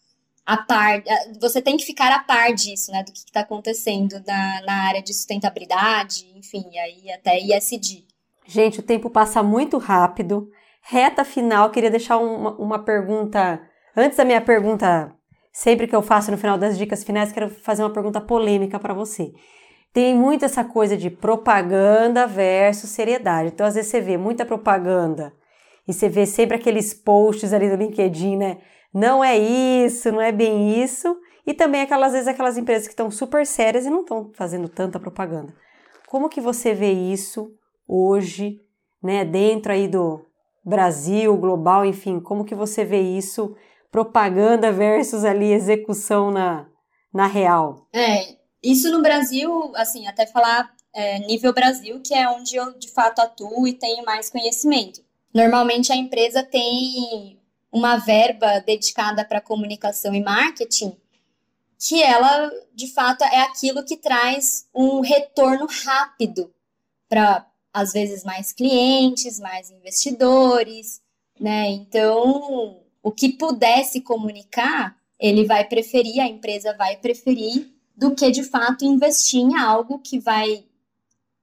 a 0.47 0.57
par. 0.57 1.03
Você 1.41 1.61
tem 1.61 1.77
que 1.77 1.85
ficar 1.85 2.11
a 2.13 2.21
par 2.21 2.55
disso, 2.55 2.91
né? 2.93 3.03
Do 3.03 3.13
que 3.13 3.19
está 3.19 3.41
acontecendo 3.41 4.23
na, 4.27 4.63
na 4.63 4.75
área 4.89 5.03
de 5.03 5.13
sustentabilidade, 5.13 6.27
enfim, 6.35 6.65
aí 6.79 7.11
até 7.11 7.39
ISD. 7.39 8.07
Gente, 8.47 8.81
o 8.81 8.83
tempo 8.83 9.11
passa 9.11 9.43
muito 9.43 9.77
rápido. 9.77 10.49
Reta 10.81 11.25
final, 11.25 11.71
queria 11.71 11.91
deixar 11.91 12.17
uma, 12.17 12.53
uma 12.57 12.79
pergunta. 12.79 13.61
Antes 13.97 14.17
da 14.17 14.25
minha 14.25 14.41
pergunta, 14.41 15.13
sempre 15.53 15.89
que 15.89 15.97
eu 15.97 16.03
faço 16.03 16.31
no 16.31 16.39
final 16.39 16.57
das 16.57 16.79
dicas 16.79 17.03
finais, 17.03 17.33
quero 17.33 17.51
fazer 17.51 17.83
uma 17.83 17.93
pergunta 17.93 18.21
polêmica 18.21 18.79
para 18.79 18.95
você. 18.95 19.33
Tem 19.97 20.14
muito 20.14 20.44
essa 20.44 20.62
coisa 20.62 20.94
de 20.94 21.09
propaganda 21.09 22.26
versus 22.26 22.90
seriedade. 22.90 23.49
Então, 23.49 23.66
às 23.66 23.76
vezes, 23.76 23.90
você 23.90 23.99
vê 23.99 24.18
muita 24.18 24.44
propaganda 24.44 25.32
e 25.88 25.92
você 25.94 26.07
vê 26.07 26.26
sempre 26.26 26.55
aqueles 26.55 26.92
posts 26.92 27.51
ali 27.55 27.70
do 27.70 27.76
LinkedIn, 27.76 28.36
né? 28.36 28.59
Não 28.92 29.24
é 29.24 29.38
isso, 29.38 30.12
não 30.12 30.20
é 30.20 30.30
bem 30.30 30.82
isso. 30.82 31.16
E 31.47 31.55
também 31.55 31.80
aquelas 31.80 32.09
às 32.09 32.12
vezes 32.12 32.28
aquelas 32.28 32.59
empresas 32.59 32.86
que 32.86 32.92
estão 32.92 33.11
super 33.11 33.47
sérias 33.47 33.86
e 33.86 33.90
não 33.90 34.03
estão 34.03 34.30
fazendo 34.34 34.68
tanta 34.68 35.01
propaganda. 35.01 35.55
Como 36.09 36.28
que 36.28 36.42
você 36.42 36.74
vê 36.74 36.92
isso 36.92 37.51
hoje, 37.88 38.61
né, 39.03 39.24
dentro 39.24 39.72
aí 39.72 39.88
do 39.88 40.26
Brasil, 40.62 41.34
global, 41.38 41.86
enfim, 41.86 42.20
como 42.20 42.44
que 42.44 42.55
você 42.55 42.84
vê 42.84 43.01
isso, 43.01 43.57
propaganda 43.90 44.70
versus 44.70 45.24
ali 45.24 45.55
execução 45.55 46.30
na, 46.30 46.66
na 47.14 47.26
real? 47.26 47.88
É, 47.94 48.36
isso 48.71 48.91
no 48.91 49.03
Brasil, 49.03 49.73
assim, 49.77 50.07
até 50.07 50.27
falar 50.27 50.75
é, 50.93 51.19
nível 51.21 51.53
Brasil, 51.53 52.01
que 52.01 52.14
é 52.14 52.29
onde 52.29 52.57
eu 52.57 52.77
de 52.79 52.89
fato 52.89 53.21
atuo 53.21 53.69
e 53.69 53.75
tenho 53.75 54.05
mais 54.05 54.31
conhecimento. 54.31 55.05
Normalmente 55.33 55.93
a 55.93 55.97
empresa 55.97 56.43
tem 56.43 57.39
uma 57.71 57.97
verba 57.97 58.61
dedicada 58.61 59.25
para 59.25 59.41
comunicação 59.41 60.14
e 60.14 60.23
marketing, 60.23 60.97
que 61.79 62.03
ela, 62.03 62.51
de 62.75 62.91
fato, 62.93 63.23
é 63.23 63.43
aquilo 63.43 63.85
que 63.85 63.99
traz 63.99 64.67
um 64.75 65.01
retorno 65.01 65.67
rápido 65.85 66.51
para, 67.07 67.47
às 67.73 67.93
vezes, 67.93 68.25
mais 68.25 68.53
clientes, 68.53 69.39
mais 69.39 69.71
investidores, 69.71 71.03
né? 71.39 71.69
Então, 71.69 72.81
o 73.03 73.12
que 73.12 73.35
pudesse 73.35 74.01
comunicar, 74.01 74.97
ele 75.21 75.45
vai 75.45 75.64
preferir, 75.64 76.21
a 76.21 76.27
empresa 76.27 76.75
vai 76.79 76.97
preferir, 76.97 77.76
do 77.97 78.14
que, 78.14 78.30
de 78.30 78.44
fato, 78.44 78.84
investir 78.84 79.40
em 79.40 79.57
algo 79.57 79.99
que 79.99 80.18
vai 80.18 80.64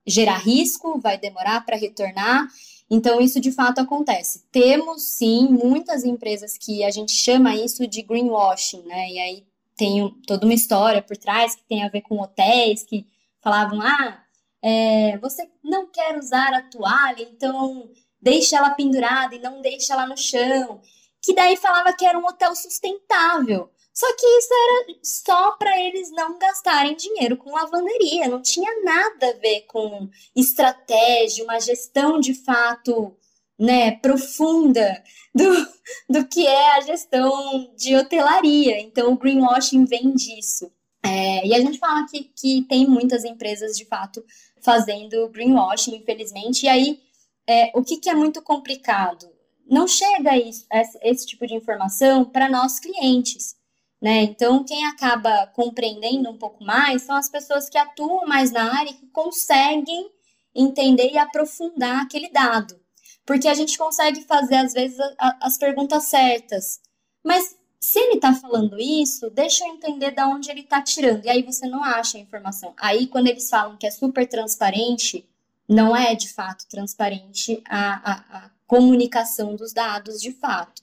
gerar 0.06 0.38
risco, 0.38 1.00
vai 1.00 1.18
demorar 1.18 1.66
para 1.66 1.78
retornar 1.78 2.48
então, 2.94 3.20
isso 3.20 3.40
de 3.40 3.52
fato 3.52 3.80
acontece. 3.80 4.46
Temos, 4.52 5.02
sim, 5.02 5.48
muitas 5.48 6.04
empresas 6.04 6.56
que 6.56 6.84
a 6.84 6.92
gente 6.92 7.12
chama 7.12 7.56
isso 7.56 7.88
de 7.88 8.04
greenwashing, 8.04 8.84
né? 8.84 9.10
E 9.10 9.20
aí 9.20 9.48
tem 9.76 10.08
toda 10.28 10.46
uma 10.46 10.54
história 10.54 11.02
por 11.02 11.18
trás 11.18 11.56
que 11.56 11.64
tem 11.64 11.84
a 11.84 11.90
ver 11.90 12.02
com 12.02 12.22
hotéis 12.22 12.84
que 12.84 13.08
falavam: 13.42 13.82
ah, 13.82 14.24
é, 14.62 15.18
você 15.18 15.50
não 15.64 15.88
quer 15.88 16.18
usar 16.20 16.54
a 16.54 16.62
toalha, 16.62 17.24
então 17.24 17.90
deixa 18.22 18.58
ela 18.58 18.70
pendurada 18.72 19.34
e 19.34 19.40
não 19.40 19.60
deixa 19.60 19.94
ela 19.94 20.06
no 20.06 20.16
chão. 20.16 20.80
Que 21.20 21.34
daí 21.34 21.58
falava 21.58 21.94
que 21.94 22.06
era 22.06 22.20
um 22.20 22.26
hotel 22.26 22.56
sustentável. 22.56 23.72
Só 23.94 24.08
que 24.16 24.26
isso 24.26 24.50
era 24.52 24.98
só 25.04 25.52
para 25.52 25.80
eles 25.80 26.10
não 26.12 26.40
gastarem 26.40 26.96
dinheiro 26.96 27.38
com 27.38 27.54
lavanderia, 27.54 28.28
não 28.28 28.42
tinha 28.42 28.84
nada 28.84 29.30
a 29.30 29.34
ver 29.34 29.62
com 29.68 30.10
estratégia, 30.36 31.44
uma 31.44 31.60
gestão 31.60 32.20
de 32.20 32.34
fato 32.34 33.16
né, 33.58 33.92
profunda 33.92 35.04
do, 35.34 35.68
do 36.10 36.28
que 36.28 36.48
é 36.48 36.76
a 36.76 36.82
gestão 36.82 37.72
de 37.76 37.96
hotelaria. 37.96 38.80
Então, 38.82 39.14
o 39.14 39.18
greenwashing 39.18 39.86
vem 39.86 40.14
disso. 40.14 40.72
É, 41.06 41.46
e 41.46 41.54
a 41.54 41.60
gente 41.60 41.78
fala 41.78 42.08
que, 42.08 42.32
que 42.36 42.64
tem 42.64 42.88
muitas 42.88 43.24
empresas, 43.24 43.78
de 43.78 43.86
fato, 43.86 44.24
fazendo 44.62 45.30
greenwashing, 45.30 45.96
infelizmente. 45.96 46.66
E 46.66 46.70
aí, 46.70 47.00
é, 47.46 47.72
o 47.76 47.84
que, 47.84 47.98
que 47.98 48.10
é 48.10 48.16
muito 48.16 48.42
complicado? 48.42 49.30
Não 49.70 49.88
chega 49.88 50.38
isso, 50.38 50.66
esse, 50.72 51.00
esse 51.02 51.26
tipo 51.26 51.46
de 51.46 51.56
informação 51.56 52.26
para 52.26 52.50
nós 52.50 52.80
clientes. 52.80 53.56
Né? 54.04 54.24
Então, 54.24 54.66
quem 54.66 54.86
acaba 54.86 55.48
compreendendo 55.48 56.30
um 56.30 56.38
pouco 56.38 56.62
mais 56.62 57.04
são 57.04 57.16
as 57.16 57.30
pessoas 57.30 57.70
que 57.70 57.78
atuam 57.78 58.28
mais 58.28 58.52
na 58.52 58.78
área 58.78 58.90
e 58.90 58.96
que 58.96 59.08
conseguem 59.08 60.12
entender 60.54 61.10
e 61.10 61.18
aprofundar 61.18 62.02
aquele 62.02 62.30
dado. 62.30 62.78
Porque 63.26 63.48
a 63.48 63.54
gente 63.54 63.78
consegue 63.78 64.26
fazer, 64.26 64.56
às 64.56 64.74
vezes, 64.74 65.00
a, 65.18 65.48
as 65.48 65.58
perguntas 65.58 66.04
certas. 66.04 66.82
Mas 67.24 67.56
se 67.80 67.98
ele 67.98 68.16
está 68.16 68.34
falando 68.34 68.78
isso, 68.78 69.30
deixa 69.30 69.64
eu 69.64 69.74
entender 69.74 70.12
de 70.12 70.22
onde 70.24 70.52
ele 70.52 70.60
está 70.60 70.82
tirando. 70.82 71.24
E 71.24 71.30
aí 71.30 71.42
você 71.42 71.66
não 71.66 71.82
acha 71.82 72.18
a 72.18 72.22
informação. 72.22 72.74
Aí, 72.76 73.08
quando 73.08 73.28
eles 73.28 73.50
falam 73.50 73.78
que 73.78 73.88
é 73.88 73.92
super 73.92 74.28
transparente, 74.28 75.26
não 75.66 75.96
é 75.96 76.14
de 76.14 76.28
fato 76.28 76.68
transparente 76.68 77.64
a, 77.66 78.12
a, 78.12 78.38
a 78.38 78.50
comunicação 78.68 79.56
dos 79.56 79.72
dados 79.72 80.20
de 80.20 80.34
fato. 80.34 80.82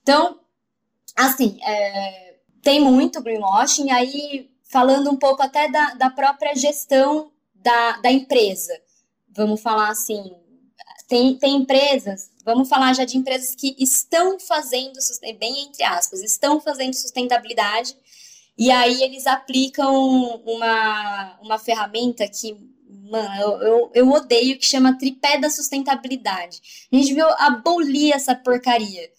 Então, 0.00 0.38
assim, 1.16 1.58
é, 1.64 2.31
tem 2.62 2.80
muito 2.80 3.20
greenwashing, 3.20 3.90
aí 3.90 4.50
falando 4.62 5.10
um 5.10 5.16
pouco 5.16 5.42
até 5.42 5.68
da, 5.68 5.94
da 5.94 6.10
própria 6.10 6.54
gestão 6.54 7.30
da, 7.54 7.98
da 7.98 8.10
empresa. 8.10 8.72
Vamos 9.28 9.60
falar 9.60 9.90
assim, 9.90 10.32
tem, 11.08 11.36
tem 11.36 11.56
empresas, 11.56 12.30
vamos 12.44 12.68
falar 12.68 12.94
já 12.94 13.04
de 13.04 13.18
empresas 13.18 13.54
que 13.54 13.74
estão 13.78 14.38
fazendo, 14.38 14.98
bem 15.38 15.64
entre 15.64 15.82
aspas, 15.82 16.22
estão 16.22 16.60
fazendo 16.60 16.94
sustentabilidade, 16.94 17.96
e 18.56 18.70
aí 18.70 19.02
eles 19.02 19.26
aplicam 19.26 20.40
uma, 20.44 21.38
uma 21.42 21.58
ferramenta 21.58 22.28
que, 22.28 22.54
mano, 23.10 23.34
eu, 23.40 23.62
eu, 23.62 23.90
eu 23.94 24.10
odeio, 24.10 24.58
que 24.58 24.66
chama 24.66 24.98
tripé 24.98 25.38
da 25.38 25.50
sustentabilidade. 25.50 26.88
A 26.92 26.96
gente 26.96 27.14
viu 27.14 27.26
abolir 27.38 28.12
essa 28.14 28.34
porcaria 28.34 29.10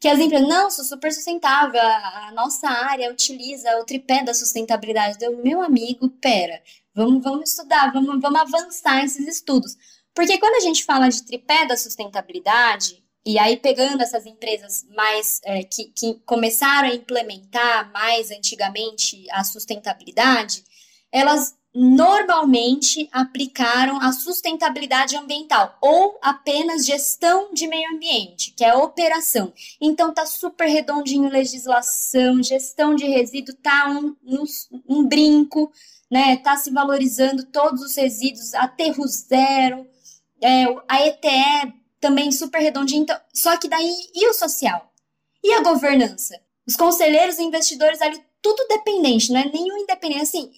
que 0.00 0.08
as 0.08 0.18
empresas, 0.18 0.48
não, 0.48 0.70
sou 0.70 0.84
super 0.84 1.12
sustentável, 1.12 1.80
a, 1.80 2.32
nossa 2.34 2.68
área 2.68 3.10
utiliza 3.10 3.76
o 3.78 3.84
tripé 3.84 4.22
da 4.22 4.32
sustentabilidade. 4.32 5.18
Deu, 5.18 5.36
meu 5.42 5.60
amigo, 5.60 6.08
pera, 6.08 6.62
vamos, 6.94 7.22
vamos 7.22 7.50
estudar, 7.50 7.92
vamos, 7.92 8.20
vamos 8.20 8.40
avançar 8.40 9.04
esses 9.04 9.26
estudos. 9.26 9.76
Porque 10.14 10.38
quando 10.38 10.54
a 10.54 10.60
gente 10.60 10.84
fala 10.84 11.08
de 11.08 11.24
tripé 11.24 11.66
da 11.66 11.76
sustentabilidade, 11.76 13.02
e 13.26 13.38
aí 13.38 13.56
pegando 13.56 14.02
essas 14.02 14.24
empresas 14.24 14.86
mais 14.94 15.40
é, 15.44 15.62
que, 15.64 15.92
que 15.94 16.14
começaram 16.24 16.88
a 16.88 16.94
implementar 16.94 17.90
mais 17.92 18.30
antigamente 18.30 19.26
a 19.30 19.44
sustentabilidade, 19.44 20.64
elas 21.10 21.56
normalmente 21.80 23.08
aplicaram 23.12 24.00
a 24.00 24.10
sustentabilidade 24.10 25.16
ambiental 25.16 25.78
ou 25.80 26.18
apenas 26.20 26.84
gestão 26.84 27.54
de 27.54 27.68
meio 27.68 27.94
ambiente, 27.94 28.52
que 28.56 28.64
é 28.64 28.74
operação. 28.74 29.52
Então 29.80 30.12
tá 30.12 30.26
super 30.26 30.66
redondinho 30.66 31.30
legislação, 31.30 32.42
gestão 32.42 32.96
de 32.96 33.06
resíduo 33.06 33.54
tá 33.54 33.88
um, 33.90 34.16
um, 34.26 34.44
um 34.88 35.06
brinco, 35.06 35.70
né? 36.10 36.38
Tá 36.38 36.56
se 36.56 36.68
valorizando 36.72 37.46
todos 37.46 37.80
os 37.80 37.94
resíduos, 37.94 38.54
aterro 38.54 39.06
zero, 39.06 39.86
é, 40.42 40.64
a 40.88 41.06
ETE 41.06 41.74
também 42.00 42.32
super 42.32 42.60
redondinho. 42.60 43.02
Então, 43.02 43.20
só 43.32 43.56
que 43.56 43.68
daí 43.68 43.94
e 44.12 44.28
o 44.28 44.34
social? 44.34 44.92
E 45.44 45.54
a 45.54 45.62
governança? 45.62 46.40
Os 46.66 46.74
conselheiros 46.74 47.38
e 47.38 47.44
investidores 47.44 48.02
ali 48.02 48.20
tudo 48.42 48.66
dependente, 48.68 49.32
não 49.32 49.40
é 49.40 49.48
nenhum 49.48 49.78
independente. 49.78 50.22
Assim, 50.22 50.50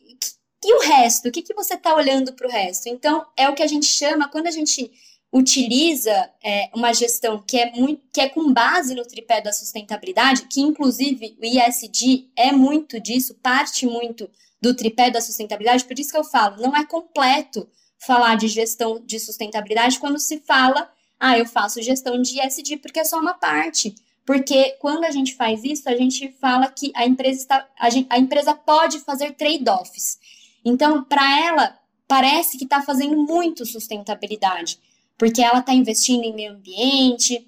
e 0.63 0.75
o 0.75 0.81
resto? 0.81 1.29
O 1.29 1.33
que, 1.33 1.43
que 1.43 1.55
você 1.55 1.75
está 1.75 1.95
olhando 1.95 2.33
para 2.33 2.47
o 2.47 2.51
resto? 2.51 2.89
Então, 2.89 3.25
é 3.37 3.49
o 3.49 3.55
que 3.55 3.63
a 3.63 3.67
gente 3.67 3.87
chama, 3.87 4.29
quando 4.29 4.47
a 4.47 4.51
gente 4.51 4.91
utiliza 5.33 6.31
é, 6.43 6.71
uma 6.75 6.93
gestão 6.93 7.41
que 7.41 7.57
é, 7.57 7.71
muito, 7.71 8.03
que 8.13 8.21
é 8.21 8.29
com 8.29 8.53
base 8.53 8.95
no 8.95 9.05
tripé 9.05 9.41
da 9.41 9.53
sustentabilidade, 9.53 10.47
que 10.47 10.61
inclusive 10.61 11.37
o 11.41 11.45
ISD 11.45 12.29
é 12.37 12.51
muito 12.51 12.99
disso, 13.01 13.35
parte 13.37 13.87
muito 13.87 14.29
do 14.61 14.75
tripé 14.75 15.11
da 15.11 15.21
sustentabilidade, 15.21 15.85
por 15.85 15.99
isso 15.99 16.11
que 16.11 16.19
eu 16.19 16.25
falo, 16.25 16.61
não 16.61 16.77
é 16.77 16.85
completo 16.85 17.69
falar 17.99 18.37
de 18.37 18.49
gestão 18.49 19.01
de 19.05 19.21
sustentabilidade 19.21 20.01
quando 20.01 20.19
se 20.19 20.41
fala, 20.41 20.91
ah, 21.19 21.39
eu 21.39 21.47
faço 21.47 21.83
gestão 21.83 22.21
de 22.21 22.41
ISD, 22.41 22.79
porque 22.79 23.01
é 23.01 23.05
só 23.05 23.19
uma 23.19 23.35
parte. 23.35 23.95
Porque 24.25 24.77
quando 24.81 25.05
a 25.05 25.11
gente 25.11 25.35
faz 25.35 25.63
isso, 25.65 25.89
a 25.89 25.97
gente 25.97 26.33
fala 26.41 26.71
que 26.71 26.93
a 26.95 27.07
empresa, 27.07 27.41
está, 27.41 27.69
a, 27.79 27.91
gente, 27.91 28.07
a 28.11 28.19
empresa 28.19 28.55
pode 28.55 29.01
fazer 29.01 29.33
trade-offs. 29.33 30.19
Então, 30.65 31.05
para 31.05 31.47
ela, 31.47 31.79
parece 32.07 32.59
que 32.59 32.65
está 32.65 32.83
fazendo 32.83 33.17
muito 33.17 33.65
sustentabilidade 33.65 34.79
porque 35.21 35.43
ela 35.43 35.59
está 35.59 35.75
investindo 35.75 36.25
em 36.25 36.35
meio 36.35 36.53
ambiente, 36.53 37.47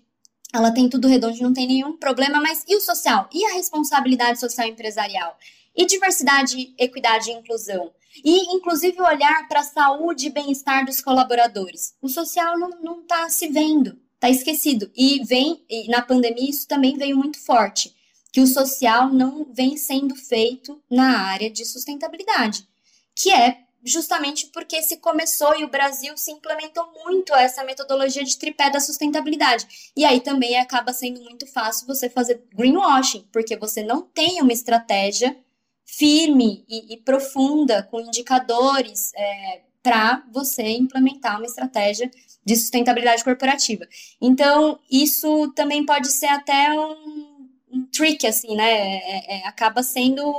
ela 0.52 0.70
tem 0.70 0.90
tudo 0.90 1.08
redondo, 1.08 1.40
não 1.40 1.54
tem 1.54 1.66
nenhum 1.66 1.96
problema, 1.96 2.38
mas 2.38 2.62
e 2.68 2.76
o 2.76 2.80
social? 2.82 3.30
E 3.32 3.46
a 3.46 3.54
responsabilidade 3.54 4.38
social 4.38 4.68
empresarial? 4.68 5.38
E 5.74 5.86
diversidade, 5.86 6.74
equidade 6.76 7.30
e 7.30 7.32
inclusão? 7.32 7.90
E, 8.22 8.54
inclusive, 8.54 9.00
olhar 9.00 9.48
para 9.48 9.60
a 9.60 9.64
saúde 9.64 10.26
e 10.26 10.30
bem-estar 10.30 10.84
dos 10.84 11.00
colaboradores. 11.00 11.94
O 12.02 12.10
social 12.10 12.58
não 12.58 13.00
está 13.00 13.30
se 13.30 13.48
vendo, 13.48 13.98
está 14.16 14.28
esquecido. 14.28 14.90
E 14.94 15.24
vem, 15.24 15.64
e 15.66 15.88
na 15.88 16.02
pandemia, 16.02 16.50
isso 16.50 16.68
também 16.68 16.98
veio 16.98 17.16
muito 17.16 17.42
forte, 17.42 17.96
que 18.30 18.42
o 18.42 18.46
social 18.46 19.10
não 19.10 19.46
vem 19.50 19.78
sendo 19.78 20.14
feito 20.14 20.78
na 20.90 21.22
área 21.22 21.50
de 21.50 21.64
sustentabilidade, 21.64 22.68
que 23.14 23.32
é 23.32 23.62
justamente 23.84 24.46
porque 24.46 24.80
se 24.82 24.98
começou 24.98 25.58
e 25.58 25.64
o 25.64 25.68
Brasil 25.68 26.16
se 26.16 26.30
implementou 26.30 26.86
muito 27.04 27.34
essa 27.34 27.64
metodologia 27.64 28.22
de 28.22 28.38
tripé 28.38 28.70
da 28.70 28.80
sustentabilidade. 28.80 29.92
E 29.96 30.04
aí 30.04 30.20
também 30.20 30.56
acaba 30.56 30.92
sendo 30.92 31.20
muito 31.22 31.46
fácil 31.46 31.86
você 31.86 32.08
fazer 32.08 32.42
greenwashing, 32.54 33.26
porque 33.32 33.56
você 33.56 33.82
não 33.82 34.02
tem 34.02 34.40
uma 34.40 34.52
estratégia 34.52 35.36
firme 35.84 36.64
e, 36.68 36.94
e 36.94 36.96
profunda 36.98 37.82
com 37.82 38.00
indicadores 38.00 39.12
é, 39.14 39.62
para 39.82 40.24
você 40.32 40.62
implementar 40.62 41.38
uma 41.38 41.46
estratégia 41.46 42.10
de 42.44 42.56
sustentabilidade 42.56 43.24
corporativa. 43.24 43.86
Então, 44.20 44.78
isso 44.90 45.52
também 45.54 45.84
pode 45.84 46.08
ser 46.08 46.26
até 46.26 46.72
um, 46.72 47.48
um 47.70 47.86
trick, 47.86 48.26
assim, 48.26 48.54
né? 48.54 48.72
É, 48.72 49.36
é, 49.36 49.46
acaba 49.46 49.82
sendo 49.82 50.32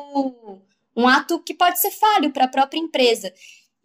um 0.96 1.08
ato 1.08 1.40
que 1.40 1.54
pode 1.54 1.80
ser 1.80 1.92
falho 1.92 2.32
para 2.32 2.46
a 2.46 2.50
própria 2.50 2.80
empresa. 2.80 3.34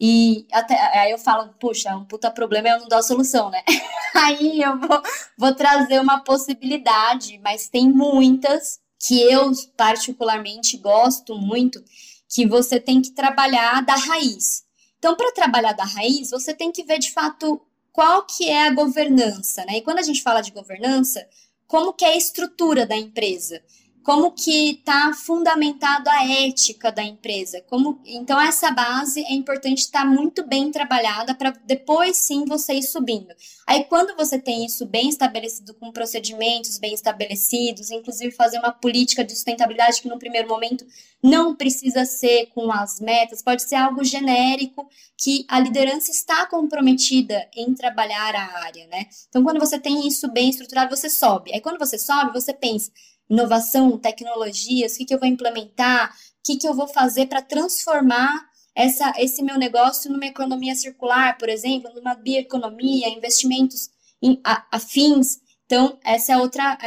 E 0.01 0.47
até 0.53 0.75
aí 0.99 1.11
eu 1.11 1.19
falo, 1.19 1.53
puxa, 1.59 1.97
um 1.97 2.05
puta 2.05 2.31
problema 2.31 2.69
eu 2.69 2.81
não 2.81 2.89
dou 2.89 2.99
a 2.99 3.03
solução, 3.03 3.51
né? 3.51 3.63
aí 4.15 4.63
eu 4.63 4.79
vou, 4.79 5.03
vou 5.37 5.55
trazer 5.55 6.01
uma 6.01 6.21
possibilidade, 6.21 7.39
mas 7.43 7.69
tem 7.69 7.91
muitas 7.91 8.79
que 8.99 9.21
eu 9.23 9.51
particularmente 9.77 10.77
gosto 10.77 11.37
muito, 11.37 11.83
que 12.29 12.47
você 12.47 12.79
tem 12.79 13.01
que 13.01 13.11
trabalhar 13.11 13.83
da 13.83 13.95
raiz. 13.95 14.65
Então, 14.99 15.17
para 15.17 15.33
trabalhar 15.33 15.73
da 15.73 15.85
raiz, 15.85 16.31
você 16.31 16.53
tem 16.53 16.73
que 16.73 16.85
ver 16.85 16.99
de 16.99 17.13
fato 17.13 17.61
qual 17.93 18.25
que 18.25 18.49
é 18.49 18.67
a 18.67 18.73
governança, 18.73 19.65
né? 19.65 19.79
E 19.79 19.83
quando 19.83 19.99
a 19.99 20.03
gente 20.03 20.23
fala 20.23 20.41
de 20.41 20.51
governança, 20.51 21.27
como 21.67 21.93
que 21.93 22.05
é 22.05 22.09
a 22.09 22.17
estrutura 22.17 22.87
da 22.87 22.97
empresa? 22.97 23.63
Como 24.09 24.33
que 24.33 24.71
está 24.71 25.13
fundamentado 25.13 26.09
a 26.09 26.25
ética 26.25 26.91
da 26.91 27.03
empresa. 27.03 27.61
Como, 27.69 28.01
então, 28.07 28.41
essa 28.41 28.71
base 28.71 29.21
é 29.21 29.35
importante 29.35 29.81
estar 29.81 30.01
tá 30.01 30.07
muito 30.07 30.47
bem 30.47 30.71
trabalhada 30.71 31.35
para 31.35 31.51
depois 31.67 32.17
sim 32.17 32.47
você 32.47 32.73
ir 32.73 32.85
subindo. 32.85 33.29
Aí, 33.67 33.85
quando 33.85 34.17
você 34.17 34.39
tem 34.39 34.65
isso 34.65 34.87
bem 34.87 35.11
estabelecido, 35.11 35.75
com 35.75 35.93
procedimentos 35.93 36.79
bem 36.79 36.95
estabelecidos, 36.95 37.91
inclusive 37.91 38.35
fazer 38.35 38.59
uma 38.59 38.73
política 38.73 39.23
de 39.23 39.33
sustentabilidade 39.33 40.01
que 40.01 40.09
no 40.09 40.19
primeiro 40.19 40.49
momento 40.49 40.87
não 41.23 41.55
precisa 41.55 42.07
ser 42.07 42.47
com 42.55 42.73
as 42.73 43.01
metas, 43.01 43.43
pode 43.43 43.61
ser 43.63 43.75
algo 43.75 44.03
genérico 44.03 44.89
que 45.19 45.45
a 45.51 45.61
liderança 45.61 46.11
está 46.11 46.47
comprometida 46.47 47.47
em 47.55 47.75
trabalhar 47.75 48.35
a 48.35 48.65
área, 48.65 48.87
né? 48.87 49.05
Então, 49.29 49.45
quando 49.45 49.61
você 49.61 49.79
tem 49.79 50.09
isso 50.09 50.33
bem 50.33 50.49
estruturado, 50.49 50.97
você 50.97 51.11
sobe. 51.11 51.53
Aí, 51.53 51.61
quando 51.61 51.79
você 51.79 51.99
sobe, 51.99 52.33
você 52.33 52.55
pensa 52.55 52.91
inovação, 53.29 53.99
tecnologias, 53.99 54.95
o 54.95 54.99
que, 54.99 55.05
que 55.05 55.15
eu 55.15 55.19
vou 55.19 55.29
implementar, 55.29 56.11
o 56.11 56.15
que, 56.45 56.57
que 56.57 56.69
eu 56.69 56.75
vou 56.75 56.89
fazer 56.89 57.27
para 57.27 57.43
transformar 57.43 58.49
essa, 58.75 59.13
esse 59.19 59.43
meu 59.43 59.59
negócio 59.59 60.11
numa 60.11 60.27
economia 60.27 60.75
circular, 60.75 61.37
por 61.37 61.49
exemplo, 61.49 61.93
numa 61.95 62.15
bioeconomia, 62.15 63.09
investimentos 63.09 63.91
em, 64.23 64.41
a, 64.45 64.67
afins. 64.71 65.39
Então, 65.67 65.99
essa 66.05 66.33
é 66.33 66.39
outra, 66.39 66.79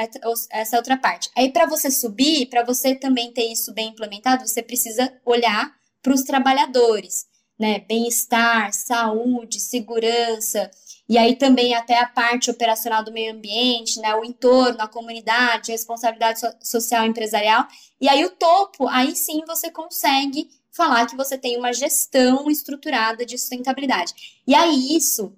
essa 0.49 0.75
é 0.75 0.79
outra 0.79 0.97
parte. 0.97 1.29
Aí, 1.37 1.51
para 1.51 1.65
você 1.65 1.91
subir, 1.91 2.47
para 2.47 2.63
você 2.63 2.95
também 2.95 3.31
ter 3.31 3.45
isso 3.51 3.73
bem 3.73 3.89
implementado, 3.89 4.47
você 4.47 4.63
precisa 4.63 5.13
olhar 5.25 5.71
para 6.01 6.13
os 6.13 6.23
trabalhadores, 6.23 7.25
né? 7.61 7.79
Bem-estar, 7.87 8.73
saúde, 8.73 9.59
segurança, 9.59 10.69
e 11.07 11.17
aí 11.17 11.35
também 11.35 11.75
até 11.75 11.99
a 11.99 12.07
parte 12.07 12.49
operacional 12.49 13.03
do 13.03 13.11
meio 13.11 13.33
ambiente, 13.33 13.99
né, 13.99 14.15
o 14.15 14.23
entorno, 14.23 14.81
a 14.81 14.87
comunidade, 14.87 15.69
a 15.69 15.73
responsabilidade 15.73 16.39
so 16.39 16.47
social 16.63 17.05
empresarial. 17.05 17.67
E 17.99 18.07
aí 18.07 18.23
o 18.23 18.29
topo, 18.29 18.87
aí 18.87 19.13
sim 19.13 19.41
você 19.45 19.69
consegue 19.69 20.49
falar 20.71 21.05
que 21.05 21.17
você 21.17 21.37
tem 21.37 21.57
uma 21.57 21.73
gestão 21.73 22.49
estruturada 22.49 23.25
de 23.25 23.37
sustentabilidade. 23.37 24.13
E 24.47 24.55
aí 24.55 24.95
isso 24.95 25.35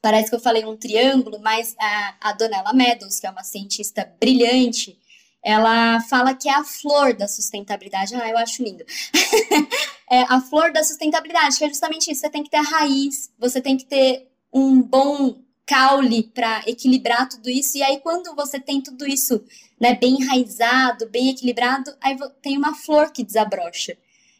parece 0.00 0.30
que 0.30 0.36
eu 0.36 0.40
falei 0.40 0.64
um 0.64 0.76
triângulo, 0.76 1.40
mas 1.40 1.74
a, 1.78 2.14
a 2.20 2.32
Donella 2.32 2.72
Meadows, 2.72 3.18
que 3.18 3.26
é 3.26 3.30
uma 3.30 3.42
cientista 3.42 4.08
brilhante, 4.20 4.96
ela 5.42 6.00
fala 6.02 6.34
que 6.34 6.48
é 6.48 6.54
a 6.54 6.62
flor 6.62 7.14
da 7.14 7.26
sustentabilidade. 7.26 8.14
Ah, 8.14 8.28
eu 8.28 8.38
acho 8.38 8.62
lindo. 8.62 8.84
é 10.10 10.22
a 10.22 10.40
flor 10.40 10.72
da 10.72 10.82
sustentabilidade, 10.82 11.56
que 11.56 11.64
é 11.64 11.68
justamente 11.68 12.10
isso. 12.10 12.20
Você 12.20 12.30
tem 12.30 12.42
que 12.42 12.50
ter 12.50 12.56
a 12.56 12.62
raiz, 12.62 13.30
você 13.38 13.60
tem 13.60 13.76
que 13.76 13.84
ter 13.84 14.28
um 14.52 14.82
bom 14.82 15.40
caule 15.64 16.24
para 16.34 16.62
equilibrar 16.66 17.28
tudo 17.28 17.48
isso. 17.48 17.78
E 17.78 17.82
aí, 17.82 18.00
quando 18.00 18.34
você 18.34 18.58
tem 18.58 18.82
tudo 18.82 19.06
isso 19.06 19.40
né, 19.78 19.94
bem 19.94 20.20
enraizado, 20.20 21.08
bem 21.08 21.30
equilibrado, 21.30 21.94
aí 22.00 22.16
tem 22.42 22.58
uma 22.58 22.74
flor 22.74 23.12
que 23.12 23.22
desabrocha. 23.22 23.96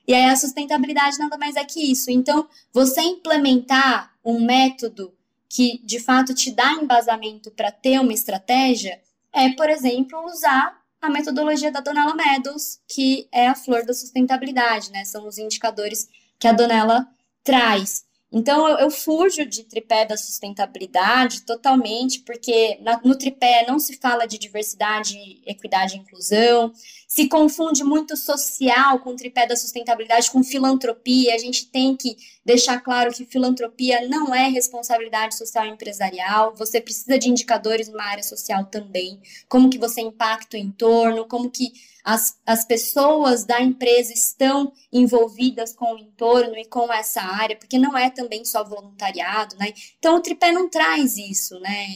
E 0.08 0.12
aí 0.12 0.24
a 0.24 0.34
sustentabilidade 0.34 1.18
nada 1.18 1.38
mais 1.38 1.54
é 1.54 1.64
que 1.64 1.80
isso. 1.80 2.10
Então, 2.10 2.48
você 2.72 3.00
implementar 3.00 4.12
um 4.24 4.44
método 4.44 5.14
que 5.48 5.80
de 5.84 6.00
fato 6.00 6.34
te 6.34 6.50
dá 6.50 6.72
embasamento 6.72 7.50
para 7.52 7.70
ter 7.70 8.00
uma 8.00 8.12
estratégia 8.12 9.00
é, 9.32 9.50
por 9.50 9.70
exemplo, 9.70 10.24
usar 10.24 10.79
a 11.00 11.08
metodologia 11.08 11.72
da 11.72 11.80
Donella 11.80 12.14
Meadows, 12.14 12.80
que 12.86 13.28
é 13.32 13.48
a 13.48 13.54
flor 13.54 13.84
da 13.84 13.94
sustentabilidade, 13.94 14.90
né? 14.90 15.04
São 15.04 15.26
os 15.26 15.38
indicadores 15.38 16.08
que 16.38 16.46
a 16.46 16.52
Donella 16.52 17.08
traz. 17.42 18.04
Então, 18.32 18.68
eu, 18.68 18.78
eu, 18.78 18.90
fujo 18.90 19.44
de 19.44 19.64
tripé 19.64 20.04
da 20.04 20.16
sustentabilidade 20.16 21.42
totalmente, 21.42 22.20
porque 22.20 22.78
na, 22.80 23.00
no 23.02 23.18
tripé 23.18 23.66
não 23.66 23.78
se 23.78 23.96
fala 23.96 24.24
de 24.24 24.38
diversidade, 24.38 25.16
equidade 25.44 25.96
e 25.96 25.98
inclusão, 25.98 26.72
se 27.10 27.28
confunde 27.28 27.82
muito 27.82 28.16
social 28.16 29.00
com 29.00 29.10
o 29.10 29.16
tripé 29.16 29.44
da 29.44 29.56
sustentabilidade 29.56 30.30
com 30.30 30.44
filantropia. 30.44 31.34
A 31.34 31.38
gente 31.38 31.66
tem 31.66 31.96
que 31.96 32.16
deixar 32.44 32.80
claro 32.80 33.12
que 33.12 33.26
filantropia 33.26 34.06
não 34.06 34.32
é 34.32 34.48
responsabilidade 34.48 35.36
social 35.36 35.66
empresarial, 35.66 36.54
você 36.54 36.80
precisa 36.80 37.18
de 37.18 37.28
indicadores 37.28 37.88
numa 37.88 38.04
área 38.04 38.22
social 38.22 38.64
também, 38.66 39.20
como 39.48 39.68
que 39.68 39.76
você 39.76 40.00
impacta 40.00 40.56
o 40.56 40.60
entorno, 40.60 41.26
como 41.26 41.50
que 41.50 41.72
as, 42.04 42.38
as 42.46 42.64
pessoas 42.64 43.44
da 43.44 43.60
empresa 43.60 44.12
estão 44.12 44.72
envolvidas 44.92 45.74
com 45.74 45.94
o 45.94 45.98
entorno 45.98 46.56
e 46.56 46.64
com 46.64 46.92
essa 46.92 47.22
área, 47.22 47.56
porque 47.56 47.76
não 47.76 47.98
é 47.98 48.08
também 48.08 48.44
só 48.44 48.62
voluntariado, 48.62 49.56
né? 49.56 49.72
Então, 49.98 50.14
o 50.14 50.22
tripé 50.22 50.52
não 50.52 50.70
traz 50.70 51.16
isso, 51.16 51.58
né? 51.58 51.86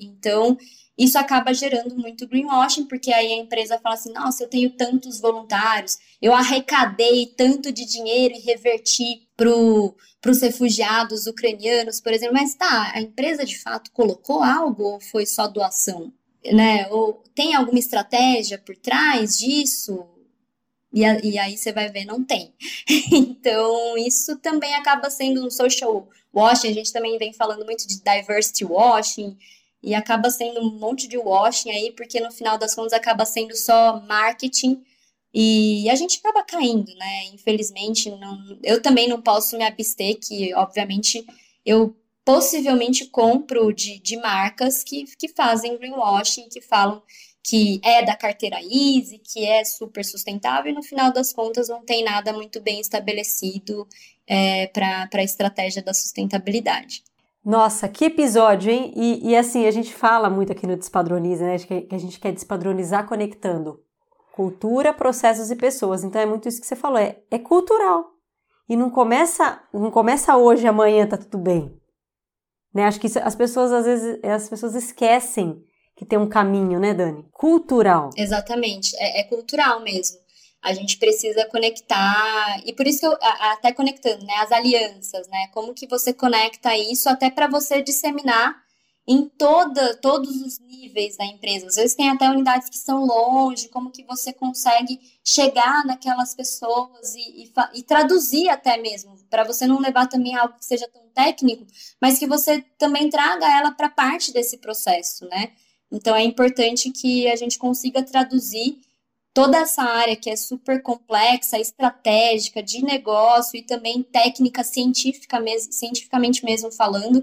Então, 0.00 0.56
isso 0.96 1.18
acaba 1.18 1.52
gerando 1.52 1.96
muito 1.96 2.26
greenwashing, 2.26 2.84
porque 2.86 3.12
aí 3.12 3.32
a 3.32 3.38
empresa 3.38 3.78
fala 3.78 3.94
assim: 3.94 4.12
nossa, 4.12 4.44
eu 4.44 4.48
tenho 4.48 4.70
tantos 4.70 5.20
voluntários, 5.20 5.98
eu 6.20 6.32
arrecadei 6.32 7.26
tanto 7.36 7.72
de 7.72 7.84
dinheiro 7.84 8.34
e 8.34 8.40
reverti 8.40 9.28
para 9.36 9.50
os 10.30 10.40
refugiados 10.40 11.26
ucranianos, 11.26 12.00
por 12.00 12.12
exemplo, 12.12 12.34
mas 12.34 12.54
tá, 12.54 12.92
a 12.94 13.00
empresa 13.00 13.44
de 13.44 13.58
fato 13.58 13.90
colocou 13.92 14.42
algo 14.42 14.82
ou 14.82 15.00
foi 15.00 15.26
só 15.26 15.46
doação? 15.46 16.12
né? 16.52 16.88
Ou 16.90 17.22
tem 17.34 17.54
alguma 17.54 17.78
estratégia 17.78 18.58
por 18.58 18.76
trás 18.76 19.38
disso? 19.38 20.06
E, 20.92 21.04
a, 21.04 21.20
e 21.20 21.38
aí 21.38 21.56
você 21.56 21.72
vai 21.72 21.88
ver, 21.90 22.04
não 22.04 22.24
tem. 22.24 22.54
então, 23.12 23.96
isso 23.98 24.36
também 24.38 24.74
acaba 24.74 25.10
sendo 25.10 25.44
um 25.44 25.50
social 25.50 26.08
washing. 26.34 26.68
A 26.68 26.74
gente 26.74 26.92
também 26.92 27.18
vem 27.18 27.32
falando 27.32 27.64
muito 27.64 27.86
de 27.86 28.00
diversity 28.02 28.64
washing, 28.64 29.36
e 29.86 29.94
acaba 29.94 30.28
sendo 30.30 30.60
um 30.60 30.80
monte 30.80 31.06
de 31.06 31.16
washing 31.16 31.70
aí, 31.70 31.92
porque 31.92 32.18
no 32.18 32.32
final 32.32 32.58
das 32.58 32.74
contas 32.74 32.92
acaba 32.92 33.24
sendo 33.24 33.54
só 33.54 34.00
marketing. 34.00 34.82
E 35.32 35.88
a 35.88 35.94
gente 35.94 36.18
acaba 36.18 36.42
caindo, 36.42 36.92
né? 36.96 37.26
Infelizmente, 37.32 38.10
não, 38.10 38.58
eu 38.64 38.82
também 38.82 39.06
não 39.06 39.22
posso 39.22 39.56
me 39.56 39.62
abster, 39.62 40.18
que 40.18 40.52
obviamente 40.54 41.24
eu 41.64 41.96
possivelmente 42.24 43.06
compro 43.06 43.72
de, 43.72 44.00
de 44.00 44.16
marcas 44.16 44.82
que, 44.82 45.04
que 45.16 45.28
fazem 45.28 45.78
greenwashing, 45.78 46.48
que 46.48 46.60
falam 46.60 47.00
que 47.44 47.80
é 47.84 48.04
da 48.04 48.16
carteira 48.16 48.58
Easy, 48.60 49.20
que 49.22 49.46
é 49.46 49.64
super 49.64 50.04
sustentável, 50.04 50.72
e 50.72 50.74
no 50.74 50.82
final 50.82 51.12
das 51.12 51.32
contas 51.32 51.68
não 51.68 51.84
tem 51.84 52.02
nada 52.02 52.32
muito 52.32 52.60
bem 52.60 52.80
estabelecido 52.80 53.86
é, 54.26 54.66
para 54.66 55.08
a 55.14 55.22
estratégia 55.22 55.80
da 55.80 55.94
sustentabilidade. 55.94 57.04
Nossa, 57.46 57.88
que 57.88 58.06
episódio, 58.06 58.72
hein? 58.72 58.92
E, 58.96 59.30
e, 59.30 59.36
assim, 59.36 59.66
a 59.66 59.70
gente 59.70 59.94
fala 59.94 60.28
muito 60.28 60.50
aqui 60.50 60.66
no 60.66 60.76
Despadroniza, 60.76 61.46
né? 61.46 61.56
Que 61.60 61.94
a 61.94 61.98
gente 61.98 62.18
quer 62.18 62.32
despadronizar 62.32 63.06
conectando 63.06 63.80
cultura, 64.32 64.92
processos 64.92 65.48
e 65.48 65.54
pessoas. 65.54 66.02
Então 66.02 66.20
é 66.20 66.26
muito 66.26 66.48
isso 66.48 66.60
que 66.60 66.66
você 66.66 66.74
falou, 66.74 66.98
é, 66.98 67.20
é 67.30 67.38
cultural. 67.38 68.10
E 68.68 68.76
não 68.76 68.90
começa, 68.90 69.62
não 69.72 69.92
começa 69.92 70.36
hoje, 70.36 70.66
amanhã 70.66 71.06
tá 71.06 71.16
tudo 71.16 71.38
bem. 71.38 71.80
Né? 72.74 72.84
Acho 72.84 72.98
que 72.98 73.06
isso, 73.06 73.20
as 73.20 73.36
pessoas 73.36 73.70
às 73.72 73.86
vezes 73.86 74.18
as 74.24 74.48
pessoas 74.48 74.74
esquecem 74.74 75.62
que 75.94 76.04
tem 76.04 76.18
um 76.18 76.28
caminho, 76.28 76.80
né, 76.80 76.92
Dani? 76.92 77.28
Cultural. 77.30 78.10
Exatamente, 78.16 78.94
é, 78.98 79.20
é 79.20 79.22
cultural 79.22 79.80
mesmo. 79.84 80.18
A 80.66 80.74
gente 80.74 80.98
precisa 80.98 81.46
conectar, 81.46 82.60
e 82.66 82.72
por 82.72 82.88
isso 82.88 82.98
que 82.98 83.06
eu, 83.06 83.16
até 83.22 83.72
conectando, 83.72 84.26
né, 84.26 84.34
as 84.38 84.50
alianças, 84.50 85.28
né, 85.28 85.46
como 85.54 85.72
que 85.72 85.86
você 85.86 86.12
conecta 86.12 86.76
isso 86.76 87.08
até 87.08 87.30
para 87.30 87.46
você 87.46 87.80
disseminar 87.80 88.66
em 89.06 89.28
toda, 89.28 89.96
todos 89.98 90.28
os 90.42 90.58
níveis 90.58 91.16
da 91.16 91.24
empresa. 91.24 91.68
Às 91.68 91.76
vezes 91.76 91.94
tem 91.94 92.10
até 92.10 92.28
unidades 92.28 92.68
que 92.68 92.78
são 92.78 93.04
longe, 93.04 93.68
como 93.68 93.92
que 93.92 94.02
você 94.02 94.32
consegue 94.32 94.98
chegar 95.24 95.86
naquelas 95.86 96.34
pessoas 96.34 97.14
e, 97.14 97.44
e, 97.44 97.52
e 97.74 97.82
traduzir 97.84 98.48
até 98.48 98.76
mesmo, 98.76 99.16
para 99.30 99.44
você 99.44 99.68
não 99.68 99.78
levar 99.78 100.08
também 100.08 100.34
algo 100.34 100.58
que 100.58 100.64
seja 100.64 100.88
tão 100.88 101.02
técnico, 101.14 101.64
mas 102.02 102.18
que 102.18 102.26
você 102.26 102.60
também 102.76 103.08
traga 103.08 103.46
ela 103.56 103.70
para 103.70 103.88
parte 103.88 104.32
desse 104.32 104.58
processo, 104.58 105.24
né? 105.26 105.52
Então 105.92 106.16
é 106.16 106.24
importante 106.24 106.90
que 106.90 107.30
a 107.30 107.36
gente 107.36 107.56
consiga 107.56 108.02
traduzir 108.02 108.80
toda 109.36 109.58
essa 109.58 109.82
área 109.82 110.16
que 110.16 110.30
é 110.30 110.34
super 110.34 110.82
complexa, 110.82 111.58
estratégica, 111.58 112.62
de 112.62 112.82
negócio 112.82 113.58
e 113.58 113.62
também 113.62 114.02
técnica 114.02 114.64
científica 114.64 115.38
mesmo, 115.38 115.74
cientificamente 115.74 116.42
mesmo 116.42 116.72
falando, 116.72 117.22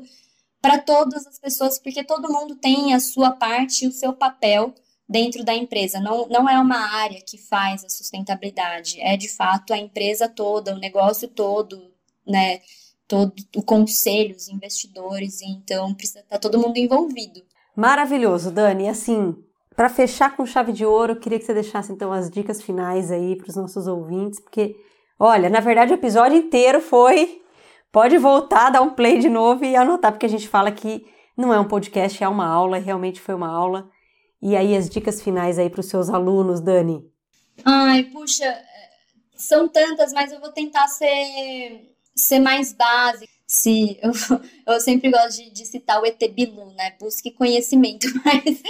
para 0.61 0.77
todas 0.77 1.25
as 1.25 1.39
pessoas, 1.39 1.79
porque 1.79 2.03
todo 2.03 2.31
mundo 2.31 2.55
tem 2.55 2.93
a 2.93 2.99
sua 2.99 3.31
parte 3.31 3.83
e 3.83 3.87
o 3.87 3.91
seu 3.91 4.13
papel 4.13 4.75
dentro 5.09 5.43
da 5.43 5.55
empresa. 5.55 5.99
Não, 5.99 6.27
não 6.27 6.47
é 6.47 6.59
uma 6.59 6.77
área 6.97 7.19
que 7.19 7.35
faz 7.35 7.83
a 7.83 7.89
sustentabilidade, 7.89 9.01
é 9.01 9.17
de 9.17 9.27
fato 9.27 9.73
a 9.73 9.77
empresa 9.79 10.29
toda, 10.29 10.75
o 10.75 10.79
negócio 10.79 11.27
todo, 11.27 11.91
né? 12.27 12.61
Todo 13.07 13.33
o 13.55 13.63
conselho, 13.63 14.35
os 14.35 14.47
investidores, 14.47 15.41
então 15.41 15.95
precisa 15.95 16.19
estar 16.19 16.37
todo 16.37 16.59
mundo 16.59 16.77
envolvido. 16.77 17.43
Maravilhoso, 17.75 18.51
Dani. 18.51 18.87
Assim, 18.87 19.35
para 19.75 19.89
fechar 19.89 20.35
com 20.35 20.45
chave 20.45 20.71
de 20.71 20.85
ouro, 20.85 21.15
queria 21.15 21.39
que 21.39 21.45
você 21.45 21.53
deixasse 21.53 21.91
então 21.91 22.11
as 22.11 22.29
dicas 22.29 22.61
finais 22.61 23.11
aí 23.11 23.35
para 23.35 23.49
os 23.49 23.55
nossos 23.55 23.87
ouvintes, 23.87 24.39
porque, 24.39 24.75
olha, 25.19 25.49
na 25.49 25.59
verdade 25.59 25.91
o 25.91 25.95
episódio 25.95 26.37
inteiro 26.37 26.79
foi. 26.79 27.41
Pode 27.91 28.17
voltar, 28.17 28.71
dar 28.71 28.81
um 28.81 28.89
play 28.89 29.19
de 29.19 29.29
novo 29.29 29.63
e 29.63 29.75
anotar, 29.75 30.11
porque 30.11 30.25
a 30.25 30.29
gente 30.29 30.47
fala 30.47 30.71
que 30.71 31.05
não 31.37 31.53
é 31.53 31.59
um 31.59 31.67
podcast, 31.67 32.23
é 32.23 32.27
uma 32.27 32.47
aula, 32.47 32.77
realmente 32.79 33.21
foi 33.21 33.35
uma 33.35 33.47
aula. 33.47 33.87
E 34.41 34.55
aí 34.55 34.75
as 34.75 34.89
dicas 34.89 35.21
finais 35.21 35.59
aí 35.59 35.69
para 35.69 35.79
os 35.79 35.87
seus 35.87 36.09
alunos, 36.09 36.59
Dani. 36.59 37.03
Ai, 37.63 38.03
puxa, 38.05 38.51
são 39.35 39.67
tantas, 39.67 40.11
mas 40.11 40.31
eu 40.31 40.39
vou 40.39 40.51
tentar 40.51 40.87
ser, 40.87 41.93
ser 42.15 42.39
mais 42.39 42.73
básica 42.73 43.31
se 43.53 43.99
eu, 44.01 44.11
eu 44.73 44.81
sempre 44.81 45.11
gosto 45.11 45.43
de, 45.43 45.51
de, 45.51 45.65
citar 45.65 46.01
o 46.01 46.05
ET 46.05 46.19
Bilu, 46.33 46.73
né? 46.73 46.95
Busque 46.99 47.29
conhecimento, 47.29 48.07
mas, 48.25 48.63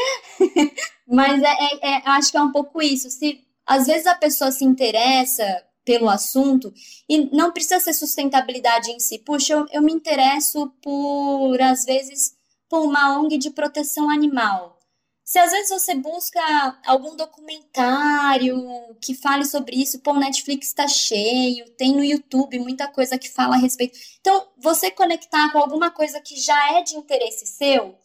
mas 1.08 1.42
é, 1.42 1.48
é, 1.48 1.96
é, 1.96 2.02
acho 2.06 2.32
que 2.32 2.38
é 2.38 2.42
um 2.42 2.52
pouco 2.52 2.82
isso. 2.82 3.10
Se 3.10 3.44
às 3.66 3.88
vezes 3.88 4.08
a 4.08 4.16
pessoa 4.16 4.52
se 4.52 4.66
interessa 4.66 5.44
pelo 5.86 6.10
assunto 6.10 6.74
e 7.10 7.30
não 7.36 7.52
precisa 7.52 7.80
ser 7.80 7.94
sustentabilidade 7.94 8.92
em 8.92 9.00
si. 9.00 9.20
Puxa, 9.20 9.54
eu, 9.54 9.66
eu 9.72 9.82
me 9.82 9.92
interesso 9.92 10.74
por 10.82 11.62
às 11.62 11.86
vezes 11.86 12.36
por 12.70 12.86
uma 12.86 13.20
ONG 13.20 13.38
de 13.38 13.52
proteção 13.52 14.10
animal. 14.10 14.80
Se 15.24 15.40
às 15.40 15.52
vezes 15.52 15.70
você 15.70 15.96
busca 15.96 16.42
algum 16.86 17.16
documentário 17.16 18.58
que 19.02 19.16
fale 19.16 19.46
sobre 19.46 19.78
isso, 19.78 20.00
pô, 20.00 20.12
o 20.12 20.20
Netflix 20.20 20.68
está 20.68 20.86
cheio, 20.88 21.70
tem 21.72 21.94
no 21.94 22.04
YouTube 22.04 22.60
muita 22.60 22.88
coisa 22.90 23.18
que 23.18 23.30
fala 23.30 23.56
a 23.56 23.60
respeito. 23.60 23.98
Então, 24.20 24.50
você 24.58 24.92
conectar 24.92 25.52
com 25.52 25.60
alguma 25.60 25.90
coisa 25.90 26.20
que 26.20 26.36
já 26.36 26.78
é 26.78 26.82
de 26.82 26.98
interesse 26.98 27.46
seu, 27.46 27.96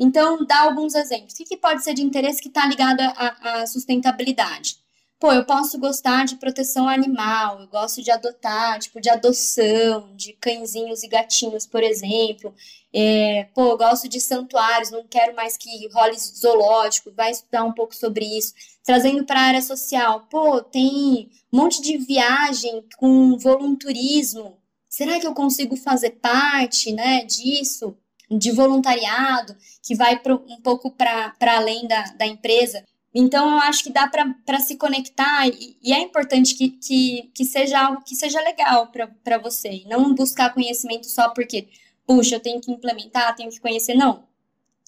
então 0.00 0.46
dá 0.46 0.62
alguns 0.62 0.94
exemplos. 0.94 1.34
O 1.34 1.44
que, 1.44 1.56
pode 1.58 1.84
ser 1.84 1.92
de 1.92 2.02
interesse 2.02 2.40
que 2.40 2.48
está 2.48 2.66
ligado 2.66 3.00
à 3.02 3.66
sustentabilidade? 3.66 4.78
Pô, 5.20 5.30
eu 5.30 5.44
posso 5.44 5.78
gostar 5.78 6.24
de 6.24 6.36
proteção 6.36 6.88
animal, 6.88 7.60
eu 7.60 7.66
gosto 7.68 8.02
de 8.02 8.10
adotar, 8.10 8.78
tipo, 8.78 8.98
de 8.98 9.10
adoção, 9.10 10.16
de 10.16 10.32
cãezinhos 10.32 11.02
e 11.02 11.08
gatinhos, 11.08 11.66
por 11.66 11.82
exemplo. 11.82 12.54
É, 12.90 13.46
pô, 13.54 13.72
eu 13.72 13.76
gosto 13.76 14.08
de 14.08 14.18
santuários, 14.18 14.90
não 14.90 15.04
quero 15.06 15.36
mais 15.36 15.58
que 15.58 15.68
role 15.88 16.18
zoológico, 16.18 17.12
vai 17.12 17.30
estudar 17.32 17.64
um 17.64 17.72
pouco 17.74 17.94
sobre 17.94 18.24
isso. 18.24 18.54
Trazendo 18.82 19.22
para 19.24 19.38
a 19.40 19.44
área 19.44 19.60
social, 19.60 20.26
pô, 20.30 20.62
tem 20.62 21.30
um 21.52 21.58
monte 21.58 21.82
de 21.82 21.98
viagem 21.98 22.82
com 22.96 23.36
volunturismo. 23.36 24.56
Será 24.88 25.20
que 25.20 25.26
eu 25.26 25.34
consigo 25.34 25.76
fazer 25.76 26.12
parte, 26.12 26.92
né, 26.92 27.24
disso? 27.24 27.94
De 28.30 28.52
voluntariado, 28.52 29.56
que 29.82 29.94
vai 29.94 30.18
pro, 30.18 30.44
um 30.48 30.60
pouco 30.60 30.90
para 30.90 31.34
além 31.40 31.86
da, 31.88 32.02
da 32.16 32.26
empresa. 32.26 32.84
Então, 33.12 33.50
eu 33.50 33.58
acho 33.58 33.82
que 33.82 33.90
dá 33.90 34.08
para 34.08 34.60
se 34.60 34.76
conectar 34.76 35.48
e, 35.48 35.76
e, 35.82 35.92
é 35.92 35.98
importante 35.98 36.54
que, 36.54 36.70
que, 36.70 37.30
que 37.34 37.44
seja 37.44 37.80
algo 37.80 38.04
que 38.04 38.14
seja 38.14 38.40
legal 38.40 38.92
para 39.24 39.38
você. 39.38 39.68
E 39.68 39.88
não 39.88 40.14
buscar 40.14 40.54
conhecimento 40.54 41.06
só 41.06 41.30
porque, 41.30 41.68
puxa, 42.06 42.36
eu 42.36 42.40
tenho 42.40 42.60
que 42.60 42.70
implementar, 42.70 43.34
tenho 43.34 43.50
que 43.50 43.60
conhecer. 43.60 43.94
Não. 43.94 44.24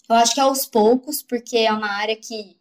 Eu 0.09 0.17
acho 0.17 0.35
que 0.35 0.41
é 0.41 0.45
aos 0.45 0.67
poucos, 0.67 1.23
porque 1.23 1.59
é 1.59 1.73
uma 1.73 1.91
área 1.91 2.17
que 2.17 2.57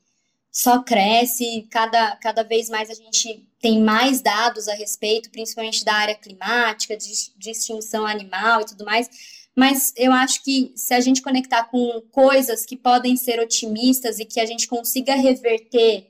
só 0.52 0.82
cresce, 0.82 1.68
cada, 1.70 2.16
cada 2.18 2.44
vez 2.44 2.70
mais 2.70 2.90
a 2.90 2.94
gente 2.94 3.48
tem 3.60 3.82
mais 3.82 4.20
dados 4.20 4.68
a 4.68 4.74
respeito, 4.74 5.30
principalmente 5.30 5.86
da 5.86 5.94
área 5.94 6.16
climática, 6.16 6.98
de, 6.98 7.32
de 7.38 7.52
extinção 7.52 8.06
animal 8.06 8.62
e 8.62 8.66
tudo 8.66 8.84
mais 8.84 9.41
mas 9.56 9.93
eu 9.97 10.12
acho 10.12 10.43
que 10.43 10.72
se 10.76 10.93
a 10.93 10.99
gente 10.99 11.22
conectar 11.22 11.66
com 11.66 12.02
coisas 12.12 12.66
que 12.66 12.78
podem 12.78 13.16
ser 13.18 13.39
otimistas 13.39 14.20
e 14.20 14.26
que 14.26 14.39
a 14.39 14.45
gente 14.45 14.68
consiga 14.68 15.16
reverter 15.16 16.10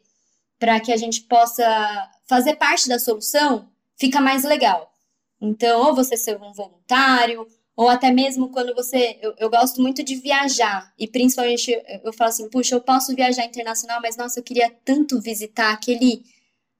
para 0.59 0.79
que 0.79 0.91
a 0.91 0.97
gente 0.97 1.21
possa 1.21 2.09
fazer 2.27 2.55
parte 2.55 2.87
da 2.87 2.99
solução, 2.99 3.69
fica 3.97 4.21
mais 4.21 4.43
legal. 4.43 4.93
Então, 5.41 5.87
ou 5.87 5.95
você 5.95 6.15
ser 6.15 6.39
um 6.39 6.53
voluntário, 6.53 7.47
ou 7.75 7.89
até 7.89 8.11
mesmo 8.11 8.49
quando 8.49 8.75
você. 8.75 9.17
Eu, 9.21 9.33
eu 9.39 9.49
gosto 9.49 9.81
muito 9.81 10.03
de 10.03 10.15
viajar, 10.15 10.93
e 10.99 11.07
principalmente 11.07 11.71
eu, 12.03 12.13
falo 12.13 12.29
assim: 12.29 12.47
puxa, 12.47 12.75
eu 12.75 12.81
posso 12.81 13.15
viajar 13.15 13.43
internacional, 13.45 13.99
mas 14.01 14.15
nossa, 14.15 14.39
eu 14.39 14.43
queria 14.43 14.69
tanto 14.85 15.19
visitar 15.19 15.73
aquele 15.73 16.23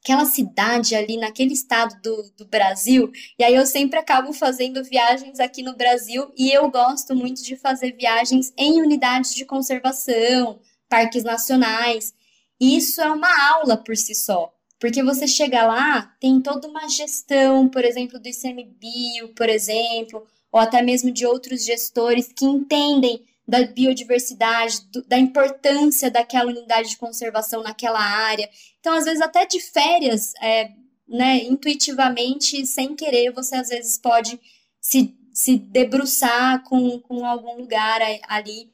aquela 0.04 0.26
cidade 0.26 0.95
ali 0.95 1.16
naquele 1.16 1.54
estado 1.54 1.95
do, 2.02 2.32
do 2.38 2.45
Brasil. 2.45 3.12
E 3.38 3.43
aí 3.43 3.54
eu 3.54 3.66
sempre 3.66 3.99
acabo 3.99 4.34
fazendo 4.34 4.84
viagens 4.84 5.39
aqui 5.39 5.62
no 5.62 5.76
Brasil 5.76 6.32
e 6.36 6.52
eu 6.52 6.70
gosto 6.70 7.16
muito 7.16 7.43
de 7.43 7.56
fazer 7.56 7.95
viagens 7.95 8.52
em 8.58 8.82
unidades 8.82 9.34
de 9.34 9.45
conservação, 9.45 10.60
parques 10.89 11.24
nacionais. 11.24 12.14
Isso 12.60 12.99
é 12.99 13.12
uma 13.12 13.52
aula 13.54 13.78
por 13.78 13.95
si 13.95 14.16
só. 14.16 14.52
Porque 14.80 15.04
você 15.04 15.28
chega 15.28 15.64
lá, 15.64 16.12
tem 16.20 16.42
toda 16.42 16.67
uma 16.67 16.89
gestão, 16.89 17.70
por 17.70 17.86
exemplo, 17.86 18.20
do 18.20 18.28
ICMBio, 18.28 19.30
por 19.36 19.47
exemplo, 19.47 20.25
ou 20.51 20.59
até 20.59 20.82
mesmo 20.82 21.12
de 21.12 21.24
outros 21.24 21.63
gestores 21.63 22.34
que 22.36 22.46
entendem 22.46 23.24
da 23.51 23.65
biodiversidade, 23.65 24.79
do, 24.89 25.03
da 25.03 25.19
importância 25.19 26.09
daquela 26.09 26.49
unidade 26.49 26.91
de 26.91 26.97
conservação 26.97 27.61
naquela 27.61 27.99
área. 27.99 28.49
Então, 28.79 28.93
às 28.93 29.03
vezes, 29.03 29.19
até 29.19 29.45
de 29.45 29.59
férias, 29.59 30.33
é, 30.41 30.71
né, 31.05 31.43
intuitivamente, 31.43 32.65
sem 32.65 32.95
querer, 32.95 33.33
você 33.33 33.55
às 33.55 33.67
vezes 33.67 33.97
pode 33.97 34.39
se, 34.79 35.13
se 35.33 35.57
debruçar 35.57 36.63
com, 36.63 36.97
com 36.99 37.25
algum 37.25 37.57
lugar 37.57 37.99
ali 38.29 38.71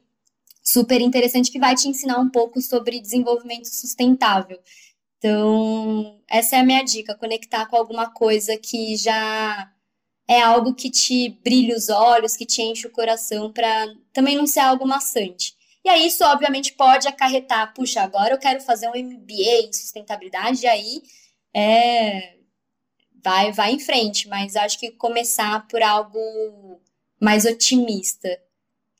super 0.62 1.00
interessante 1.00 1.50
que 1.50 1.58
vai 1.58 1.74
te 1.74 1.88
ensinar 1.88 2.20
um 2.20 2.30
pouco 2.30 2.60
sobre 2.60 3.00
desenvolvimento 3.00 3.66
sustentável. 3.66 4.60
Então, 5.18 6.20
essa 6.30 6.54
é 6.54 6.60
a 6.60 6.64
minha 6.64 6.84
dica, 6.84 7.16
conectar 7.16 7.66
com 7.66 7.74
alguma 7.76 8.12
coisa 8.12 8.56
que 8.56 8.94
já 8.94 9.72
é 10.28 10.42
algo 10.42 10.74
que 10.74 10.90
te 10.90 11.30
brilha 11.42 11.74
os 11.74 11.88
olhos, 11.88 12.36
que 12.36 12.44
te 12.44 12.60
enche 12.60 12.86
o 12.86 12.92
coração, 12.92 13.50
para 13.50 13.86
também 14.12 14.36
não 14.36 14.46
ser 14.46 14.60
algo 14.60 14.86
maçante. 14.86 15.56
E 15.82 15.88
aí, 15.88 16.06
isso 16.06 16.22
obviamente 16.22 16.74
pode 16.74 17.08
acarretar, 17.08 17.72
puxa, 17.72 18.02
agora 18.02 18.34
eu 18.34 18.38
quero 18.38 18.60
fazer 18.60 18.88
um 18.88 18.92
MBA 18.92 19.68
em 19.68 19.72
sustentabilidade, 19.72 20.64
e 20.64 20.68
aí 20.68 21.02
é, 21.56 22.34
vai, 23.24 23.52
vai 23.52 23.72
em 23.72 23.78
frente, 23.78 24.28
mas 24.28 24.54
acho 24.54 24.78
que 24.78 24.90
começar 24.90 25.66
por 25.66 25.82
algo 25.82 26.18
mais 27.18 27.46
otimista 27.46 28.28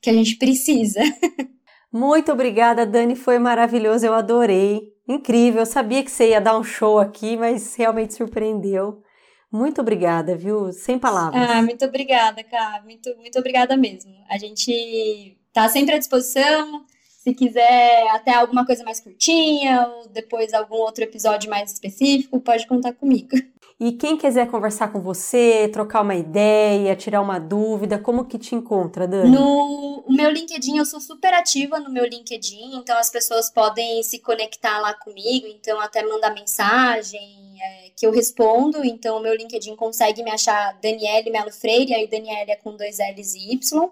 que 0.01 0.09
a 0.09 0.15
gente 0.15 0.37
precisa. 0.37 1.01
Muito 1.93 2.33
obrigada, 2.33 2.87
Dani, 2.87 3.15
foi 3.15 3.39
maravilhoso, 3.39 4.07
eu 4.07 4.15
adorei. 4.15 4.95
Incrível, 5.07 5.61
eu 5.61 5.67
sabia 5.67 6.03
que 6.03 6.11
você 6.11 6.31
ia 6.31 6.41
dar 6.41 6.59
um 6.59 6.65
show 6.65 6.99
aqui, 6.99 7.37
mas 7.37 7.75
realmente 7.75 8.15
surpreendeu. 8.15 9.03
Muito 9.51 9.81
obrigada, 9.81 10.37
viu? 10.37 10.73
Sem 10.73 10.99
palavras. 10.99 11.51
Ah, 11.51 11.63
muito 11.63 11.85
obrigada, 11.85 12.45
cara. 12.45 12.83
Muito, 12.83 13.15
muito 13.17 13.39
obrigada 13.39 13.77
mesmo. 13.77 14.13
A 14.29 14.37
gente 14.39 15.39
tá 15.53 15.69
sempre 15.69 15.95
à 15.95 15.99
disposição. 15.99 16.85
Se 17.23 17.35
quiser 17.35 18.09
até 18.11 18.35
alguma 18.35 18.65
coisa 18.65 18.85
mais 18.85 19.01
curtinha, 19.01 19.87
ou 19.87 20.09
depois 20.09 20.55
algum 20.55 20.77
outro 20.77 21.05
episódio 21.05 21.51
mais 21.51 21.73
específico, 21.73 22.41
pode 22.41 22.67
contar 22.67 22.93
comigo. 22.93 23.31
E 23.81 23.93
quem 23.93 24.17
quiser 24.17 24.51
conversar 24.51 24.89
com 24.93 25.01
você, 25.01 25.69
trocar 25.73 26.01
uma 26.01 26.17
ideia, 26.17 26.97
tirar 26.97 27.21
uma 27.21 27.39
dúvida, 27.39 27.97
como 27.97 28.25
que 28.25 28.37
te 28.37 28.57
encontra, 28.57 29.07
Dani? 29.07 29.31
No 29.31 30.05
meu 30.09 30.29
LinkedIn, 30.31 30.79
eu 30.79 30.85
sou 30.85 31.01
super 31.01 31.33
ativa 31.33 31.79
no 31.79 31.89
meu 31.89 32.05
LinkedIn, 32.05 32.77
então 32.77 32.99
as 32.99 33.09
pessoas 33.09 33.49
podem 33.49 34.03
se 34.03 34.19
conectar 34.19 34.81
lá 34.81 34.95
comigo, 34.95 35.47
então 35.47 35.81
até 35.81 36.03
mandar 36.03 36.35
mensagem, 36.35 37.57
é, 37.63 37.91
que 37.97 38.05
eu 38.05 38.11
respondo. 38.11 38.85
Então, 38.85 39.19
o 39.19 39.21
meu 39.21 39.35
LinkedIn 39.35 39.77
consegue 39.77 40.25
me 40.25 40.31
achar 40.33 40.77
Daniele 40.81 41.31
Melo 41.31 41.53
Freire, 41.53 41.95
aí 41.95 42.09
Daniele 42.09 42.51
é 42.51 42.57
com 42.57 42.77
dois 42.77 42.99
L's 42.99 43.35
e 43.37 43.53
Y, 43.53 43.91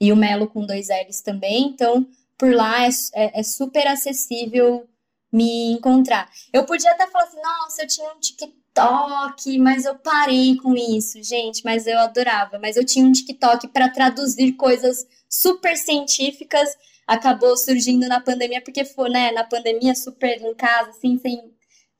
e 0.00 0.12
o 0.12 0.16
Melo 0.16 0.48
com 0.48 0.66
dois 0.66 0.88
L's 0.88 1.20
também. 1.20 1.68
Então, 1.68 2.04
por 2.36 2.52
lá 2.52 2.84
é, 2.84 2.88
é, 3.14 3.40
é 3.40 3.42
super 3.44 3.86
acessível 3.86 4.88
me 5.32 5.70
encontrar. 5.70 6.28
Eu 6.52 6.64
podia 6.64 6.90
até 6.90 7.06
falar 7.06 7.26
assim, 7.26 7.40
nossa, 7.40 7.82
eu 7.82 7.86
tinha 7.86 8.12
um 8.12 8.18
TikTok 8.18 8.59
TikTok, 8.80 9.58
mas 9.58 9.84
eu 9.84 9.94
parei 9.96 10.56
com 10.56 10.74
isso, 10.74 11.22
gente, 11.22 11.62
mas 11.64 11.86
eu 11.86 11.98
adorava. 11.98 12.58
Mas 12.58 12.76
eu 12.76 12.84
tinha 12.84 13.04
um 13.04 13.12
TikTok 13.12 13.68
para 13.68 13.88
traduzir 13.88 14.52
coisas 14.52 15.06
super 15.28 15.76
científicas, 15.76 16.68
acabou 17.06 17.56
surgindo 17.56 18.08
na 18.08 18.20
pandemia, 18.20 18.62
porque 18.62 18.84
foi, 18.84 19.10
né, 19.10 19.30
na 19.32 19.44
pandemia, 19.44 19.94
super 19.94 20.40
em 20.40 20.54
casa, 20.54 20.90
assim, 20.90 21.18
sem. 21.18 21.42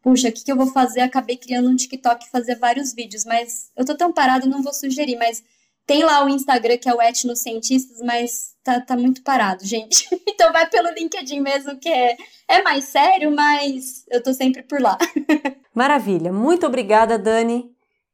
Puxa, 0.02 0.28
o 0.28 0.32
que, 0.32 0.43
que 0.43 0.51
eu 0.51 0.57
vou 0.57 0.69
fazer? 0.69 1.01
Acabei 1.01 1.36
criando 1.36 1.69
um 1.69 1.77
TikTok 1.77 2.24
e 2.24 2.31
fazer 2.31 2.55
vários 2.57 2.94
vídeos, 2.94 3.24
mas 3.24 3.70
eu 3.77 3.85
tô 3.85 3.94
tão 3.94 4.12
parado, 4.12 4.48
não 4.48 4.62
vou 4.62 4.73
sugerir, 4.73 5.16
mas 5.16 5.44
tem 5.91 6.05
lá 6.05 6.25
o 6.25 6.29
Instagram, 6.29 6.79
que 6.79 6.89
é 6.89 6.95
o 6.95 7.03
Etnocientistas, 7.03 7.99
mas 8.01 8.55
tá, 8.62 8.81
tá 8.81 8.97
muito 8.97 9.25
parado, 9.25 9.67
gente. 9.67 10.07
então 10.29 10.53
vai 10.53 10.65
pelo 10.71 10.89
LinkedIn 10.91 11.41
mesmo, 11.41 11.81
que 11.81 11.89
é, 11.89 12.17
é 12.47 12.62
mais 12.62 12.85
sério, 12.85 13.35
mas 13.35 14.05
eu 14.09 14.23
tô 14.23 14.33
sempre 14.33 14.62
por 14.62 14.81
lá. 14.81 14.97
Maravilha. 15.75 16.33
Muito 16.33 16.65
obrigada, 16.65 17.19
Dani, 17.19 17.73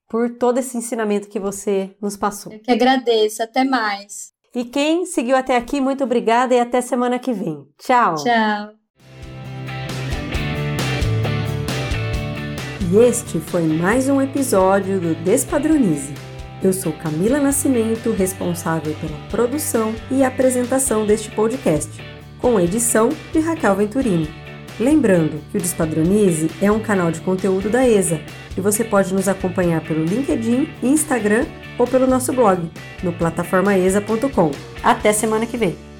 por 0.08 0.38
todo 0.38 0.56
esse 0.56 0.78
ensinamento 0.78 1.28
que 1.28 1.38
você 1.38 1.94
nos 2.00 2.16
passou. 2.16 2.50
Eu 2.50 2.60
que 2.60 2.70
agradeço. 2.70 3.42
Até 3.42 3.62
mais. 3.62 4.32
E 4.54 4.64
quem 4.64 5.04
seguiu 5.04 5.36
até 5.36 5.54
aqui, 5.54 5.78
muito 5.78 6.02
obrigada 6.02 6.54
e 6.54 6.58
até 6.58 6.80
semana 6.80 7.18
que 7.18 7.34
vem. 7.34 7.68
Tchau. 7.76 8.14
Tchau. 8.14 8.72
E 12.90 12.96
este 13.06 13.38
foi 13.38 13.64
mais 13.64 14.08
um 14.08 14.22
episódio 14.22 14.98
do 14.98 15.14
Despadronize. 15.16 16.25
Eu 16.66 16.72
sou 16.72 16.92
Camila 16.92 17.38
Nascimento, 17.38 18.10
responsável 18.10 18.92
pela 18.94 19.16
produção 19.30 19.94
e 20.10 20.24
apresentação 20.24 21.06
deste 21.06 21.30
podcast, 21.30 21.88
com 22.40 22.58
edição 22.58 23.08
de 23.32 23.38
Raquel 23.38 23.76
Venturini. 23.76 24.28
Lembrando 24.80 25.40
que 25.52 25.58
o 25.58 25.60
Despadronize 25.60 26.50
é 26.60 26.68
um 26.72 26.80
canal 26.80 27.12
de 27.12 27.20
conteúdo 27.20 27.70
da 27.70 27.86
ESA 27.86 28.20
e 28.58 28.60
você 28.60 28.82
pode 28.82 29.14
nos 29.14 29.28
acompanhar 29.28 29.80
pelo 29.80 30.04
LinkedIn, 30.04 30.68
Instagram 30.82 31.46
ou 31.78 31.86
pelo 31.86 32.04
nosso 32.04 32.32
blog 32.32 32.68
no 33.00 33.12
plataformaesa.com. 33.12 34.50
Até 34.82 35.12
semana 35.12 35.46
que 35.46 35.56
vem! 35.56 35.95